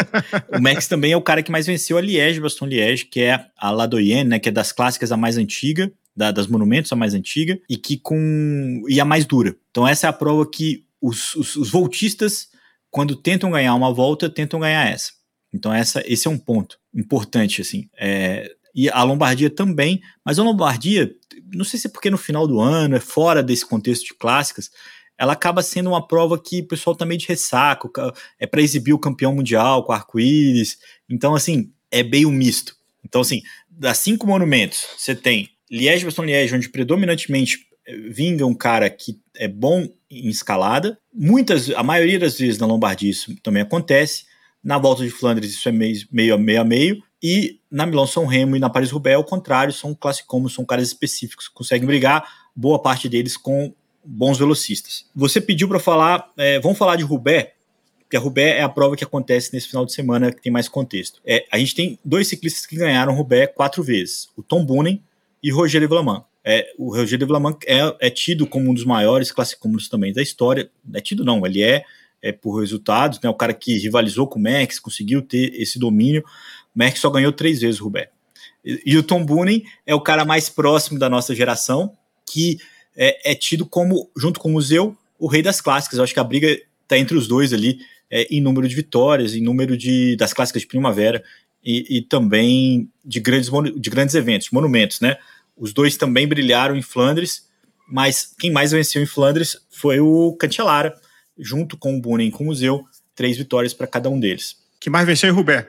o 0.55 0.61
Max 0.61 0.87
também 0.87 1.11
é 1.11 1.17
o 1.17 1.21
cara 1.21 1.41
que 1.41 1.51
mais 1.51 1.65
venceu 1.65 1.97
a 1.97 2.01
Liège, 2.01 2.39
Baston 2.39 2.67
Liège, 2.67 3.05
que 3.05 3.21
é 3.21 3.47
a 3.57 3.71
Ladoyenne, 3.71 4.29
né? 4.29 4.39
Que 4.39 4.49
é 4.49 4.51
das 4.51 4.71
clássicas 4.71 5.11
a 5.11 5.17
mais 5.17 5.37
antiga, 5.37 5.91
da, 6.15 6.31
das 6.31 6.47
monumentos 6.47 6.91
a 6.91 6.95
mais 6.95 7.13
antiga, 7.13 7.59
e 7.69 7.77
que 7.77 7.97
com 7.97 8.83
e 8.87 8.99
a 8.99 9.05
mais 9.05 9.25
dura. 9.25 9.55
Então, 9.71 9.87
essa 9.87 10.07
é 10.07 10.09
a 10.09 10.13
prova 10.13 10.49
que 10.49 10.85
os, 11.01 11.35
os, 11.35 11.55
os 11.55 11.69
voltistas 11.69 12.53
quando 12.93 13.15
tentam 13.15 13.49
ganhar 13.49 13.73
uma 13.73 13.91
volta, 13.91 14.29
tentam 14.29 14.59
ganhar 14.59 14.87
essa. 14.87 15.13
Então 15.51 15.73
essa, 15.73 16.03
esse 16.05 16.27
é 16.27 16.31
um 16.31 16.37
ponto 16.37 16.77
importante, 16.93 17.59
assim. 17.59 17.89
É, 17.97 18.47
e 18.73 18.87
a 18.87 19.01
Lombardia 19.01 19.49
também, 19.49 19.99
mas 20.23 20.37
a 20.37 20.43
Lombardia, 20.43 21.11
não 21.51 21.65
sei 21.65 21.79
se 21.79 21.87
é 21.87 21.89
porque 21.89 22.11
no 22.11 22.19
final 22.19 22.47
do 22.47 22.59
ano, 22.59 22.95
é 22.95 22.99
fora 22.99 23.41
desse 23.41 23.65
contexto 23.65 24.05
de 24.05 24.13
clássicas, 24.13 24.69
ela 25.17 25.33
acaba 25.33 25.63
sendo 25.63 25.89
uma 25.89 26.07
prova 26.07 26.39
que 26.39 26.61
o 26.61 26.67
pessoal 26.67 26.95
tá 26.95 27.03
meio 27.03 27.19
de 27.19 27.27
ressaco, 27.27 27.91
é 28.39 28.45
para 28.45 28.61
exibir 28.61 28.93
o 28.93 28.99
campeão 28.99 29.33
mundial 29.33 29.83
com 29.83 29.91
arco-íris. 29.91 30.77
Então, 31.09 31.33
assim, 31.33 31.71
é 31.89 32.03
meio 32.03 32.29
misto. 32.29 32.75
Então, 33.03 33.21
assim, 33.21 33.41
das 33.67 33.97
cinco 33.97 34.27
monumentos, 34.27 34.85
você 34.95 35.15
tem 35.15 35.49
Liège-Bastogne-Liège, 35.73 36.55
onde 36.55 36.69
predominantemente 36.69 37.67
vinga 38.09 38.45
um 38.45 38.53
cara 38.53 38.89
que 38.89 39.19
é 39.35 39.47
bom 39.47 39.87
em 40.09 40.29
escalada. 40.29 40.97
Muitas, 41.13 41.69
a 41.71 41.83
maioria 41.83 42.19
das 42.19 42.37
vezes 42.37 42.59
na 42.59 42.67
Lombardia 42.67 43.09
isso 43.09 43.35
também 43.41 43.63
acontece. 43.63 44.25
Na 44.63 44.77
volta 44.77 45.03
de 45.03 45.09
Flandres 45.09 45.51
isso 45.51 45.67
é 45.67 45.71
meio, 45.71 46.07
meio 46.11 46.35
a 46.35 46.37
meio 46.37 46.61
a 46.61 46.63
meio. 46.63 47.03
E 47.21 47.59
na 47.71 47.85
Milão 47.85 48.05
São 48.05 48.25
Remo 48.25 48.55
e 48.55 48.59
na 48.59 48.69
Paris-Roubaix, 48.69 49.15
ao 49.15 49.23
contrário, 49.23 49.73
são 49.73 49.95
classicomos, 49.95 50.53
são 50.53 50.63
caras 50.65 50.87
específicos, 50.87 51.47
conseguem 51.47 51.87
brigar, 51.87 52.23
boa 52.55 52.79
parte 52.79 53.09
deles 53.09 53.35
com 53.35 53.73
bons 54.03 54.37
velocistas. 54.37 55.05
Você 55.15 55.41
pediu 55.41 55.67
para 55.67 55.79
falar, 55.79 56.31
é, 56.37 56.59
vamos 56.59 56.77
falar 56.77 56.97
de 56.97 57.03
Roubaix, 57.03 57.51
porque 57.99 58.17
a 58.17 58.19
Roubaix 58.19 58.59
é 58.59 58.61
a 58.61 58.69
prova 58.69 58.97
que 58.97 59.03
acontece 59.03 59.53
nesse 59.53 59.69
final 59.69 59.85
de 59.85 59.93
semana, 59.93 60.31
que 60.31 60.41
tem 60.41 60.51
mais 60.51 60.67
contexto. 60.67 61.21
É, 61.25 61.45
a 61.49 61.57
gente 61.57 61.73
tem 61.73 61.99
dois 62.03 62.27
ciclistas 62.27 62.65
que 62.65 62.75
ganharam 62.75 63.15
Roubaix 63.15 63.51
quatro 63.55 63.81
vezes, 63.81 64.29
o 64.35 64.43
Tom 64.43 64.65
Boonen 64.65 65.01
e 65.43 65.51
o 65.51 65.57
Roger 65.57 65.87
Vlamant. 65.87 66.23
É, 66.45 66.73
o 66.77 66.93
Roger 66.93 67.17
de 67.17 67.25
Vlaman 67.25 67.55
é, 67.65 67.95
é, 68.01 68.09
tido 68.09 68.45
como 68.45 68.69
um 68.69 68.73
dos 68.73 68.83
maiores 68.83 69.31
classicômetros 69.31 69.87
também 69.87 70.11
da 70.11 70.21
história. 70.21 70.69
É 70.93 70.99
tido, 70.99 71.23
não, 71.23 71.45
ele 71.45 71.61
é, 71.61 71.85
é 72.21 72.31
por 72.33 72.59
resultados, 72.59 73.19
né? 73.21 73.29
O 73.29 73.33
cara 73.33 73.53
que 73.53 73.77
rivalizou 73.77 74.27
com 74.27 74.39
o 74.39 74.43
Max, 74.43 74.77
conseguiu 74.77 75.21
ter 75.21 75.53
esse 75.55 75.79
domínio. 75.79 76.21
O 76.75 76.79
Max 76.79 76.99
só 76.99 77.09
ganhou 77.09 77.31
três 77.31 77.61
vezes 77.61 77.79
Roubaix. 77.79 78.09
E, 78.63 78.81
e, 78.85 78.97
o 78.97 79.03
Tom 79.03 79.25
Boonen 79.25 79.63
é 79.85 79.95
o 79.95 80.01
cara 80.01 80.25
mais 80.25 80.49
próximo 80.49 80.99
da 80.99 81.09
nossa 81.09 81.33
geração, 81.33 81.93
que 82.29 82.57
é, 82.95 83.31
é, 83.31 83.35
tido 83.35 83.65
como, 83.65 84.09
junto 84.17 84.39
com 84.39 84.49
o 84.49 84.53
Museu, 84.53 84.97
o 85.17 85.27
rei 85.27 85.41
das 85.41 85.61
clássicas. 85.61 85.97
Eu 85.97 86.03
acho 86.03 86.13
que 86.13 86.19
a 86.19 86.25
briga 86.25 86.47
está 86.83 86.97
entre 86.97 87.15
os 87.17 87.25
dois 87.25 87.53
ali, 87.53 87.79
é, 88.11 88.23
em 88.29 88.41
número 88.41 88.67
de 88.67 88.75
vitórias, 88.75 89.33
em 89.33 89.41
número 89.41 89.77
de, 89.77 90.17
das 90.17 90.33
clássicas 90.33 90.63
de 90.63 90.67
primavera 90.67 91.23
e, 91.63 91.97
e 91.97 92.01
também 92.01 92.89
de 93.03 93.21
grandes, 93.21 93.49
de 93.77 93.89
grandes 93.89 94.15
eventos, 94.15 94.49
monumentos, 94.51 94.99
né? 94.99 95.17
Os 95.57 95.73
dois 95.73 95.97
também 95.97 96.27
brilharam 96.27 96.75
em 96.75 96.81
Flandres, 96.81 97.47
mas 97.87 98.33
quem 98.39 98.51
mais 98.51 98.71
venceu 98.71 99.01
em 99.01 99.05
Flandres 99.05 99.57
foi 99.69 99.99
o 99.99 100.33
Cancellara, 100.33 100.95
junto 101.37 101.77
com 101.77 101.95
o 101.95 102.01
Boonen 102.01 102.31
com 102.31 102.43
o 102.43 102.47
Museu, 102.47 102.85
três 103.15 103.37
vitórias 103.37 103.73
para 103.73 103.87
cada 103.87 104.09
um 104.09 104.19
deles. 104.19 104.57
Quem 104.79 104.91
mais 104.91 105.05
venceu 105.05 105.29
em 105.29 105.33
Roubaix? 105.33 105.67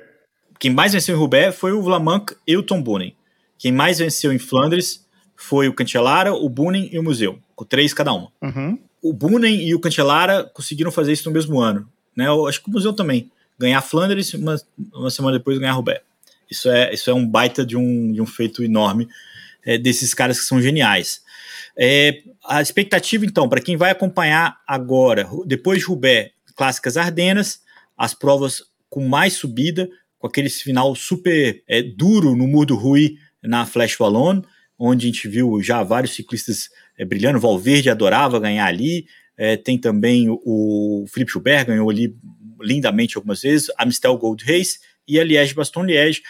Quem 0.59 0.73
mais 0.73 0.93
venceu 0.93 1.15
em 1.15 1.19
Roubaix 1.19 1.55
foi 1.57 1.73
o 1.73 1.83
Vlamanck 1.83 2.35
e 2.47 2.57
o 2.57 2.63
Tom 2.63 2.83
Boonen. 2.83 3.15
Quem 3.59 3.73
mais 3.73 3.99
venceu 3.99 4.33
em 4.33 4.39
Flandres 4.39 5.05
foi 5.37 5.69
o 5.69 5.75
Cancellara, 5.75 6.33
o 6.33 6.49
Boonen 6.49 6.89
e 6.93 6.99
o 6.99 7.03
Museu, 7.03 7.39
com 7.55 7.65
três 7.65 7.93
cada 7.93 8.13
um. 8.13 8.29
Uhum. 8.43 8.79
O 9.03 9.13
Boonen 9.13 9.67
e 9.67 9.75
o 9.75 9.81
Cancellara 9.81 10.45
conseguiram 10.45 10.91
fazer 10.91 11.13
isso 11.13 11.29
no 11.29 11.35
mesmo 11.35 11.61
ano. 11.61 11.89
Né? 12.17 12.27
Eu 12.27 12.47
acho 12.47 12.63
que 12.63 12.69
o 12.69 12.73
Museu 12.73 12.93
também. 12.93 13.31
Ganhar 13.59 13.83
Flandres, 13.83 14.33
uma, 14.35 14.57
uma 14.93 15.11
semana 15.11 15.39
depois 15.39 15.59
ganhar 15.59 15.73
Roubaix. 15.73 16.03
Isso 16.51 16.69
é, 16.71 16.93
isso 16.93 17.11
é 17.11 17.15
um 17.15 17.27
baita 17.27 17.65
de 17.65 17.77
um, 17.77 18.13
de 18.13 18.21
um 18.21 18.27
feito 18.27 18.63
enorme 18.63 19.09
é, 19.65 19.79
desses 19.79 20.15
caras 20.15 20.41
que 20.41 20.47
são 20.47 20.61
geniais. 20.61 21.23
É, 21.77 22.23
a 22.45 22.63
expectativa, 22.63 23.25
então, 23.25 23.49
para 23.49 23.61
quem 23.61 23.77
vai 23.77 23.91
acompanhar 23.91 24.61
agora, 24.67 25.29
depois 25.47 25.81
de 25.81 25.87
Roubaix, 25.87 26.31
Clássicas 26.55 26.97
Ardenas, 26.97 27.61
as 27.97 28.15
provas 28.15 28.63
com 28.89 29.07
mais 29.07 29.35
subida, 29.35 29.89
com 30.19 30.27
aquele 30.27 30.49
final 30.49 30.95
super 30.95 31.63
é, 31.67 31.83
duro 31.83 32.37
no 32.37 32.47
Muro 32.47 32.67
do 32.67 32.77
Rui 32.77 33.17
na 33.43 33.67
Flash 33.67 33.99
Wallon, 33.99 34.43
onde 34.79 35.07
a 35.07 35.11
gente 35.11 35.29
viu 35.29 35.61
já 35.61 35.83
vários 35.83 36.15
ciclistas 36.15 36.69
é, 36.97 37.05
brilhando. 37.05 37.41
Valverde 37.41 37.91
adorava 37.91 38.41
ganhar 38.41 38.67
ali. 38.67 39.07
É, 39.37 39.57
tem 39.57 39.77
também 39.79 40.31
o, 40.31 40.41
o 40.45 41.05
Felipe 41.09 41.33
Schubert, 41.33 41.67
ganhou 41.67 41.91
ali 41.91 42.17
lindamente 42.61 43.17
algumas 43.17 43.43
vezes. 43.43 43.71
Amstel 43.79 44.17
Gold 44.17 44.45
Race 44.45 44.79
e 45.07 45.19
a 45.19 45.25
Liège-Bastogne-Liège. 45.25 46.23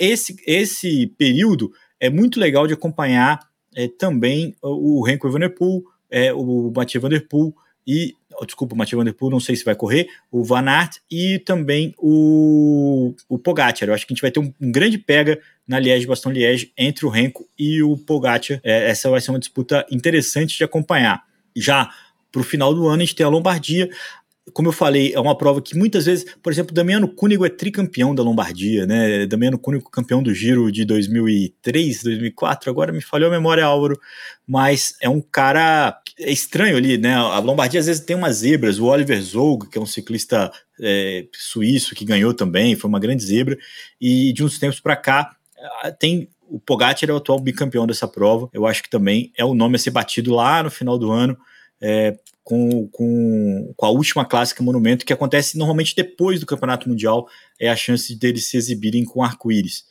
Esse, 0.00 0.36
esse 0.46 1.06
período 1.18 1.70
é 2.04 2.10
muito 2.10 2.38
legal 2.38 2.66
de 2.66 2.74
acompanhar 2.74 3.40
é, 3.74 3.88
também 3.88 4.54
o 4.62 5.02
Renko 5.02 5.26
Evenepoel, 5.26 5.82
é, 6.10 6.34
o 6.34 6.70
Mathieu 6.76 7.00
Van 7.00 7.08
Der 7.08 7.26
Poel 7.26 7.54
e 7.86 8.14
oh, 8.38 8.44
desculpa, 8.44 8.74
o 8.74 8.78
Mathieu 8.78 8.98
Van 8.98 9.06
Der 9.06 9.14
Poel, 9.14 9.30
não 9.30 9.40
sei 9.40 9.56
se 9.56 9.64
vai 9.64 9.74
correr, 9.74 10.06
o 10.30 10.44
Van 10.44 10.68
Aert 10.68 10.98
e 11.10 11.38
também 11.38 11.94
o, 11.96 13.14
o 13.26 13.38
Pogacar. 13.38 13.88
Eu 13.88 13.94
acho 13.94 14.06
que 14.06 14.12
a 14.12 14.14
gente 14.14 14.20
vai 14.20 14.30
ter 14.30 14.38
um, 14.38 14.52
um 14.60 14.70
grande 14.70 14.98
pega 14.98 15.40
na 15.66 15.80
Liège-Bastogne-Liège 15.80 16.72
entre 16.76 17.06
o 17.06 17.08
Renko 17.08 17.48
e 17.58 17.82
o 17.82 17.96
Pogacar. 17.96 18.60
É, 18.62 18.90
essa 18.90 19.08
vai 19.08 19.22
ser 19.22 19.30
uma 19.30 19.38
disputa 19.38 19.86
interessante 19.90 20.58
de 20.58 20.64
acompanhar. 20.64 21.24
Já 21.56 21.88
para 22.30 22.40
o 22.42 22.44
final 22.44 22.74
do 22.74 22.86
ano 22.86 23.02
a 23.02 23.04
gente 23.06 23.14
tem 23.14 23.24
a 23.24 23.30
Lombardia, 23.30 23.88
como 24.52 24.68
eu 24.68 24.72
falei, 24.72 25.12
é 25.14 25.18
uma 25.18 25.36
prova 25.36 25.62
que 25.62 25.76
muitas 25.76 26.04
vezes, 26.04 26.26
por 26.42 26.52
exemplo, 26.52 26.74
Damiano 26.74 27.08
Cúnigo 27.08 27.46
é 27.46 27.48
tricampeão 27.48 28.14
da 28.14 28.22
Lombardia, 28.22 28.86
né? 28.86 29.26
Damiano 29.26 29.58
Cúnigo 29.58 29.90
campeão 29.90 30.22
do 30.22 30.34
Giro 30.34 30.70
de 30.70 30.84
2003, 30.84 32.02
2004, 32.02 32.70
agora 32.70 32.92
me 32.92 33.00
falhou 33.00 33.28
a 33.28 33.32
memória, 33.32 33.64
Álvaro, 33.64 33.98
mas 34.46 34.94
é 35.00 35.08
um 35.08 35.20
cara 35.20 35.98
é 36.18 36.30
estranho 36.30 36.76
ali, 36.76 36.98
né? 36.98 37.14
A 37.14 37.38
Lombardia 37.38 37.80
às 37.80 37.86
vezes 37.86 38.04
tem 38.04 38.14
umas 38.14 38.36
zebras, 38.36 38.78
o 38.78 38.84
Oliver 38.84 39.20
Zolg, 39.20 39.68
que 39.70 39.78
é 39.78 39.80
um 39.80 39.86
ciclista 39.86 40.52
é, 40.80 41.26
suíço 41.32 41.94
que 41.94 42.04
ganhou 42.04 42.34
também, 42.34 42.76
foi 42.76 42.88
uma 42.88 43.00
grande 43.00 43.24
zebra, 43.24 43.56
e 44.00 44.32
de 44.32 44.44
uns 44.44 44.58
tempos 44.58 44.78
para 44.78 44.96
cá 44.96 45.34
tem 45.98 46.28
o 46.48 46.60
Pogacar 46.60 47.08
é 47.08 47.12
o 47.12 47.16
atual 47.16 47.40
bicampeão 47.40 47.86
dessa 47.86 48.06
prova, 48.06 48.48
eu 48.52 48.66
acho 48.66 48.82
que 48.82 48.90
também 48.90 49.32
é 49.36 49.44
o 49.44 49.54
nome 49.54 49.76
a 49.76 49.78
ser 49.78 49.90
batido 49.90 50.34
lá 50.34 50.62
no 50.62 50.70
final 50.70 50.98
do 50.98 51.10
ano, 51.10 51.36
é, 51.80 52.16
com, 52.44 52.86
com, 52.88 53.72
com, 53.74 53.86
a 53.86 53.90
última 53.90 54.24
clássica 54.24 54.62
Monumento, 54.62 55.06
que 55.06 55.12
acontece 55.12 55.56
normalmente 55.56 55.96
depois 55.96 56.38
do 56.38 56.46
Campeonato 56.46 56.88
Mundial, 56.88 57.26
é 57.58 57.70
a 57.70 57.76
chance 57.76 58.14
deles 58.14 58.46
se 58.46 58.58
exibirem 58.58 59.04
com 59.04 59.22
arco-íris. 59.22 59.84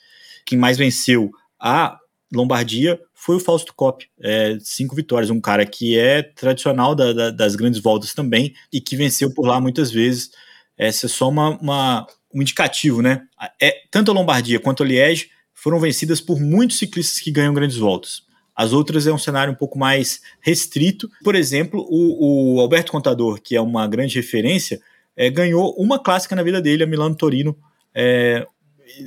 Quem 0.46 0.58
mais 0.58 0.78
venceu 0.78 1.32
a 1.60 1.98
Lombardia 2.32 3.00
foi 3.14 3.38
o 3.38 3.40
Fausto 3.40 3.74
Coppi, 3.74 4.08
é, 4.22 4.58
cinco 4.62 4.96
vitórias, 4.96 5.32
um 5.32 5.42
cara 5.42 5.66
que 5.66 5.98
é 5.98 6.22
tradicional 6.22 6.94
da, 6.94 7.12
da, 7.12 7.32
das 7.32 7.56
grandes 7.56 7.82
voltas 7.82 8.14
também 8.14 8.54
e 8.72 8.80
que 8.80 8.96
venceu 8.96 9.34
por 9.34 9.48
lá 9.48 9.60
muitas 9.60 9.92
vezes. 9.92 10.32
Essa 10.78 11.08
é 11.08 11.10
só 11.10 11.30
uma, 11.30 11.58
uma, 11.60 12.08
um 12.34 12.42
indicativo, 12.42 13.02
né? 13.02 13.24
É, 13.62 13.74
tanto 13.90 14.12
a 14.12 14.14
Lombardia 14.14 14.60
quanto 14.60 14.84
a 14.84 14.86
Liège 14.86 15.30
foram 15.54 15.80
vencidas 15.80 16.20
por 16.20 16.40
muitos 16.40 16.78
ciclistas 16.78 17.20
que 17.20 17.32
ganham 17.32 17.54
grandes 17.54 17.78
voltas. 17.78 18.24
As 18.56 18.74
outras 18.74 19.08
é 19.08 19.14
um 19.14 19.18
cenário 19.18 19.54
um 19.54 19.56
pouco 19.56 19.78
mais 19.78 20.22
restrito. 20.40 21.10
Por 21.24 21.36
exemplo, 21.36 21.86
o, 21.90 22.56
o 22.56 22.62
Alberto 22.62 22.92
Contador, 22.92 23.42
que 23.42 23.56
é 23.56 23.62
uma 23.62 23.88
grande 23.88 24.16
referência, 24.16 24.80
é, 25.16 25.30
ganhou 25.30 25.74
uma 25.78 26.00
clássica 26.00 26.36
na 26.36 26.44
vida 26.44 26.62
dele, 26.62 26.84
a 26.84 26.88
Milano 26.88 27.16
Torino, 27.16 27.58
é, 27.94 28.46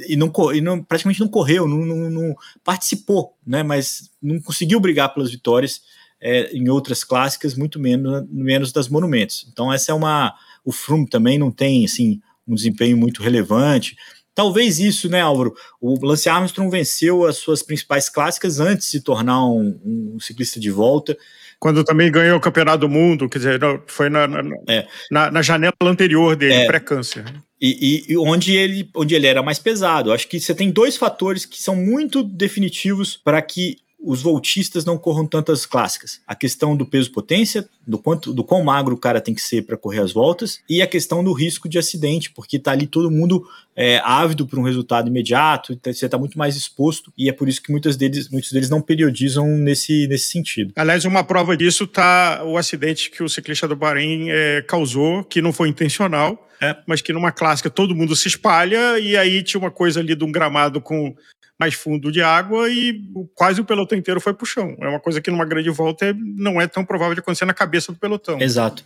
e, 0.09 0.17
não, 0.17 0.33
e 0.53 0.61
não, 0.61 0.83
praticamente 0.83 1.21
não 1.21 1.29
correu, 1.29 1.69
não, 1.69 1.79
não, 1.79 2.11
não, 2.11 2.37
participou, 2.65 3.37
né, 3.47 3.63
mas 3.63 4.11
não 4.23 4.41
conseguiu 4.41 4.81
brigar 4.81 5.13
pelas 5.13 5.31
vitórias 5.31 5.83
é, 6.21 6.51
em 6.57 6.69
outras 6.69 7.05
clássicas, 7.05 7.55
muito 7.55 7.79
menos, 7.79 8.25
menos 8.29 8.73
das 8.73 8.89
monumentos. 8.89 9.47
Então 9.53 9.73
essa 9.73 9.93
é 9.93 9.95
uma... 9.95 10.35
O 10.65 10.73
Froome 10.73 11.09
também 11.09 11.39
não 11.39 11.53
tem 11.53 11.85
assim, 11.85 12.21
um 12.47 12.55
desempenho 12.55 12.97
muito 12.97 13.23
relevante. 13.23 13.97
Talvez 14.37 14.79
isso, 14.79 15.09
né, 15.09 15.23
Álvaro? 15.23 15.57
O 15.81 15.99
Lance 16.07 16.29
Armstrong 16.29 16.71
venceu 16.71 17.25
as 17.25 17.39
suas 17.39 17.63
principais 17.63 18.11
clássicas 18.11 18.61
antes 18.61 18.85
de 18.85 18.93
se 18.93 19.01
tornar 19.01 19.43
um, 19.47 19.81
um 20.15 20.21
ciclista 20.21 20.61
de 20.61 20.71
volta. 20.71 21.17
Quando 21.59 21.83
também 21.83 22.13
ganhou 22.13 22.37
o 22.37 22.41
Campeonato 22.41 22.81
do 22.81 22.89
Mundo, 22.89 23.31
quer 23.31 23.39
dizer, 23.39 23.61
foi 23.87 24.11
na, 24.11 24.29
na, 24.29 24.43
é. 24.69 24.87
na, 25.11 25.31
na 25.31 25.41
janela 25.41 25.73
anterior 25.81 26.37
dele, 26.37 26.53
é. 26.53 26.67
pré-câncer. 26.67 27.25
E, 27.59 28.05
e, 28.11 28.19
onde, 28.19 28.55
ele, 28.55 28.91
onde 28.95 29.15
ele 29.15 29.27
era 29.27 29.43
mais 29.43 29.59
pesado. 29.59 30.13
Acho 30.13 30.29
que 30.29 30.39
você 30.39 30.55
tem 30.55 30.71
dois 30.71 30.99
fatores 30.99 31.47
que 31.47 31.63
são 31.63 31.75
muito 31.75 32.23
definitivos 32.23 33.17
para 33.17 33.41
que 33.41 33.79
os 34.07 34.23
voltistas 34.23 34.85
não 34.85 34.97
corram 34.97 35.27
tantas 35.27 35.67
clássicas. 35.67 36.21
A 36.27 36.35
questão 36.35 36.77
do 36.77 36.87
peso-potência, 36.87 37.69
do 37.85 37.99
quanto, 37.99 38.33
do 38.33 38.45
quão 38.45 38.63
magro 38.63 38.95
o 38.95 38.99
cara 38.99 39.21
tem 39.21 39.35
que 39.35 39.43
ser 39.43 39.63
para 39.63 39.77
correr 39.77 39.99
as 39.99 40.13
voltas, 40.13 40.61
e 40.71 40.81
a 40.81 40.87
questão 40.87 41.25
do 41.25 41.33
risco 41.33 41.69
de 41.69 41.77
acidente, 41.77 42.31
porque 42.31 42.57
tá 42.57 42.71
ali 42.71 42.87
todo 42.87 43.11
mundo 43.11 43.45
é, 43.75 44.01
ávido 44.05 44.47
por 44.47 44.61
um 44.61 44.63
resultado 44.63 45.09
imediato, 45.09 45.73
então 45.73 45.93
você 45.93 46.07
está 46.07 46.17
muito 46.17 46.39
mais 46.39 46.55
exposto, 46.57 47.13
e 47.19 47.29
é 47.29 47.33
por 47.33 47.49
isso 47.49 47.61
que 47.61 47.73
muitos 47.73 47.97
deles, 47.97 48.31
muitos 48.31 48.53
deles 48.53 48.71
não 48.71 48.81
periodizam 48.81 49.47
nesse, 49.49 50.07
nesse 50.07 50.31
sentido. 50.31 50.73
Aliás, 50.77 51.05
uma 51.05 51.25
prova 51.25 51.57
disso 51.57 51.85
tá 51.85 52.45
o 52.45 52.57
acidente 52.57 53.11
que 53.11 53.25
o 53.25 53.29
ciclista 53.29 53.67
do 53.67 53.75
Bahrein 53.75 54.31
é, 54.31 54.63
causou, 54.63 55.25
que 55.25 55.43
não 55.43 55.53
foi 55.53 55.69
intencional, 55.69 56.49
é. 56.61 56.77
mas 56.87 57.01
que 57.01 57.13
numa 57.13 57.33
clássica 57.33 57.69
todo 57.69 57.95
mundo 57.95 58.15
se 58.15 58.29
espalha, 58.29 58.99
e 58.99 59.17
aí 59.17 59.43
tinha 59.43 59.61
uma 59.61 59.71
coisa 59.71 60.01
ali 60.01 60.15
de 60.15 60.25
um 60.25 60.33
gramado 60.33 60.81
com 60.81 61.15
mais 61.59 61.75
fundo 61.75 62.13
de 62.13 62.21
água 62.21 62.69
e 62.71 63.01
quase 63.35 63.61
o 63.61 63.65
pelotão 63.65 63.97
inteiro 63.97 64.21
foi 64.21 64.35
pro 64.35 64.45
chão. 64.45 64.77
É 64.81 64.89
uma 64.89 65.01
coisa 65.01 65.21
que 65.21 65.31
numa 65.31 65.45
grande 65.45 65.71
volta 65.71 66.15
não 66.19 66.61
é 66.61 66.67
tão 66.67 66.85
provável 66.85 67.15
de 67.15 67.21
acontecer 67.21 67.47
na 67.47 67.55
cabeça 67.55 67.93
do 67.93 67.99
pelotão. 67.99 68.41
Exato. 68.41 68.85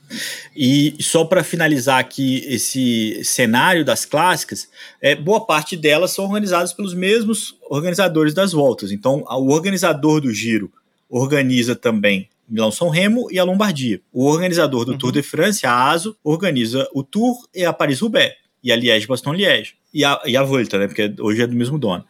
E 0.55 0.97
só 1.01 1.25
para 1.25 1.43
finalizar 1.43 1.99
aqui 1.99 2.45
esse 2.47 3.21
cenário 3.25 3.85
das 3.85 4.05
clássicas, 4.05 4.69
é, 5.01 5.17
boa 5.17 5.45
parte 5.45 5.77
delas 5.77 6.13
são 6.13 6.25
organizadas 6.25 6.73
pelos 6.73 6.95
mesmos 6.95 7.57
organizadores 7.69 8.35
das 8.35 8.53
voltas. 8.53 8.93
Então, 8.93 9.25
o 9.29 9.51
organizador 9.51 10.21
do 10.21 10.33
giro 10.33 10.73
organiza 11.09 11.75
também 11.75 12.29
Milão 12.49 12.71
São 12.71 12.89
Remo 12.89 13.29
e 13.31 13.39
a 13.39 13.45
Lombardia. 13.45 14.01
O 14.13 14.27
organizador 14.27 14.85
do 14.85 14.93
uhum. 14.93 14.99
Tour 14.99 15.13
de 15.13 15.23
France, 15.23 15.67
a 15.67 15.91
ASO, 15.91 16.17
organiza 16.23 16.89
o 16.93 17.03
Tour 17.03 17.37
e 17.55 17.65
a 17.65 17.73
Paris-Roubaix 17.73 18.35
e 18.63 18.73
a 18.73 18.77
Liège-Bastogne-Liège. 18.77 19.75
E 19.93 20.05
a, 20.05 20.21
e 20.25 20.37
a 20.37 20.43
Volta, 20.43 20.79
né? 20.79 20.87
Porque 20.87 21.13
hoje 21.21 21.43
é 21.43 21.47
do 21.47 21.55
mesmo 21.55 21.79
dono. 21.79 22.05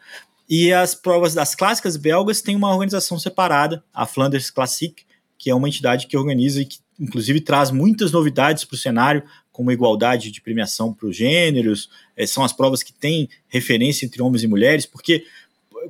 E 0.50 0.72
as 0.72 0.96
provas 0.96 1.32
das 1.32 1.54
clássicas 1.54 1.96
belgas 1.96 2.42
têm 2.42 2.56
uma 2.56 2.72
organização 2.72 3.20
separada, 3.20 3.84
a 3.94 4.04
Flanders 4.04 4.50
Classic, 4.50 5.04
que 5.38 5.48
é 5.48 5.54
uma 5.54 5.68
entidade 5.68 6.08
que 6.08 6.16
organiza 6.16 6.60
e 6.60 6.64
que, 6.64 6.78
inclusive, 6.98 7.40
traz 7.40 7.70
muitas 7.70 8.10
novidades 8.10 8.64
para 8.64 8.74
o 8.74 8.78
cenário, 8.78 9.22
como 9.52 9.70
igualdade 9.70 10.30
de 10.32 10.40
premiação 10.40 10.92
para 10.92 11.06
os 11.06 11.16
gêneros, 11.16 11.88
é, 12.16 12.26
são 12.26 12.42
as 12.42 12.52
provas 12.52 12.82
que 12.82 12.92
têm 12.92 13.28
referência 13.48 14.04
entre 14.04 14.20
homens 14.20 14.42
e 14.42 14.48
mulheres, 14.48 14.86
porque, 14.86 15.24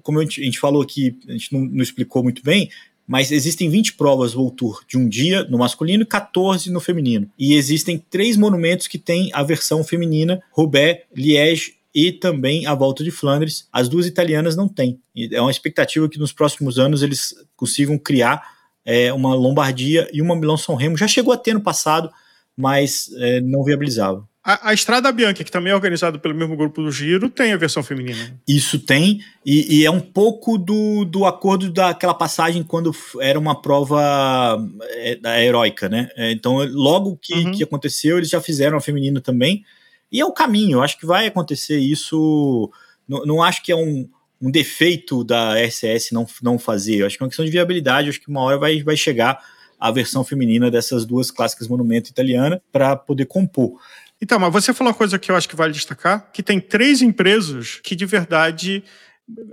como 0.02 0.20
a 0.20 0.24
gente, 0.24 0.58
falou 0.58 0.82
aqui, 0.82 1.18
a 1.26 1.32
gente 1.32 1.52
não, 1.54 1.60
não, 1.62 1.82
explicou 1.82 2.22
muito 2.22 2.42
bem, 2.42 2.70
mas 3.06 3.32
existem 3.32 3.70
20 3.70 3.94
provas 3.94 4.34
World 4.34 4.56
Tour 4.56 4.84
de 4.86 4.98
um 4.98 5.08
dia 5.08 5.42
no 5.44 5.58
masculino 5.58 6.02
e 6.02 6.06
14 6.06 6.70
no 6.70 6.80
feminino. 6.80 7.30
E 7.38 7.54
existem 7.54 7.98
três 8.10 8.36
monumentos 8.36 8.86
que 8.86 8.98
têm 8.98 9.30
a 9.32 9.42
versão 9.42 9.82
feminina, 9.82 10.42
Roubaix, 10.52 11.02
Liège 11.16 11.79
e 11.94 12.12
também 12.12 12.66
a 12.66 12.74
volta 12.74 13.02
de 13.02 13.10
Flandres. 13.10 13.68
As 13.72 13.88
duas 13.88 14.06
italianas 14.06 14.56
não 14.56 14.68
têm. 14.68 15.00
É 15.32 15.40
uma 15.40 15.50
expectativa 15.50 16.08
que 16.08 16.18
nos 16.18 16.32
próximos 16.32 16.78
anos 16.78 17.02
eles 17.02 17.34
consigam 17.56 17.98
criar 17.98 18.42
é, 18.84 19.12
uma 19.12 19.34
Lombardia 19.34 20.08
e 20.12 20.22
uma 20.22 20.36
Milão-São 20.36 20.74
Remo. 20.74 20.96
Já 20.96 21.08
chegou 21.08 21.32
a 21.32 21.36
ter 21.36 21.54
no 21.54 21.60
passado, 21.60 22.10
mas 22.56 23.10
é, 23.16 23.40
não 23.40 23.64
viabilizava. 23.64 24.28
A, 24.42 24.70
a, 24.70 24.74
Estrada 24.74 25.12
Bianca, 25.12 25.44
que 25.44 25.50
também 25.50 25.70
é 25.70 25.74
organizada 25.74 26.18
pelo 26.18 26.34
mesmo 26.34 26.56
grupo 26.56 26.82
do 26.82 26.90
Giro, 26.90 27.28
tem 27.28 27.52
a 27.52 27.58
versão 27.58 27.82
feminina. 27.82 28.40
Isso 28.48 28.78
tem, 28.78 29.20
e, 29.44 29.80
e, 29.80 29.84
é 29.84 29.90
um 29.90 30.00
pouco 30.00 30.56
do, 30.56 31.04
do 31.04 31.26
acordo 31.26 31.70
daquela 31.70 32.14
passagem 32.14 32.62
quando 32.62 32.90
era 33.20 33.38
uma 33.38 33.60
prova 33.60 34.58
é, 34.92 35.16
da 35.16 35.42
heróica, 35.42 35.90
né? 35.90 36.08
É, 36.16 36.32
então, 36.32 36.56
logo 36.72 37.18
que, 37.20 37.34
uhum. 37.34 37.52
que 37.52 37.62
aconteceu, 37.62 38.16
eles 38.16 38.30
já 38.30 38.40
fizeram 38.40 38.78
a 38.78 38.80
feminina 38.80 39.20
também. 39.20 39.62
E 40.10 40.20
é 40.20 40.24
o 40.24 40.32
caminho, 40.32 40.78
eu 40.78 40.82
acho 40.82 40.98
que 40.98 41.06
vai 41.06 41.26
acontecer 41.26 41.78
isso. 41.78 42.70
Não, 43.08 43.24
não 43.24 43.42
acho 43.42 43.62
que 43.62 43.70
é 43.70 43.76
um, 43.76 44.08
um 44.40 44.50
defeito 44.50 45.22
da 45.22 45.54
RCS 45.54 46.10
não, 46.12 46.26
não 46.42 46.58
fazer. 46.58 46.96
Eu 46.96 47.06
acho 47.06 47.16
que 47.16 47.22
é 47.22 47.24
uma 47.24 47.30
questão 47.30 47.44
de 47.44 47.50
viabilidade. 47.50 48.08
Acho 48.08 48.20
que 48.20 48.28
uma 48.28 48.42
hora 48.42 48.58
vai, 48.58 48.82
vai 48.82 48.96
chegar 48.96 49.38
a 49.78 49.90
versão 49.90 50.22
feminina 50.24 50.70
dessas 50.70 51.06
duas 51.06 51.30
clássicas 51.30 51.68
monumento 51.68 52.10
italiana 52.10 52.62
para 52.70 52.96
poder 52.96 53.26
compor. 53.26 53.80
Então, 54.20 54.38
mas 54.38 54.52
você 54.52 54.74
falou 54.74 54.92
uma 54.92 54.96
coisa 54.96 55.18
que 55.18 55.30
eu 55.30 55.36
acho 55.36 55.48
que 55.48 55.56
vale 55.56 55.72
destacar, 55.72 56.30
que 56.30 56.42
tem 56.42 56.60
três 56.60 57.00
empresas 57.00 57.80
que 57.82 57.96
de 57.96 58.04
verdade 58.04 58.84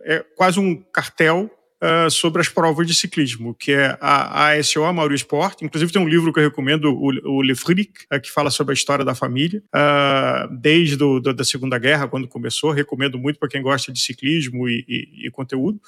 é 0.04 0.26
quase 0.36 0.60
um 0.60 0.76
cartel 0.92 1.50
uh, 1.84 2.10
sobre 2.10 2.42
as 2.42 2.50
provas 2.50 2.88
de 2.88 2.94
ciclismo, 2.94 3.54
que 3.54 3.72
é 3.72 3.98
a 4.02 4.50
ASO, 4.50 4.84
a 4.84 4.94
Mauro 4.94 5.14
Sport. 5.16 5.62
Inclusive 5.62 5.92
tem 5.92 6.02
um 6.02 6.08
livro 6.08 6.32
que 6.34 6.40
eu 6.40 6.44
recomendo, 6.44 6.94
o, 6.94 7.38
o 7.38 7.42
Le 7.42 7.56
Fric, 7.56 7.92
uh, 8.14 8.20
que 8.20 8.32
fala 8.32 8.50
sobre 8.50 8.74
a 8.74 8.76
história 8.76 9.06
da 9.06 9.16
família, 9.16 9.62
uh, 9.76 10.56
desde 10.56 10.96
do, 10.96 11.20
do, 11.20 11.34
da 11.34 11.44
Segunda 11.44 11.78
Guerra, 11.78 12.08
quando 12.08 12.28
começou. 12.28 12.72
Recomendo 12.72 13.18
muito 13.18 13.40
para 13.40 13.50
quem 13.50 13.62
gosta 13.62 13.92
de 13.92 14.00
ciclismo 14.00 14.68
e, 14.68 14.86
e, 14.88 15.28
e 15.28 15.32
conteúdo. 15.32 15.80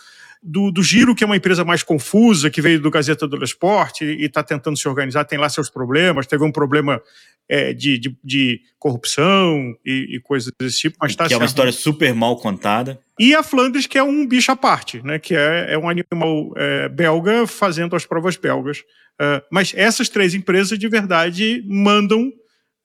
Do, 0.42 0.72
do 0.72 0.82
Giro, 0.82 1.14
que 1.14 1.24
é 1.24 1.28
uma 1.28 1.36
empresa 1.36 1.66
mais 1.66 1.84
confusa, 1.84 2.50
que 2.50 2.62
veio 2.62 2.80
do 2.80 2.90
Gazeta 2.90 3.28
do 3.28 3.44
Esporte 3.44 4.06
e 4.06 4.26
está 4.26 4.42
tentando 4.42 4.78
se 4.78 4.88
organizar, 4.88 5.26
tem 5.26 5.38
lá 5.38 5.50
seus 5.50 5.70
problemas, 5.70 6.28
teve 6.28 6.44
um 6.44 6.52
problema 6.52 7.02
é, 7.50 7.74
de, 7.74 7.98
de, 7.98 8.18
de, 8.24 8.62
corrupção 8.78 9.76
e, 9.86 10.16
e, 10.16 10.20
coisas 10.22 10.52
desse 10.60 10.80
tipo, 10.80 10.98
mas 11.02 11.16
tá 11.16 11.28
Que 11.28 11.34
é 11.34 11.38
uma 11.38 11.46
história 11.46 11.72
super 11.72 12.14
mal 12.14 12.38
contada. 12.38 13.00
E 13.20 13.34
a 13.34 13.44
Flandres, 13.44 13.88
que 13.88 13.98
é 13.98 14.04
um 14.04 14.26
bicho 14.26 14.52
à 14.52 14.56
parte, 14.56 15.04
né? 15.04 15.20
Que 15.20 15.36
é, 15.36 15.74
é 15.74 15.78
um 15.78 15.90
animal 15.90 16.54
é, 16.56 16.88
belga 16.88 17.46
fazendo 17.48 17.96
as 17.96 18.06
provas 18.06 18.38
belgas. 18.38 18.80
Uh, 19.20 19.44
mas 19.52 19.74
essas 19.76 20.08
três 20.08 20.34
empresas, 20.34 20.80
de 20.80 20.88
verdade, 20.88 21.62
mandam 21.68 22.32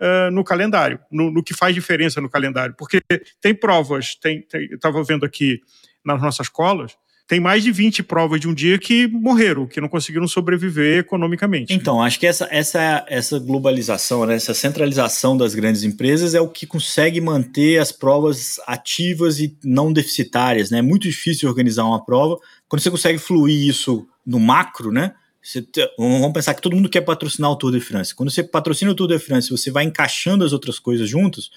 uh, 0.01 0.31
no 0.33 0.43
calendário, 0.43 0.99
no, 1.13 1.31
no, 1.31 1.45
que 1.45 1.55
faz 1.55 1.75
diferença 1.75 2.21
no 2.21 2.29
calendário. 2.29 2.75
Porque 2.77 3.01
tem 3.41 3.55
provas, 3.55 4.17
tem, 4.17 4.45
estava 4.73 5.05
vendo 5.05 5.25
aqui 5.25 5.61
nas 6.05 6.21
nossas 6.21 6.47
escolas, 6.47 6.97
tem 7.27 7.41
mais 7.41 7.63
de 7.63 7.73
20 7.73 8.03
provas 8.03 8.39
de 8.39 8.47
um 8.47 8.55
dia 8.55 8.79
que 8.79 9.07
morreram, 9.09 9.67
que 9.67 9.81
não 9.81 9.89
conseguiram 9.89 10.29
sobreviver 10.29 10.99
economicamente. 10.99 11.73
Então, 11.73 12.03
acho 12.03 12.21
que 12.21 12.27
essa, 12.27 12.47
essa, 12.51 13.05
essa 13.09 13.39
globalização, 13.39 14.27
né, 14.27 14.35
essa 14.35 14.53
centralização 14.53 15.37
das 15.37 15.55
grandes 15.55 15.85
empresas 15.85 16.35
é 16.35 16.41
o 16.41 16.49
que 16.49 16.67
consegue 16.67 17.21
manter 17.21 17.79
as 17.79 17.91
provas 17.91 18.61
ativas 18.67 19.41
e 19.41 19.57
não 19.65 19.93
deficitárias. 19.93 20.71
Né? 20.71 20.79
É 20.79 20.83
muito 20.83 21.05
difícil 21.05 21.49
organizar 21.49 21.85
uma 21.85 22.05
prova. 22.05 22.39
Quando 22.69 22.83
você 22.83 22.91
consegue 22.91 23.19
fluir 23.19 23.69
isso 23.69 24.07
no 24.27 24.39
macro, 24.39 24.93
né? 24.93 25.15
Você, 25.43 25.67
vamos 25.99 26.33
pensar 26.33 26.55
que 26.55 26.63
todo 26.63 26.75
mundo 26.75 26.89
quer 26.89 27.03
patrocinar 27.03 27.51
o 27.51 27.57
Tour 27.57 27.71
de 27.71 27.81
France. 27.81 28.15
Quando 28.15 28.31
você 28.31 28.43
patrocina 28.43 28.91
o 28.91 28.95
Tour 28.95 29.09
de 29.09 29.19
France, 29.19 29.51
você 29.51 29.71
vai 29.71 29.85
encaixando 29.85 30.43
as 30.43 30.55
outras 30.55 30.79
coisas 30.79 31.09
juntos, 31.09 31.51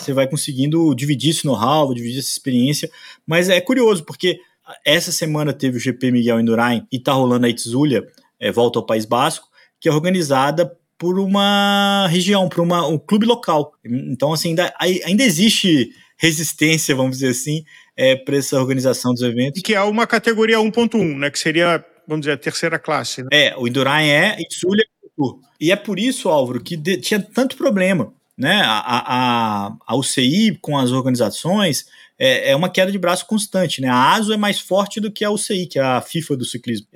você 0.00 0.14
vai 0.14 0.26
conseguindo 0.26 0.94
dividir 0.94 1.30
esse 1.30 1.44
know-how, 1.44 1.92
dividir 1.92 2.20
essa 2.20 2.30
experiência. 2.30 2.90
Mas 3.26 3.50
é 3.50 3.60
curioso, 3.60 4.02
porque 4.04 4.40
essa 4.84 5.12
semana 5.12 5.52
teve 5.52 5.76
o 5.76 5.80
GP 5.80 6.10
Miguel 6.10 6.40
Indurain 6.40 6.86
e 6.90 6.98
tá 6.98 7.12
rolando 7.12 7.46
a 7.46 7.48
Itzulia, 7.48 8.06
é, 8.38 8.50
volta 8.50 8.78
ao 8.78 8.86
País 8.86 9.04
Basco, 9.04 9.48
que 9.80 9.88
é 9.88 9.92
organizada 9.92 10.76
por 10.98 11.18
uma 11.18 12.06
região, 12.08 12.48
por 12.48 12.60
uma, 12.60 12.86
um 12.86 12.98
clube 12.98 13.26
local. 13.26 13.72
Então, 13.84 14.32
assim, 14.32 14.50
ainda, 14.50 14.74
ainda 14.78 15.22
existe 15.22 15.90
resistência, 16.16 16.94
vamos 16.94 17.18
dizer 17.18 17.30
assim, 17.30 17.64
é, 17.96 18.16
para 18.16 18.36
essa 18.36 18.58
organização 18.58 19.12
dos 19.12 19.22
eventos. 19.22 19.60
E 19.60 19.62
que 19.62 19.74
é 19.74 19.82
uma 19.82 20.06
categoria 20.06 20.58
1.1, 20.58 21.18
né? 21.18 21.30
Que 21.30 21.38
seria, 21.38 21.84
vamos 22.06 22.22
dizer, 22.22 22.32
a 22.32 22.38
terceira 22.38 22.78
classe. 22.78 23.22
Né? 23.22 23.28
É, 23.32 23.54
o 23.56 23.66
Indurain 23.66 24.08
é, 24.08 24.40
Itzulia 24.40 24.84
é 24.84 25.22
E 25.60 25.70
é 25.70 25.76
por 25.76 25.98
isso, 25.98 26.28
Álvaro, 26.28 26.62
que 26.62 26.76
de, 26.76 26.96
tinha 26.98 27.20
tanto 27.20 27.56
problema. 27.56 28.12
Né? 28.36 28.62
A, 28.64 29.66
a, 29.66 29.76
a 29.86 29.96
UCI 29.96 30.58
com 30.60 30.76
as 30.76 30.90
organizações 30.90 31.86
é, 32.18 32.50
é 32.50 32.56
uma 32.56 32.68
queda 32.68 32.92
de 32.92 32.98
braço 32.98 33.26
constante. 33.26 33.80
Né? 33.80 33.88
A 33.88 34.12
ASO 34.12 34.32
é 34.32 34.36
mais 34.36 34.58
forte 34.60 35.00
do 35.00 35.10
que 35.10 35.24
a 35.24 35.30
UCI, 35.30 35.66
que 35.66 35.78
é 35.78 35.82
a 35.82 36.00
FIFA 36.00 36.36
do 36.36 36.44
ciclismo, 36.44 36.86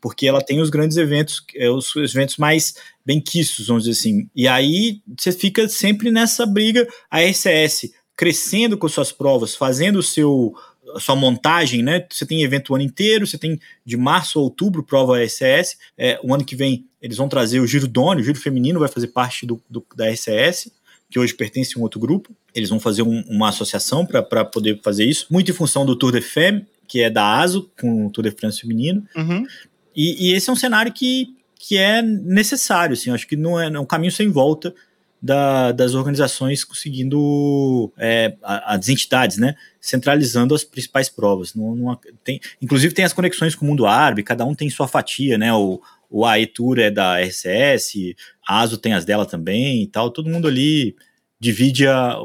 porque 0.00 0.26
ela 0.26 0.42
tem 0.42 0.60
os 0.60 0.70
grandes 0.70 0.96
eventos, 0.96 1.42
é, 1.54 1.70
os 1.70 1.94
eventos 1.96 2.36
mais 2.36 2.74
bem 3.04 3.20
quistos, 3.20 3.66
vamos 3.66 3.84
dizer 3.84 3.98
assim. 3.98 4.28
E 4.34 4.46
aí 4.46 5.00
você 5.16 5.32
fica 5.32 5.68
sempre 5.68 6.10
nessa 6.10 6.44
briga, 6.44 6.86
a 7.10 7.20
RCS 7.20 7.90
crescendo 8.16 8.78
com 8.78 8.88
suas 8.88 9.12
provas, 9.12 9.54
fazendo 9.54 9.98
o 9.98 10.02
seu 10.02 10.54
sua 11.00 11.16
montagem, 11.16 11.82
né? 11.82 12.06
Você 12.08 12.24
tem 12.24 12.44
evento 12.44 12.70
o 12.70 12.76
ano 12.76 12.84
inteiro, 12.84 13.26
você 13.26 13.36
tem 13.36 13.58
de 13.84 13.96
março 13.96 14.38
a 14.38 14.42
outubro 14.42 14.84
prova 14.84 15.20
RCS. 15.20 15.76
É, 15.98 16.18
o 16.22 16.32
ano 16.32 16.44
que 16.44 16.54
vem 16.54 16.86
eles 17.02 17.16
vão 17.16 17.28
trazer 17.28 17.58
o 17.58 17.66
Giro 17.66 17.88
Doni, 17.88 18.20
o 18.20 18.24
Giro 18.24 18.38
Feminino 18.38 18.78
vai 18.78 18.88
fazer 18.88 19.08
parte 19.08 19.44
do, 19.44 19.60
do 19.68 19.84
da 19.96 20.08
RCS 20.08 20.70
que 21.10 21.18
hoje 21.18 21.34
pertence 21.34 21.74
a 21.76 21.78
um 21.78 21.82
outro 21.82 22.00
grupo. 22.00 22.34
Eles 22.56 22.70
vão 22.70 22.80
fazer 22.80 23.02
um, 23.02 23.22
uma 23.28 23.50
associação 23.50 24.06
para 24.06 24.44
poder 24.44 24.80
fazer 24.82 25.04
isso, 25.04 25.26
muito 25.30 25.50
em 25.50 25.54
função 25.54 25.84
do 25.84 25.94
Tour 25.94 26.12
de 26.12 26.22
Femme, 26.22 26.66
que 26.88 27.02
é 27.02 27.10
da 27.10 27.38
ASO, 27.38 27.70
com 27.78 28.06
o 28.06 28.10
Tour 28.10 28.24
de 28.24 28.30
France 28.30 28.60
feminino. 28.60 29.06
Uhum. 29.14 29.46
E, 29.94 30.28
e, 30.28 30.32
esse 30.32 30.48
é 30.48 30.52
um 30.52 30.56
cenário 30.56 30.92
que, 30.92 31.28
que 31.58 31.76
é 31.76 32.00
necessário, 32.02 32.94
assim, 32.94 33.10
acho 33.10 33.26
que 33.26 33.36
não 33.36 33.60
é, 33.60 33.66
é 33.66 33.78
um 33.78 33.84
caminho 33.84 34.12
sem 34.12 34.28
volta 34.28 34.74
da, 35.20 35.72
das 35.72 35.94
organizações 35.94 36.64
conseguindo 36.64 37.92
é, 37.98 38.34
as 38.42 38.88
entidades, 38.88 39.38
né, 39.38 39.54
centralizando 39.80 40.54
as 40.54 40.64
principais 40.64 41.08
provas. 41.08 41.54
Não, 41.54 41.74
não, 41.74 41.98
tem, 42.22 42.40
inclusive 42.60 42.94
tem 42.94 43.04
as 43.04 43.12
conexões 43.12 43.54
com 43.54 43.64
o 43.64 43.68
mundo 43.68 43.86
árabe, 43.86 44.22
cada 44.22 44.44
um 44.44 44.54
tem 44.54 44.70
sua 44.70 44.86
fatia, 44.86 45.36
né, 45.36 45.52
o, 45.52 45.80
o 46.10 46.24
AE 46.24 46.46
Tour 46.46 46.78
é 46.78 46.90
da 46.90 47.20
RCS, 47.20 48.14
a 48.46 48.60
ASO 48.60 48.78
tem 48.78 48.92
as 48.92 49.04
dela 49.04 49.26
também 49.26 49.82
e 49.82 49.86
tal, 49.86 50.10
todo 50.10 50.30
mundo 50.30 50.46
ali 50.46 50.94
divide 51.40 51.86
a, 51.86 52.16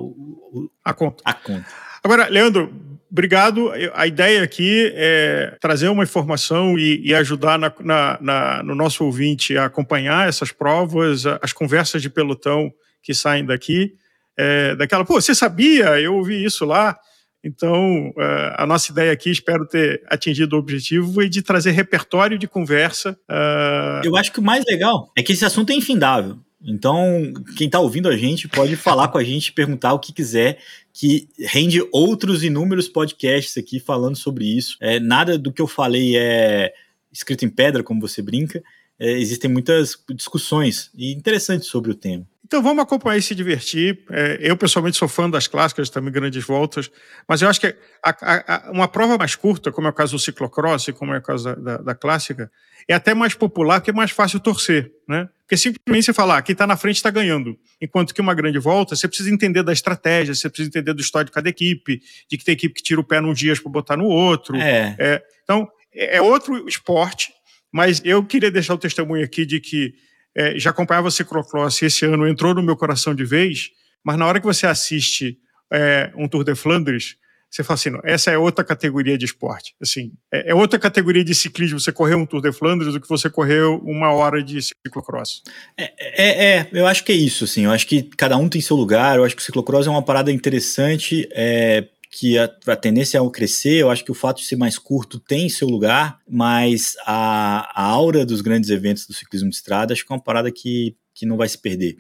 a, 0.83 0.93
conta. 0.93 1.21
a 1.25 1.33
conta. 1.33 1.65
Agora, 2.03 2.27
Leandro, 2.27 2.73
obrigado. 3.11 3.71
A 3.93 4.07
ideia 4.07 4.43
aqui 4.43 4.91
é 4.95 5.57
trazer 5.59 5.89
uma 5.89 6.03
informação 6.03 6.77
e, 6.77 7.01
e 7.05 7.13
ajudar 7.13 7.59
na, 7.59 7.73
na, 7.79 8.17
na, 8.21 8.63
no 8.63 8.75
nosso 8.75 9.03
ouvinte 9.03 9.57
a 9.57 9.65
acompanhar 9.65 10.27
essas 10.27 10.51
provas, 10.51 11.25
as 11.41 11.53
conversas 11.53 12.01
de 12.01 12.09
pelotão 12.09 12.71
que 13.03 13.13
saem 13.13 13.45
daqui. 13.45 13.93
É, 14.37 14.75
daquela, 14.75 15.03
pô, 15.03 15.19
você 15.19 15.35
sabia? 15.35 15.99
Eu 15.99 16.15
ouvi 16.15 16.43
isso 16.43 16.65
lá. 16.65 16.97
Então, 17.43 18.09
uh, 18.09 18.53
a 18.55 18.65
nossa 18.67 18.91
ideia 18.91 19.11
aqui, 19.11 19.31
espero 19.31 19.67
ter 19.67 20.03
atingido 20.07 20.55
o 20.55 20.59
objetivo, 20.59 21.23
e 21.23 21.29
de 21.29 21.41
trazer 21.41 21.71
repertório 21.71 22.37
de 22.37 22.47
conversa. 22.47 23.17
Uh... 23.29 24.05
Eu 24.05 24.15
acho 24.15 24.31
que 24.31 24.39
o 24.39 24.43
mais 24.43 24.63
legal 24.65 25.11
é 25.17 25.23
que 25.23 25.33
esse 25.33 25.43
assunto 25.43 25.71
é 25.71 25.75
infindável. 25.75 26.37
Então, 26.63 27.33
quem 27.57 27.65
está 27.65 27.79
ouvindo 27.79 28.07
a 28.07 28.15
gente 28.15 28.47
pode 28.47 28.75
falar 28.75 29.07
com 29.07 29.17
a 29.17 29.23
gente, 29.23 29.51
perguntar 29.51 29.93
o 29.93 29.99
que 29.99 30.13
quiser, 30.13 30.59
que 30.93 31.27
rende 31.39 31.81
outros 31.91 32.43
inúmeros 32.43 32.87
podcasts 32.87 33.57
aqui 33.57 33.79
falando 33.79 34.15
sobre 34.15 34.45
isso. 34.45 34.77
É, 34.79 34.99
nada 34.99 35.37
do 35.37 35.51
que 35.51 35.61
eu 35.61 35.67
falei 35.67 36.15
é 36.15 36.73
escrito 37.11 37.45
em 37.45 37.49
pedra, 37.49 37.83
como 37.83 37.99
você 37.99 38.21
brinca. 38.21 38.61
É, 38.99 39.11
existem 39.13 39.49
muitas 39.49 39.97
discussões 40.13 40.91
interessantes 40.95 41.67
sobre 41.67 41.91
o 41.91 41.95
tema. 41.95 42.27
Então 42.51 42.61
vamos 42.61 42.83
acompanhar 42.83 43.17
e 43.17 43.21
se 43.21 43.33
divertir. 43.33 44.03
É, 44.09 44.39
eu, 44.41 44.57
pessoalmente, 44.57 44.97
sou 44.97 45.07
fã 45.07 45.29
das 45.29 45.47
clássicas, 45.47 45.89
também 45.89 46.11
grandes 46.11 46.43
voltas, 46.43 46.91
mas 47.25 47.41
eu 47.41 47.47
acho 47.47 47.61
que 47.61 47.73
a, 48.03 48.67
a, 48.67 48.71
uma 48.71 48.89
prova 48.89 49.17
mais 49.17 49.35
curta, 49.35 49.71
como 49.71 49.87
é 49.87 49.89
o 49.89 49.93
caso 49.93 50.17
do 50.17 50.19
ciclocross 50.19 50.89
e 50.89 50.91
como 50.91 51.13
é 51.13 51.19
o 51.19 51.21
caso 51.21 51.45
da, 51.45 51.55
da, 51.55 51.77
da, 51.77 51.95
clássica, 51.95 52.51
é 52.89 52.93
até 52.93 53.13
mais 53.13 53.33
popular 53.33 53.79
porque 53.79 53.91
é 53.91 53.93
mais 53.93 54.11
fácil 54.11 54.37
torcer, 54.41 54.91
né? 55.07 55.29
Porque 55.43 55.55
simplesmente 55.55 56.07
você 56.07 56.13
falar, 56.13 56.39
ah, 56.39 56.41
quem 56.41 56.51
está 56.51 56.67
na 56.67 56.75
frente 56.75 56.97
está 56.97 57.09
ganhando. 57.09 57.57
Enquanto 57.79 58.13
que 58.13 58.19
uma 58.19 58.33
grande 58.33 58.59
volta, 58.59 58.97
você 58.97 59.07
precisa 59.07 59.31
entender 59.31 59.63
da 59.63 59.71
estratégia, 59.71 60.35
você 60.35 60.49
precisa 60.49 60.67
entender 60.67 60.93
do 60.93 60.99
histórico 60.99 61.31
de 61.31 61.35
cada 61.35 61.47
equipe, 61.47 62.01
de 62.29 62.37
que 62.37 62.43
tem 62.43 62.51
equipe 62.51 62.75
que 62.75 62.83
tira 62.83 62.99
o 62.99 63.03
pé 63.05 63.21
num 63.21 63.33
dia 63.33 63.53
para 63.55 63.71
botar 63.71 63.95
no 63.95 64.07
outro. 64.07 64.57
É. 64.57 64.93
É, 64.99 65.23
então, 65.45 65.69
é, 65.95 66.17
é 66.17 66.21
outro 66.21 66.67
esporte, 66.67 67.31
mas 67.71 68.01
eu 68.03 68.21
queria 68.25 68.51
deixar 68.51 68.73
o 68.73 68.77
testemunho 68.77 69.23
aqui 69.23 69.45
de 69.45 69.61
que 69.61 69.93
é, 70.35 70.57
já 70.57 70.69
acompanhava 70.69 71.11
ciclocross 71.11 71.81
e 71.81 71.85
esse 71.85 72.05
ano 72.05 72.27
entrou 72.27 72.53
no 72.53 72.63
meu 72.63 72.75
coração 72.75 73.13
de 73.13 73.25
vez, 73.25 73.69
mas 74.03 74.17
na 74.17 74.25
hora 74.25 74.39
que 74.39 74.45
você 74.45 74.65
assiste 74.65 75.37
é, 75.71 76.11
um 76.15 76.27
Tour 76.27 76.43
de 76.43 76.55
Flandres, 76.55 77.15
você 77.49 77.63
fala 77.63 77.75
assim, 77.75 77.89
não, 77.89 77.99
essa 78.05 78.31
é 78.31 78.37
outra 78.37 78.63
categoria 78.63 79.17
de 79.17 79.25
esporte. 79.25 79.75
Assim, 79.81 80.13
é, 80.31 80.51
é, 80.51 80.55
outra 80.55 80.79
categoria 80.79 81.23
de 81.23 81.35
ciclismo 81.35 81.81
você 81.81 81.91
correr 81.91 82.15
um 82.15 82.25
Tour 82.25 82.41
de 82.41 82.53
Flandres 82.53 82.93
do 82.93 83.01
que 83.01 83.09
você 83.09 83.29
correr 83.29 83.61
uma 83.83 84.13
hora 84.13 84.41
de 84.41 84.61
ciclocross. 84.61 85.43
É, 85.77 85.91
é, 85.99 86.45
é, 86.45 86.69
eu 86.71 86.87
acho 86.87 87.03
que 87.03 87.11
é 87.11 87.15
isso, 87.15 87.43
assim, 87.43 87.65
eu 87.65 87.71
acho 87.71 87.85
que 87.85 88.03
cada 88.03 88.37
um 88.37 88.47
tem 88.47 88.61
seu 88.61 88.77
lugar, 88.77 89.17
eu 89.17 89.25
acho 89.25 89.35
que 89.35 89.41
o 89.41 89.45
ciclocross 89.45 89.85
é 89.85 89.89
uma 89.89 90.01
parada 90.01 90.31
interessante, 90.31 91.27
é, 91.33 91.89
que 92.11 92.37
a, 92.37 92.43
a, 92.67 92.75
tendência 92.75 93.17
é 93.17 93.29
crescer, 93.29 93.77
eu 93.77 93.89
acho 93.89 94.03
que 94.03 94.11
o 94.11 94.15
fato 94.15 94.41
de 94.41 94.45
ser 94.45 94.57
mais 94.57 94.77
curto 94.77 95.17
tem 95.17 95.47
seu 95.47 95.67
lugar, 95.67 96.19
mas 96.27 96.97
a, 97.05 97.71
a 97.73 97.85
aura 97.85 98.25
dos 98.25 98.41
grandes 98.41 98.69
eventos 98.69 99.07
do 99.07 99.13
ciclismo 99.13 99.49
de 99.49 99.55
estrada 99.55 99.93
acho 99.93 100.05
que 100.05 100.11
é 100.11 100.15
uma 100.15 100.21
parada 100.21 100.51
que, 100.51 100.93
que 101.13 101.25
não 101.25 101.37
vai 101.37 101.47
se 101.47 101.57
perder. 101.57 101.95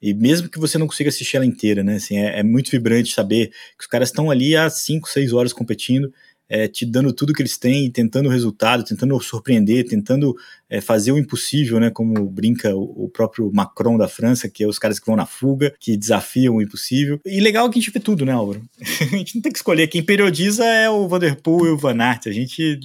E 0.00 0.12
mesmo 0.12 0.48
que 0.48 0.58
você 0.58 0.76
não 0.76 0.86
consiga 0.86 1.08
assistir 1.08 1.36
ela 1.36 1.46
inteira, 1.46 1.82
né? 1.82 1.96
Assim, 1.96 2.18
é, 2.18 2.40
é 2.40 2.42
muito 2.42 2.70
vibrante 2.70 3.12
saber 3.12 3.48
que 3.48 3.82
os 3.82 3.86
caras 3.86 4.10
estão 4.10 4.30
ali 4.30 4.54
há 4.54 4.68
5, 4.68 5.08
6 5.08 5.32
horas 5.32 5.52
competindo 5.52 6.12
é, 6.48 6.66
te 6.66 6.86
dando 6.86 7.12
tudo 7.12 7.32
que 7.32 7.42
eles 7.42 7.58
têm, 7.58 7.90
tentando 7.90 8.28
o 8.28 8.32
resultado, 8.32 8.84
tentando 8.84 9.18
surpreender, 9.20 9.86
tentando 9.86 10.34
é, 10.70 10.80
fazer 10.80 11.12
o 11.12 11.18
impossível, 11.18 11.78
né? 11.78 11.90
Como 11.90 12.28
brinca 12.28 12.74
o, 12.74 13.04
o, 13.04 13.08
próprio 13.08 13.50
Macron 13.52 13.98
da 13.98 14.08
França, 14.08 14.48
que 14.48 14.64
é 14.64 14.66
os 14.66 14.78
caras 14.78 14.98
que 14.98 15.06
vão 15.06 15.16
na 15.16 15.26
fuga, 15.26 15.74
que 15.78 15.96
desafiam 15.96 16.56
o 16.56 16.62
impossível. 16.62 17.20
E 17.24 17.40
legal 17.40 17.68
que 17.68 17.78
a 17.78 17.82
gente 17.82 17.92
vê 17.92 18.00
tudo, 18.00 18.24
né, 18.24 18.32
Álvaro? 18.32 18.62
a 18.80 19.16
gente 19.16 19.34
não 19.34 19.42
tem 19.42 19.52
que 19.52 19.58
escolher. 19.58 19.86
Quem 19.88 20.02
periodiza 20.02 20.64
é 20.64 20.88
o 20.88 21.06
Vanderpool 21.06 21.66
e 21.66 21.70
o 21.70 21.78
Van 21.78 21.98
Aert. 22.00 22.26
A 22.26 22.32
gente 22.32 22.78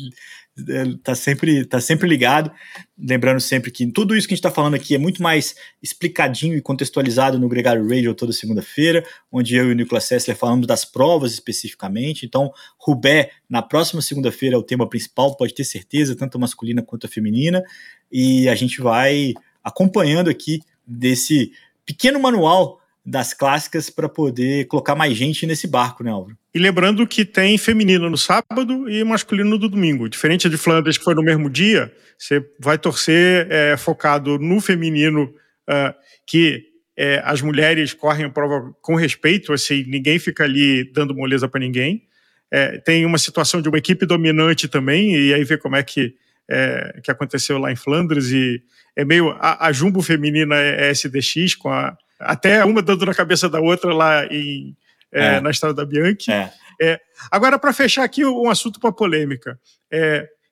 tá 1.04 1.16
sempre, 1.16 1.66
tá 1.66 1.82
sempre 1.82 2.08
ligado. 2.08 2.52
Lembrando 2.98 3.40
sempre 3.40 3.72
que 3.72 3.86
tudo 3.88 4.16
isso 4.16 4.28
que 4.28 4.34
a 4.34 4.36
gente 4.36 4.46
está 4.46 4.52
falando 4.52 4.76
aqui 4.76 4.94
é 4.94 4.98
muito 4.98 5.22
mais 5.22 5.56
explicadinho 5.82 6.56
e 6.56 6.62
contextualizado 6.62 7.40
no 7.40 7.50
Gregário 7.50 7.88
Radio 7.88 8.14
toda 8.14 8.32
segunda-feira, 8.32 9.04
onde 9.32 9.56
eu 9.56 9.70
e 9.70 9.72
o 9.72 9.76
Nicolas 9.76 10.04
Sessler 10.06 10.38
falamos 10.38 10.68
das 10.68 10.86
provas 10.86 11.34
especificamente. 11.34 12.26
Então, 12.26 12.52
Rubé, 12.78 13.32
na 13.50 13.62
próxima 13.62 14.02
segunda-feira, 14.02 14.56
é 14.56 14.60
o 14.60 14.64
tema 14.64 14.88
principal, 14.88 15.36
pode 15.36 15.56
ter 15.56 15.64
certeza, 15.64 16.16
tanto 16.16 16.38
a 16.38 16.42
masculina 16.42 16.82
quanto 16.82 17.08
a 17.08 17.10
feminina. 17.10 17.64
E 18.12 18.48
a 18.48 18.56
gente 18.56 18.80
vai 18.82 19.34
acompanhando 19.64 20.30
aqui 20.30 20.62
desse 20.86 21.52
pequeno 21.86 22.20
manual 22.20 22.83
das 23.06 23.34
clássicas 23.34 23.90
para 23.90 24.08
poder 24.08 24.66
colocar 24.68 24.96
mais 24.96 25.16
gente 25.16 25.46
nesse 25.46 25.68
barco, 25.68 26.04
né, 26.04 26.12
Álvaro? 26.12 26.38
E 26.54 26.60
lembrando 26.60 27.06
que 27.06 27.26
tem 27.26 27.58
feminino 27.58 28.10
no 28.10 28.18
sábado 28.18 28.90
e 28.90 29.04
masculino 29.04 29.50
no 29.50 29.58
domingo. 29.58 30.08
Diferente 30.08 30.50
de 30.50 30.58
Flandres, 30.58 30.98
que 30.98 31.04
foi 31.04 31.16
no 31.16 31.24
mesmo 31.24 31.50
dia, 31.50 31.92
você 32.18 32.46
vai 32.60 32.78
torcer 32.78 33.48
é, 33.50 33.76
focado 33.76 34.40
no 34.40 34.62
feminino, 34.62 35.34
uh, 35.70 35.94
que 36.26 36.74
é, 36.96 37.22
as 37.26 37.42
mulheres 37.42 37.94
correm 37.94 38.26
a 38.26 38.30
prova 38.30 38.74
com 38.82 38.96
respeito, 38.96 39.52
assim, 39.52 39.84
ninguém 39.88 40.20
fica 40.20 40.44
ali 40.44 40.90
dando 40.94 41.16
moleza 41.16 41.48
para 41.48 41.60
ninguém. 41.60 42.04
É, 42.52 42.78
tem 42.78 43.06
uma 43.06 43.18
situação 43.18 43.62
de 43.62 43.68
uma 43.68 43.80
equipe 43.80 44.06
dominante 44.06 44.68
também, 44.68 45.16
e 45.16 45.34
aí 45.34 45.44
vê 45.44 45.58
como 45.58 45.76
é 45.76 45.84
que, 45.84 46.14
é, 46.48 47.00
que 47.04 47.10
aconteceu 47.10 47.58
lá 47.58 47.72
em 47.72 47.76
Flandres, 47.76 48.30
e 48.32 48.62
é 48.96 49.04
meio. 49.04 49.32
A, 49.40 49.68
a 49.68 49.72
Jumbo 49.72 50.02
feminina 50.04 50.56
é, 50.56 50.88
é 50.88 50.92
SDX, 50.92 51.56
com 51.56 51.70
a, 51.70 51.98
até 52.26 52.64
uma 52.66 52.82
dando 52.82 53.06
na 53.06 53.14
cabeça 53.14 53.50
da 53.50 53.60
outra 53.60 53.94
lá 53.94 54.26
em, 54.26 54.76
é, 55.12 55.36
é. 55.36 55.42
na 55.42 55.52
Estrada 55.52 55.76
da 55.76 55.86
Bianchi. 55.86 56.32
É. 56.32 57.00
agora, 57.32 57.58
para 57.58 57.72
fechar 57.72 58.04
aqui 58.04 58.26
um 58.26 58.50
assunto 58.50 58.80
para 58.80 58.92
polêmica. 58.92 59.60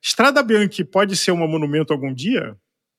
Estrada 0.00 0.42
Bianchi 0.42 0.84
pode 0.84 1.16
ser 1.16 1.32
um 1.32 1.36
monumento 1.36 1.92
algum 1.92 2.12
dia? 2.12 2.56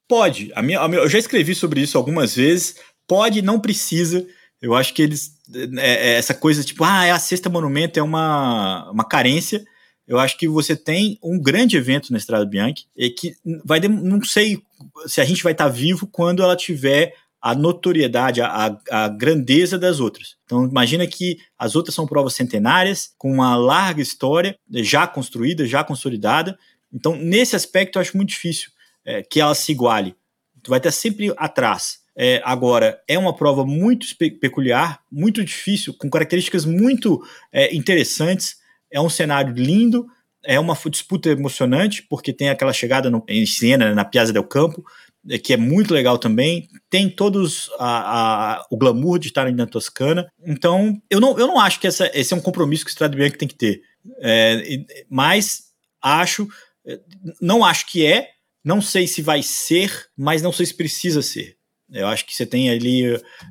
Pode. 0.08 0.52
A 0.56 0.62
minha, 0.62 0.80
a 0.80 0.88
minha, 0.88 1.02
eu 1.02 1.10
já 1.10 1.18
escrevi 1.18 1.56
sobre 1.56 1.82
isso 1.82 1.98
algumas 1.98 2.36
vezes. 2.36 2.76
Pode, 3.08 3.42
não 3.42 3.60
precisa. 3.60 4.26
Eu 4.62 4.74
acho 4.74 4.94
que 4.94 5.02
eles. 5.02 5.34
É, 5.78 6.12
é 6.12 6.14
essa 6.14 6.34
coisa 6.34 6.64
tipo, 6.64 6.84
ah, 6.84 7.06
é 7.06 7.12
a 7.12 7.20
sexta 7.20 7.50
monumento, 7.50 8.00
é 8.00 8.04
uma, 8.04 8.90
uma 8.92 9.04
carência. 9.04 9.64
Eu 10.08 10.20
acho 10.20 10.38
que 10.38 10.48
você 10.48 10.76
tem 10.76 11.18
um 11.24 11.40
grande 11.42 11.78
evento 11.78 12.12
na 12.12 12.18
Estrada 12.18 12.46
Bianchi 12.46 12.86
e 12.96 13.10
que 13.10 13.36
vai. 13.66 13.80
Não 13.82 14.24
sei 14.24 14.62
se 15.06 15.20
a 15.20 15.26
gente 15.26 15.44
vai 15.44 15.54
estar 15.54 15.66
tá 15.66 15.70
vivo 15.70 16.08
quando 16.08 16.44
ela 16.44 16.56
tiver 16.56 17.14
a 17.44 17.54
notoriedade, 17.54 18.42
a, 18.42 18.78
a, 18.90 19.10
grandeza 19.10 19.78
das 19.78 20.00
outras. 20.00 20.38
Então, 20.46 20.66
imagina 20.66 21.06
que 21.06 21.38
as 21.60 21.76
outras 21.76 21.94
são 21.94 22.08
provas 22.08 22.36
centenárias, 22.36 23.10
com 23.18 23.30
uma 23.30 23.54
larga 23.58 24.02
história, 24.02 24.56
já 24.76 25.06
construída, 25.06 25.68
já 25.68 25.84
consolidada. 25.84 26.58
Então, 26.92 27.18
nesse 27.18 27.54
aspecto, 27.54 27.98
eu 27.98 28.02
acho 28.02 28.16
muito 28.16 28.30
difícil 28.30 28.70
é, 29.04 29.22
que 29.22 29.42
ela 29.42 29.54
se 29.54 29.74
iguale. 29.74 30.16
Tu 30.64 30.70
vai 30.70 30.80
estar 30.80 30.92
sempre 30.92 31.34
atrás. 31.36 32.00
É, 32.16 32.42
agora, 32.46 32.98
é 33.10 33.20
uma 33.20 33.36
prova 33.36 33.66
muito 33.66 34.08
peculiar, 34.40 35.02
muito 35.12 35.44
difícil, 35.44 35.94
com 35.96 36.10
características 36.10 36.64
muito 36.64 37.22
é, 37.52 37.76
interessantes. 37.76 38.56
É 38.90 39.02
um 39.02 39.10
cenário 39.10 39.54
lindo, 39.54 40.08
é 40.46 40.58
uma 40.58 40.78
disputa 40.90 41.30
emocionante, 41.30 42.04
porque 42.10 42.32
tem 42.32 42.50
aquela 42.50 42.72
chegada 42.72 43.10
no, 43.10 43.22
em 43.28 43.46
cena, 43.46 43.90
né, 43.90 43.94
na 43.94 44.06
Piazza 44.06 44.32
del 44.32 44.46
Campo, 44.46 44.82
que 45.44 45.54
é 45.54 45.58
muito 45.58 45.94
legal 45.94 46.18
também. 46.18 46.68
Tem 46.90 47.10
todos 47.10 47.70
a, 47.80 48.58
a, 48.58 48.66
o 48.70 48.78
glamour 48.78 49.20
de 49.20 49.28
estar 49.28 49.52
na 49.52 49.66
Toscana. 49.66 50.28
Então, 50.46 51.02
eu 51.10 51.20
não, 51.20 51.38
eu 51.40 51.48
não 51.48 51.60
acho 51.60 51.80
que 51.80 51.88
essa, 51.88 52.10
esse 52.14 52.34
é 52.34 52.38
um 52.38 52.42
compromisso 52.42 52.84
que 52.84 52.90
o 52.90 52.94
Strade 52.94 53.38
tem 53.38 53.48
que 53.48 53.56
ter. 53.56 53.82
É, 54.20 54.62
mas 55.10 55.64
acho, 56.02 56.48
não 57.42 57.64
acho 57.64 57.88
que 57.88 58.06
é, 58.06 58.30
não 58.64 58.82
sei 58.82 59.08
se 59.08 59.22
vai 59.22 59.42
ser, 59.42 60.08
mas 60.18 60.42
não 60.42 60.52
sei 60.52 60.66
se 60.66 60.76
precisa 60.76 61.22
ser. 61.22 61.58
Eu 61.92 62.08
acho 62.08 62.26
que 62.26 62.36
você 62.36 62.46
tem 62.46 62.70
ali 62.70 63.04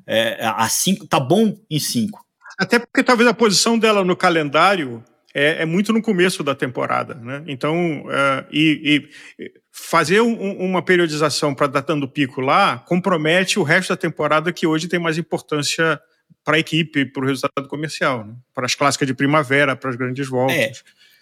é, 0.07 0.39
a 0.41 0.69
cinco, 0.69 1.07
tá 1.07 1.21
bom 1.21 1.57
em 1.71 1.79
cinco. 1.79 2.25
Até 2.59 2.79
porque 2.79 3.03
talvez 3.03 3.29
a 3.29 3.35
posição 3.35 3.79
dela 3.79 4.05
no 4.05 4.17
calendário 4.17 5.03
é, 5.35 5.63
é 5.63 5.67
muito 5.67 5.93
no 5.93 6.03
começo 6.03 6.43
da 6.43 6.55
temporada, 6.55 7.15
né? 7.15 7.43
Então, 7.47 8.03
uh, 8.03 8.47
e, 8.51 9.09
e, 9.39 9.53
fazer 9.71 10.21
um, 10.21 10.35
uma 10.59 10.83
periodização 10.83 11.55
para 11.55 11.67
datando 11.67 12.07
pico 12.07 12.41
lá 12.41 12.79
compromete 12.79 13.59
o 13.59 13.63
resto 13.63 13.91
da 13.91 13.97
temporada 13.97 14.53
que 14.53 14.67
hoje 14.67 14.89
tem 14.89 15.01
mais 15.01 15.17
importância 15.17 15.99
para 16.45 16.57
a 16.57 16.59
equipe, 16.59 17.07
para 17.07 17.25
o 17.25 17.27
resultado 17.27 17.69
comercial, 17.69 18.27
né? 18.27 18.35
para 18.55 18.67
as 18.67 18.75
clássicas 18.75 19.07
de 19.07 19.15
primavera, 19.15 19.75
para 19.75 19.91
as 19.91 19.97
grandes 19.97 20.29
voltas. 20.29 20.57
É, 20.57 20.73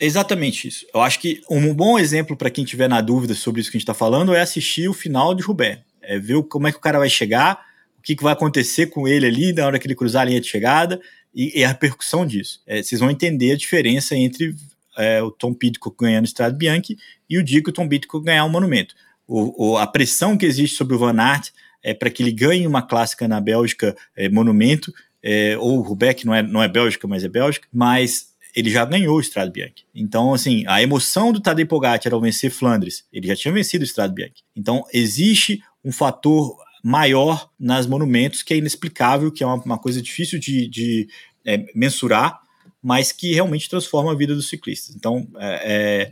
exatamente 0.00 0.66
isso. 0.66 0.86
Eu 0.92 1.00
acho 1.00 1.20
que 1.20 1.42
um 1.48 1.72
bom 1.72 1.98
exemplo 1.98 2.36
para 2.36 2.50
quem 2.50 2.64
tiver 2.64 2.88
na 2.88 3.00
dúvida 3.00 3.34
sobre 3.34 3.60
isso 3.60 3.70
que 3.70 3.76
a 3.76 3.78
gente 3.78 3.84
está 3.84 3.94
falando 3.94 4.34
é 4.34 4.40
assistir 4.40 4.88
o 4.88 4.94
final 4.94 5.34
de 5.34 5.42
Roubaix. 5.42 5.80
É 6.02 6.18
ver 6.18 6.42
como 6.44 6.66
é 6.66 6.72
que 6.72 6.78
o 6.78 6.80
cara 6.80 6.98
vai 6.98 7.10
chegar, 7.10 7.60
o 7.98 8.02
que, 8.02 8.16
que 8.16 8.22
vai 8.22 8.32
acontecer 8.32 8.86
com 8.86 9.06
ele 9.06 9.26
ali 9.26 9.52
na 9.52 9.66
hora 9.66 9.78
que 9.78 9.86
ele 9.86 9.94
cruzar 9.94 10.22
a 10.22 10.24
linha 10.24 10.40
de 10.40 10.48
chegada 10.48 11.00
e, 11.34 11.60
e 11.60 11.64
a 11.64 11.68
repercussão 11.68 12.26
disso. 12.26 12.60
É, 12.66 12.82
vocês 12.82 13.00
vão 13.00 13.10
entender 13.10 13.52
a 13.52 13.56
diferença 13.56 14.16
entre 14.16 14.54
é, 14.96 15.22
o 15.22 15.30
Tom 15.30 15.54
Pidcock 15.54 15.96
ganhando 15.98 16.24
o 16.24 16.28
Estrada 16.28 16.56
Bianchi 16.56 16.96
e 17.28 17.38
o 17.38 17.42
dia 17.42 17.62
que 17.62 17.70
o 17.70 17.72
Tom 17.72 17.88
Pidcock 17.88 18.24
ganhar 18.24 18.44
o 18.44 18.48
um 18.48 18.50
monumento. 18.50 18.94
O, 19.26 19.70
o, 19.70 19.76
a 19.78 19.86
pressão 19.86 20.36
que 20.36 20.44
existe 20.46 20.76
sobre 20.76 20.94
o 20.94 20.98
Van 20.98 21.20
Aert 21.20 21.50
é 21.82 21.94
para 21.94 22.10
que 22.10 22.22
ele 22.22 22.32
ganhe 22.32 22.66
uma 22.66 22.82
clássica 22.82 23.26
na 23.26 23.40
Bélgica 23.40 23.96
é, 24.16 24.28
monumento, 24.28 24.92
é, 25.22 25.56
ou 25.58 25.80
o 25.80 25.98
não 26.24 26.34
é, 26.34 26.42
não 26.42 26.62
é 26.62 26.68
Bélgica, 26.68 27.06
mas 27.06 27.24
é 27.24 27.28
Bélgica, 27.28 27.66
mas 27.72 28.30
ele 28.54 28.70
já 28.70 28.84
ganhou 28.84 29.16
o 29.16 29.20
Strade 29.20 29.52
Bianchi. 29.52 29.84
Então, 29.94 30.34
assim, 30.34 30.64
a 30.66 30.82
emoção 30.82 31.32
do 31.32 31.40
Tadej 31.40 31.68
Pogacar 31.68 32.12
ao 32.12 32.20
vencer 32.20 32.50
Flandres, 32.50 33.04
ele 33.12 33.28
já 33.28 33.36
tinha 33.36 33.54
vencido 33.54 33.82
o 33.82 33.86
Strade 33.86 34.14
Bianchi. 34.14 34.42
Então, 34.56 34.84
existe 34.92 35.62
um 35.84 35.92
fator 35.92 36.56
maior 36.82 37.50
nas 37.58 37.86
monumentos 37.86 38.42
que 38.42 38.54
é 38.54 38.56
inexplicável, 38.56 39.30
que 39.30 39.42
é 39.42 39.46
uma, 39.46 39.56
uma 39.56 39.78
coisa 39.78 40.00
difícil 40.00 40.38
de, 40.38 40.68
de 40.68 41.08
é, 41.44 41.64
mensurar, 41.74 42.40
mas 42.82 43.12
que 43.12 43.34
realmente 43.34 43.68
transforma 43.68 44.12
a 44.12 44.14
vida 44.16 44.34
dos 44.34 44.48
ciclistas. 44.48 44.94
Então, 44.94 45.26
é, 45.38 45.62
é, 45.64 46.10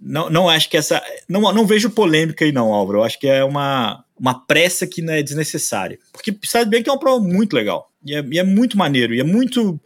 não, 0.00 0.30
não 0.30 0.48
acho 0.48 0.68
que 0.68 0.76
essa. 0.76 1.02
Não, 1.28 1.40
não 1.52 1.66
vejo 1.66 1.90
polêmica 1.90 2.44
aí, 2.44 2.52
não, 2.52 2.72
Álvaro. 2.72 2.98
Eu 2.98 3.04
acho 3.04 3.18
que 3.18 3.26
é 3.26 3.44
uma, 3.44 4.04
uma 4.18 4.34
pressa 4.46 4.86
que 4.86 5.02
não 5.02 5.12
é 5.12 5.22
desnecessária. 5.22 5.98
Porque 6.12 6.36
sabe 6.44 6.70
bem 6.70 6.82
que 6.82 6.88
é 6.88 6.92
uma 6.92 6.98
prova 6.98 7.22
muito 7.22 7.54
legal. 7.54 7.90
E 8.04 8.14
é, 8.14 8.24
e 8.30 8.38
é, 8.38 8.42
muito 8.42 8.78
maneiro, 8.78 9.14
e 9.14 9.20
é 9.20 9.24
muito 9.24 9.78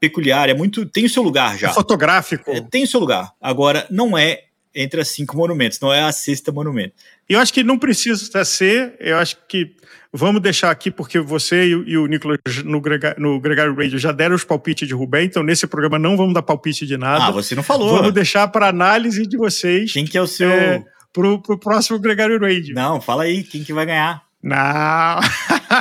peculiar, 0.00 0.48
é 0.48 0.54
muito. 0.54 0.86
Tem 0.86 1.04
o 1.04 1.10
seu 1.10 1.22
lugar 1.22 1.58
já. 1.58 1.68
É 1.68 1.72
fotográfico. 1.72 2.50
É, 2.50 2.60
tem 2.62 2.84
o 2.84 2.86
seu 2.86 2.98
lugar. 2.98 3.32
Agora, 3.40 3.86
não 3.90 4.16
é 4.16 4.44
entre 4.78 5.00
as 5.00 5.08
cinco 5.08 5.36
monumentos, 5.36 5.80
não 5.80 5.92
é 5.92 6.02
a 6.02 6.12
sexta 6.12 6.52
monumento. 6.52 6.94
Eu 7.28 7.40
acho 7.40 7.52
que 7.52 7.64
não 7.64 7.76
precisa 7.76 8.44
ser, 8.44 8.94
eu 9.00 9.18
acho 9.18 9.36
que 9.48 9.74
vamos 10.12 10.40
deixar 10.40 10.70
aqui, 10.70 10.88
porque 10.88 11.18
você 11.18 11.66
e, 11.66 11.98
o 11.98 12.06
Nicolas 12.06 12.38
no, 12.64 12.80
Grega, 12.80 13.16
no 13.18 13.40
Gregário 13.40 13.74
Radio 13.74 13.98
já 13.98 14.12
deram 14.12 14.36
os 14.36 14.44
palpites 14.44 14.86
de 14.86 14.94
Rubem, 14.94 15.26
então 15.26 15.42
nesse 15.42 15.66
programa 15.66 15.98
não 15.98 16.16
vamos 16.16 16.32
dar 16.32 16.42
palpite 16.42 16.86
de 16.86 16.96
nada. 16.96 17.26
Ah, 17.26 17.30
você 17.32 17.56
não 17.56 17.62
falou. 17.64 17.96
Vamos 17.96 18.14
deixar 18.14 18.46
para 18.48 18.68
análise 18.68 19.26
de 19.26 19.36
vocês. 19.36 19.92
Quem 19.92 20.04
que 20.04 20.16
é 20.16 20.22
o 20.22 20.28
seu. 20.28 20.48
É, 20.48 20.84
pro, 21.12 21.42
pro 21.42 21.58
próximo 21.58 21.98
Gregário 21.98 22.40
Radio. 22.40 22.72
Não, 22.72 23.00
fala 23.00 23.24
aí, 23.24 23.42
quem 23.42 23.64
que 23.64 23.72
vai 23.72 23.84
ganhar? 23.84 24.22
Não! 24.40 25.18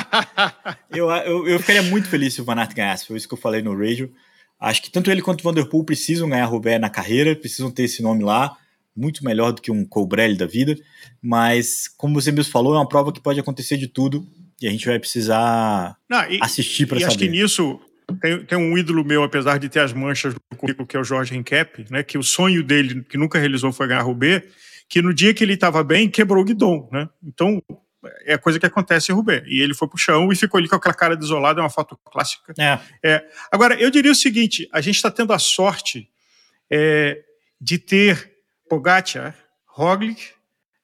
eu, 0.90 1.12
eu, 1.12 1.48
eu 1.48 1.60
ficaria 1.60 1.84
muito 1.84 2.08
feliz 2.08 2.34
se 2.34 2.42
o 2.42 2.44
Van 2.44 2.56
Aert 2.56 2.74
ganhasse, 2.74 3.06
foi 3.06 3.18
isso 3.18 3.28
que 3.28 3.36
eu 3.36 3.40
falei 3.40 3.62
no 3.62 3.78
radio. 3.78 4.12
Acho 4.60 4.82
que 4.82 4.90
tanto 4.90 5.12
ele 5.12 5.22
quanto 5.22 5.42
o 5.42 5.44
Vanderpool 5.44 5.84
precisam 5.84 6.28
ganhar 6.28 6.46
Rubé 6.46 6.80
na 6.80 6.90
carreira, 6.90 7.36
precisam 7.36 7.70
ter 7.70 7.84
esse 7.84 8.02
nome 8.02 8.24
lá 8.24 8.58
muito 8.98 9.24
melhor 9.24 9.52
do 9.52 9.62
que 9.62 9.72
um 9.72 9.86
Colbrelli 9.86 10.36
da 10.36 10.48
vida, 10.48 10.76
mas 11.22 11.88
como 11.96 12.20
você 12.20 12.32
mesmo 12.32 12.52
falou, 12.52 12.74
é 12.74 12.78
uma 12.78 12.90
prova 12.90 13.14
que 13.14 13.22
pode 13.22 13.40
acontecer 13.40 13.78
de 13.78 13.88
tudo 13.88 14.28
e 14.62 14.68
a 14.68 14.72
gente 14.72 14.86
vai 14.86 14.98
precisar 14.98 15.96
Não, 16.10 16.30
e, 16.30 16.40
assistir 16.42 16.88
para 16.88 17.00
saber. 17.00 17.08
acho 17.08 17.18
que 17.20 17.30
nisso 17.30 17.80
tem, 18.22 18.44
tem, 18.46 18.58
um 18.58 18.78
ídolo 18.78 19.04
meu, 19.06 19.22
apesar 19.22 19.60
de 19.60 19.70
ter 19.70 19.82
as 19.82 19.94
manchas 19.94 20.34
no 20.34 20.58
currículo, 20.58 20.88
que 20.88 20.98
é 20.98 21.00
o 21.00 21.04
Jorge 21.04 21.36
Henkepp, 21.36 21.86
né, 21.92 22.04
que 22.04 22.18
o 22.18 22.24
sonho 22.24 22.64
dele, 22.64 23.04
que 23.04 23.18
nunca 23.18 23.38
realizou, 23.38 23.72
foi 23.72 23.88
ganhar 23.88 24.02
Roubaix, 24.02 24.44
que 24.90 25.02
no 25.02 25.14
dia 25.14 25.34
que 25.34 25.44
ele 25.44 25.54
estava 25.54 25.84
bem, 25.84 26.10
quebrou 26.10 26.42
o 26.42 26.46
guidão, 26.46 26.88
né? 26.92 27.10
Então, 27.22 27.62
é 28.26 28.36
a 28.36 28.38
coisa 28.38 28.58
que 28.58 28.66
acontece 28.66 29.12
em 29.12 29.16
Roubaix. 29.16 29.44
E 29.48 29.62
ele 29.62 29.74
foi 29.74 29.88
pro 29.88 29.98
chão 29.98 30.32
e 30.32 30.36
ficou 30.36 30.58
ali 30.58 30.70
com 30.70 30.76
aquela 30.76 30.94
cara 30.94 31.18
desolada, 31.18 31.60
é 31.60 31.64
uma 31.64 31.70
foto 31.70 32.00
clássica. 32.06 32.54
É. 32.58 32.80
É, 33.04 33.26
agora, 33.52 33.76
eu 33.76 33.92
diria 33.92 34.12
o 34.12 34.16
seguinte, 34.16 34.70
a 34.72 34.80
gente 34.80 34.96
está 34.96 35.12
tendo 35.12 35.34
a 35.34 35.40
sorte 35.40 36.10
é, 36.72 37.22
de 37.60 37.78
ter 37.78 38.37
Pogacar, 38.70 39.36
Roglic, 39.66 40.38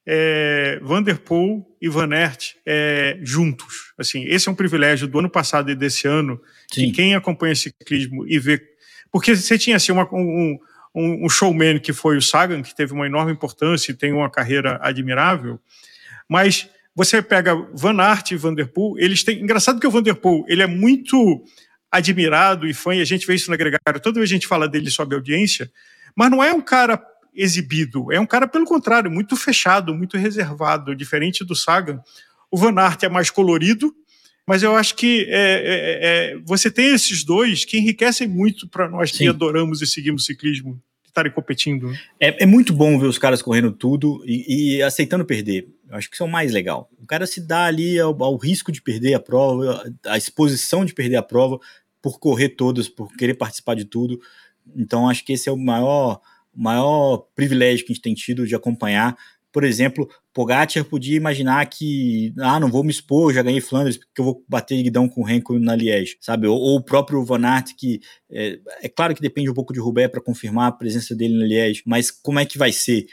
é, 0.06 0.78
Vanderpool 0.82 1.66
e 1.80 1.88
Van 1.88 2.12
Aert 2.12 2.54
é, 2.66 3.18
juntos. 3.22 3.92
Assim, 3.98 4.24
esse 4.24 4.48
é 4.48 4.52
um 4.52 4.54
privilégio 4.54 5.08
do 5.08 5.18
ano 5.18 5.30
passado 5.30 5.70
e 5.70 5.74
desse 5.74 6.06
ano 6.06 6.40
Sim. 6.72 6.86
que 6.86 6.92
quem 6.92 7.14
acompanha 7.14 7.54
ciclismo 7.54 8.26
e 8.26 8.38
vê, 8.38 8.60
porque 9.10 9.34
você 9.34 9.56
tinha 9.56 9.76
assim 9.76 9.92
uma, 9.92 10.08
um, 10.12 10.58
um, 10.94 11.28
showman 11.28 11.78
que 11.78 11.92
foi 11.92 12.16
o 12.16 12.22
Sagan, 12.22 12.62
que 12.62 12.74
teve 12.74 12.92
uma 12.92 13.06
enorme 13.06 13.32
importância 13.32 13.92
e 13.92 13.94
tem 13.94 14.12
uma 14.12 14.30
carreira 14.30 14.78
admirável, 14.82 15.58
mas 16.28 16.68
você 16.94 17.20
pega 17.20 17.54
Van 17.74 18.00
Aert 18.00 18.30
e 18.30 18.36
Vanderpool, 18.36 18.98
eles 18.98 19.24
têm, 19.24 19.42
engraçado 19.42 19.80
que 19.80 19.86
o 19.86 19.90
Vanderpool 19.90 20.44
ele 20.48 20.62
é 20.62 20.66
muito 20.66 21.44
admirado 21.90 22.66
e 22.66 22.74
fã, 22.74 22.94
e 22.94 23.00
a 23.00 23.04
gente 23.04 23.26
vê 23.26 23.34
isso 23.34 23.48
no 23.48 23.54
agregário, 23.54 24.00
toda 24.00 24.20
vez 24.20 24.30
a 24.30 24.34
gente 24.34 24.46
fala 24.46 24.68
dele 24.68 24.90
sob 24.90 25.14
audiência, 25.14 25.70
mas 26.14 26.30
não 26.30 26.42
é 26.42 26.52
um 26.52 26.60
cara 26.60 27.00
exibido. 27.34 28.12
É 28.12 28.20
um 28.20 28.26
cara, 28.26 28.46
pelo 28.46 28.64
contrário, 28.64 29.10
muito 29.10 29.36
fechado, 29.36 29.94
muito 29.94 30.16
reservado, 30.16 30.94
diferente 30.94 31.44
do 31.44 31.54
Sagan. 31.54 32.00
O 32.50 32.56
Van 32.56 32.78
Aert 32.78 33.02
é 33.02 33.08
mais 33.08 33.30
colorido, 33.30 33.94
mas 34.46 34.62
eu 34.62 34.76
acho 34.76 34.94
que 34.94 35.26
é, 35.28 35.32
é, 35.32 35.98
é, 36.34 36.38
você 36.44 36.70
tem 36.70 36.94
esses 36.94 37.24
dois 37.24 37.64
que 37.64 37.78
enriquecem 37.78 38.28
muito 38.28 38.68
para 38.68 38.88
nós 38.88 39.10
Sim. 39.10 39.18
que 39.18 39.28
adoramos 39.28 39.82
e 39.82 39.86
seguimos 39.86 40.26
ciclismo 40.26 40.80
estarem 41.14 41.32
competindo. 41.32 41.92
É, 42.20 42.42
é, 42.42 42.46
muito 42.46 42.72
bom 42.72 42.98
ver 42.98 43.06
os 43.06 43.18
caras 43.18 43.40
correndo 43.40 43.70
tudo 43.70 44.22
e, 44.26 44.76
e 44.76 44.82
aceitando 44.82 45.24
perder. 45.24 45.68
Eu 45.88 45.96
acho 45.96 46.10
que 46.10 46.16
isso 46.16 46.24
é 46.24 46.26
o 46.26 46.30
mais 46.30 46.52
legal. 46.52 46.90
O 47.00 47.06
cara 47.06 47.24
se 47.24 47.40
dá 47.40 47.66
ali 47.66 47.98
ao, 48.00 48.20
ao, 48.22 48.36
risco 48.36 48.72
de 48.72 48.82
perder 48.82 49.14
a 49.14 49.20
prova, 49.20 49.84
a 50.06 50.18
exposição 50.18 50.84
de 50.84 50.92
perder 50.92 51.16
a 51.16 51.22
prova 51.22 51.58
por 52.02 52.18
correr 52.18 52.50
todas, 52.50 52.88
por 52.88 53.14
querer 53.16 53.34
participar 53.34 53.74
de 53.76 53.84
tudo. 53.84 54.20
Então 54.76 55.08
acho 55.08 55.24
que 55.24 55.32
esse 55.32 55.48
é 55.48 55.52
o 55.52 55.56
maior, 55.56 56.20
maior 56.54 57.26
privilégio 57.34 57.84
que 57.84 57.92
a 57.92 57.94
gente 57.94 58.02
tem 58.02 58.14
tido 58.14 58.46
de 58.46 58.54
acompanhar. 58.54 59.16
Por 59.52 59.62
exemplo, 59.62 60.08
Pogacar 60.34 60.84
podia 60.84 61.16
imaginar 61.16 61.64
que, 61.66 62.34
ah, 62.40 62.58
não 62.58 62.68
vou 62.68 62.82
me 62.82 62.90
expor, 62.90 63.32
já 63.32 63.40
ganhei 63.40 63.60
Flandres, 63.60 63.96
porque 63.96 64.20
eu 64.20 64.24
vou 64.24 64.44
bater 64.48 64.82
guidão 64.82 65.08
com 65.08 65.20
o 65.20 65.24
Renko 65.24 65.56
na 65.60 65.76
Liège, 65.76 66.16
sabe? 66.20 66.48
Ou, 66.48 66.58
ou, 66.58 66.76
o 66.78 66.82
próprio 66.82 67.24
Van 67.24 67.46
Aert, 67.46 67.70
que 67.78 68.00
é, 68.28 68.58
é, 68.82 68.88
claro 68.88 69.14
que 69.14 69.22
depende 69.22 69.48
um 69.48 69.54
pouco 69.54 69.72
de 69.72 69.78
Roubaix 69.78 70.10
para 70.10 70.20
confirmar 70.20 70.66
a 70.66 70.72
presença 70.72 71.14
dele 71.14 71.38
na 71.38 71.44
Liège, 71.44 71.84
mas 71.86 72.10
como 72.10 72.40
é 72.40 72.44
que 72.44 72.58
vai 72.58 72.72
ser? 72.72 73.06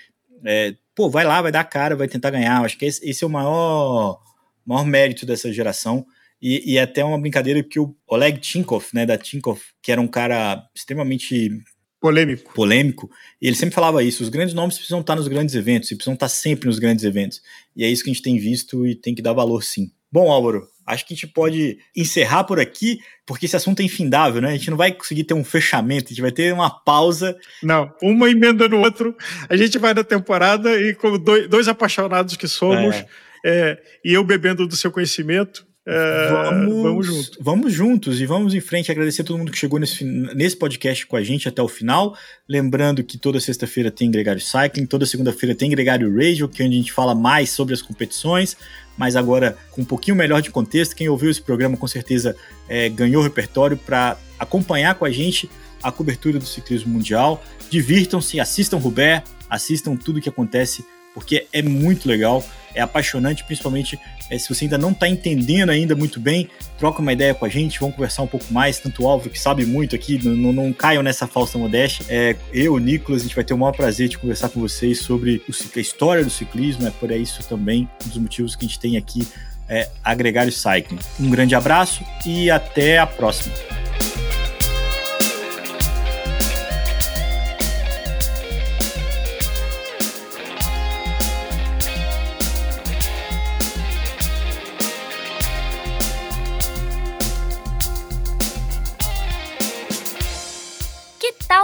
É, 0.43 0.73
pô, 0.95 1.11
vai 1.11 1.23
lá, 1.23 1.39
vai 1.43 1.51
dar 1.51 1.63
cara, 1.63 1.95
vai 1.95 2.07
tentar 2.07 2.31
ganhar. 2.31 2.65
Acho 2.65 2.75
que 2.75 2.85
esse, 2.85 3.07
esse 3.07 3.23
é 3.23 3.27
o 3.27 3.29
maior, 3.29 4.19
maior 4.65 4.83
mérito 4.83 5.27
dessa 5.27 5.53
geração. 5.53 6.03
E, 6.41 6.73
e 6.73 6.77
é 6.79 6.81
até 6.81 7.05
uma 7.05 7.21
brincadeira 7.21 7.61
que 7.61 7.79
o 7.79 7.95
Oleg 8.07 8.39
Tinkov, 8.39 8.85
né, 8.95 9.05
da 9.05 9.15
Tinkov, 9.15 9.61
que 9.79 9.91
era 9.91 10.01
um 10.01 10.07
cara 10.07 10.67
extremamente 10.73 11.61
Polêmico. 12.01 12.51
Polêmico. 12.55 13.11
E 13.39 13.47
ele 13.47 13.55
sempre 13.55 13.75
falava 13.75 14.03
isso: 14.03 14.23
os 14.23 14.29
grandes 14.29 14.55
nomes 14.55 14.75
precisam 14.75 14.99
estar 15.01 15.15
nos 15.15 15.27
grandes 15.27 15.53
eventos, 15.53 15.91
e 15.91 15.95
precisam 15.95 16.15
estar 16.15 16.27
sempre 16.27 16.65
nos 16.67 16.79
grandes 16.79 17.05
eventos. 17.05 17.41
E 17.75 17.85
é 17.85 17.89
isso 17.89 18.03
que 18.03 18.09
a 18.09 18.13
gente 18.13 18.23
tem 18.23 18.39
visto 18.39 18.87
e 18.87 18.95
tem 18.95 19.13
que 19.13 19.21
dar 19.21 19.33
valor 19.33 19.63
sim. 19.63 19.91
Bom, 20.11 20.29
Álvaro, 20.29 20.67
acho 20.85 21.05
que 21.05 21.13
a 21.13 21.15
gente 21.15 21.27
pode 21.27 21.77
encerrar 21.95 22.43
por 22.43 22.59
aqui, 22.59 22.99
porque 23.25 23.45
esse 23.45 23.55
assunto 23.55 23.79
é 23.81 23.83
infindável, 23.83 24.41
né? 24.41 24.49
A 24.49 24.57
gente 24.57 24.71
não 24.71 24.77
vai 24.77 24.91
conseguir 24.91 25.23
ter 25.25 25.35
um 25.35 25.43
fechamento, 25.43 26.07
a 26.07 26.09
gente 26.09 26.21
vai 26.21 26.31
ter 26.31 26.51
uma 26.51 26.69
pausa. 26.69 27.37
Não, 27.61 27.93
uma 28.01 28.29
emenda 28.29 28.67
no 28.67 28.79
outro. 28.79 29.15
A 29.47 29.55
gente 29.55 29.77
vai 29.77 29.93
na 29.93 30.03
temporada 30.03 30.75
e, 30.81 30.95
como 30.95 31.19
dois, 31.19 31.47
dois 31.47 31.67
apaixonados 31.67 32.35
que 32.35 32.47
somos, 32.47 32.95
é. 32.95 33.07
É, 33.43 33.81
e 34.03 34.13
eu 34.13 34.23
bebendo 34.23 34.67
do 34.67 34.75
seu 34.75 34.91
conhecimento, 34.91 35.65
é, 35.87 36.29
vamos, 36.29 36.83
vamos 36.83 37.05
juntos. 37.05 37.37
Vamos 37.39 37.73
juntos 37.73 38.21
e 38.21 38.25
vamos 38.25 38.53
em 38.53 38.59
frente. 38.59 38.91
Agradecer 38.91 39.23
a 39.23 39.25
todo 39.25 39.37
mundo 39.37 39.51
que 39.51 39.57
chegou 39.57 39.79
nesse, 39.79 40.03
nesse 40.03 40.55
podcast 40.55 41.07
com 41.07 41.15
a 41.15 41.23
gente 41.23 41.47
até 41.47 41.61
o 41.61 41.67
final. 41.67 42.15
Lembrando 42.47 43.03
que 43.03 43.17
toda 43.17 43.39
sexta-feira 43.39 43.89
tem 43.89 44.11
Gregário 44.11 44.41
Cycling, 44.41 44.85
toda 44.85 45.05
segunda-feira 45.05 45.55
tem 45.55 45.71
Gregário 45.71 46.13
Radio, 46.15 46.47
que 46.47 46.61
é 46.61 46.65
onde 46.65 46.75
a 46.75 46.77
gente 46.77 46.93
fala 46.93 47.15
mais 47.15 47.49
sobre 47.49 47.73
as 47.73 47.81
competições, 47.81 48.55
mas 48.95 49.15
agora 49.15 49.57
com 49.71 49.81
um 49.81 49.85
pouquinho 49.85 50.15
melhor 50.15 50.41
de 50.41 50.51
contexto. 50.51 50.95
Quem 50.95 51.09
ouviu 51.09 51.31
esse 51.31 51.41
programa 51.41 51.75
com 51.75 51.87
certeza 51.87 52.35
é, 52.69 52.87
ganhou 52.87 53.23
repertório 53.23 53.75
para 53.75 54.17
acompanhar 54.37 54.93
com 54.95 55.05
a 55.05 55.11
gente 55.11 55.49
a 55.81 55.91
cobertura 55.91 56.37
do 56.37 56.45
ciclismo 56.45 56.93
mundial. 56.93 57.43
Divirtam-se, 57.71 58.39
assistam 58.39 58.77
Rubé, 58.77 59.23
assistam 59.49 59.95
tudo 59.95 60.21
que 60.21 60.29
acontece 60.29 60.85
porque 61.13 61.47
é 61.51 61.61
muito 61.61 62.07
legal, 62.07 62.43
é 62.73 62.81
apaixonante, 62.81 63.43
principalmente 63.43 63.99
é, 64.29 64.37
se 64.37 64.47
você 64.47 64.65
ainda 64.65 64.77
não 64.77 64.91
está 64.91 65.07
entendendo 65.09 65.69
ainda 65.69 65.95
muito 65.95 66.19
bem, 66.19 66.49
troca 66.77 67.01
uma 67.01 67.11
ideia 67.11 67.33
com 67.33 67.43
a 67.45 67.49
gente, 67.49 67.79
vamos 67.79 67.95
conversar 67.95 68.21
um 68.23 68.27
pouco 68.27 68.45
mais, 68.53 68.79
tanto 68.79 69.03
o 69.03 69.07
Álvaro 69.07 69.29
que 69.29 69.39
sabe 69.39 69.65
muito 69.65 69.95
aqui, 69.95 70.19
não, 70.23 70.53
não 70.53 70.71
caiam 70.71 71.03
nessa 71.03 71.27
falsa 71.27 71.57
modéstia, 71.57 72.05
é, 72.09 72.35
eu, 72.53 72.73
o 72.73 72.79
Nicolas, 72.79 73.21
a 73.21 73.25
gente 73.25 73.35
vai 73.35 73.43
ter 73.43 73.53
o 73.53 73.57
maior 73.57 73.73
prazer 73.73 74.07
de 74.07 74.17
conversar 74.17 74.49
com 74.49 74.59
vocês 74.59 74.99
sobre 74.99 75.43
o, 75.47 75.51
a 75.77 75.79
história 75.79 76.23
do 76.23 76.29
ciclismo, 76.29 76.87
é 76.87 76.91
por 76.91 77.11
isso 77.11 77.43
também 77.47 77.89
um 78.05 78.07
dos 78.07 78.17
motivos 78.17 78.55
que 78.55 78.65
a 78.65 78.67
gente 78.67 78.79
tem 78.79 78.97
aqui 78.97 79.27
é 79.71 79.89
agregar 80.03 80.47
o 80.47 80.51
cycling. 80.51 80.99
Um 81.17 81.29
grande 81.29 81.55
abraço 81.55 82.03
e 82.25 82.51
até 82.51 82.99
a 82.99 83.07
próxima. 83.07 83.55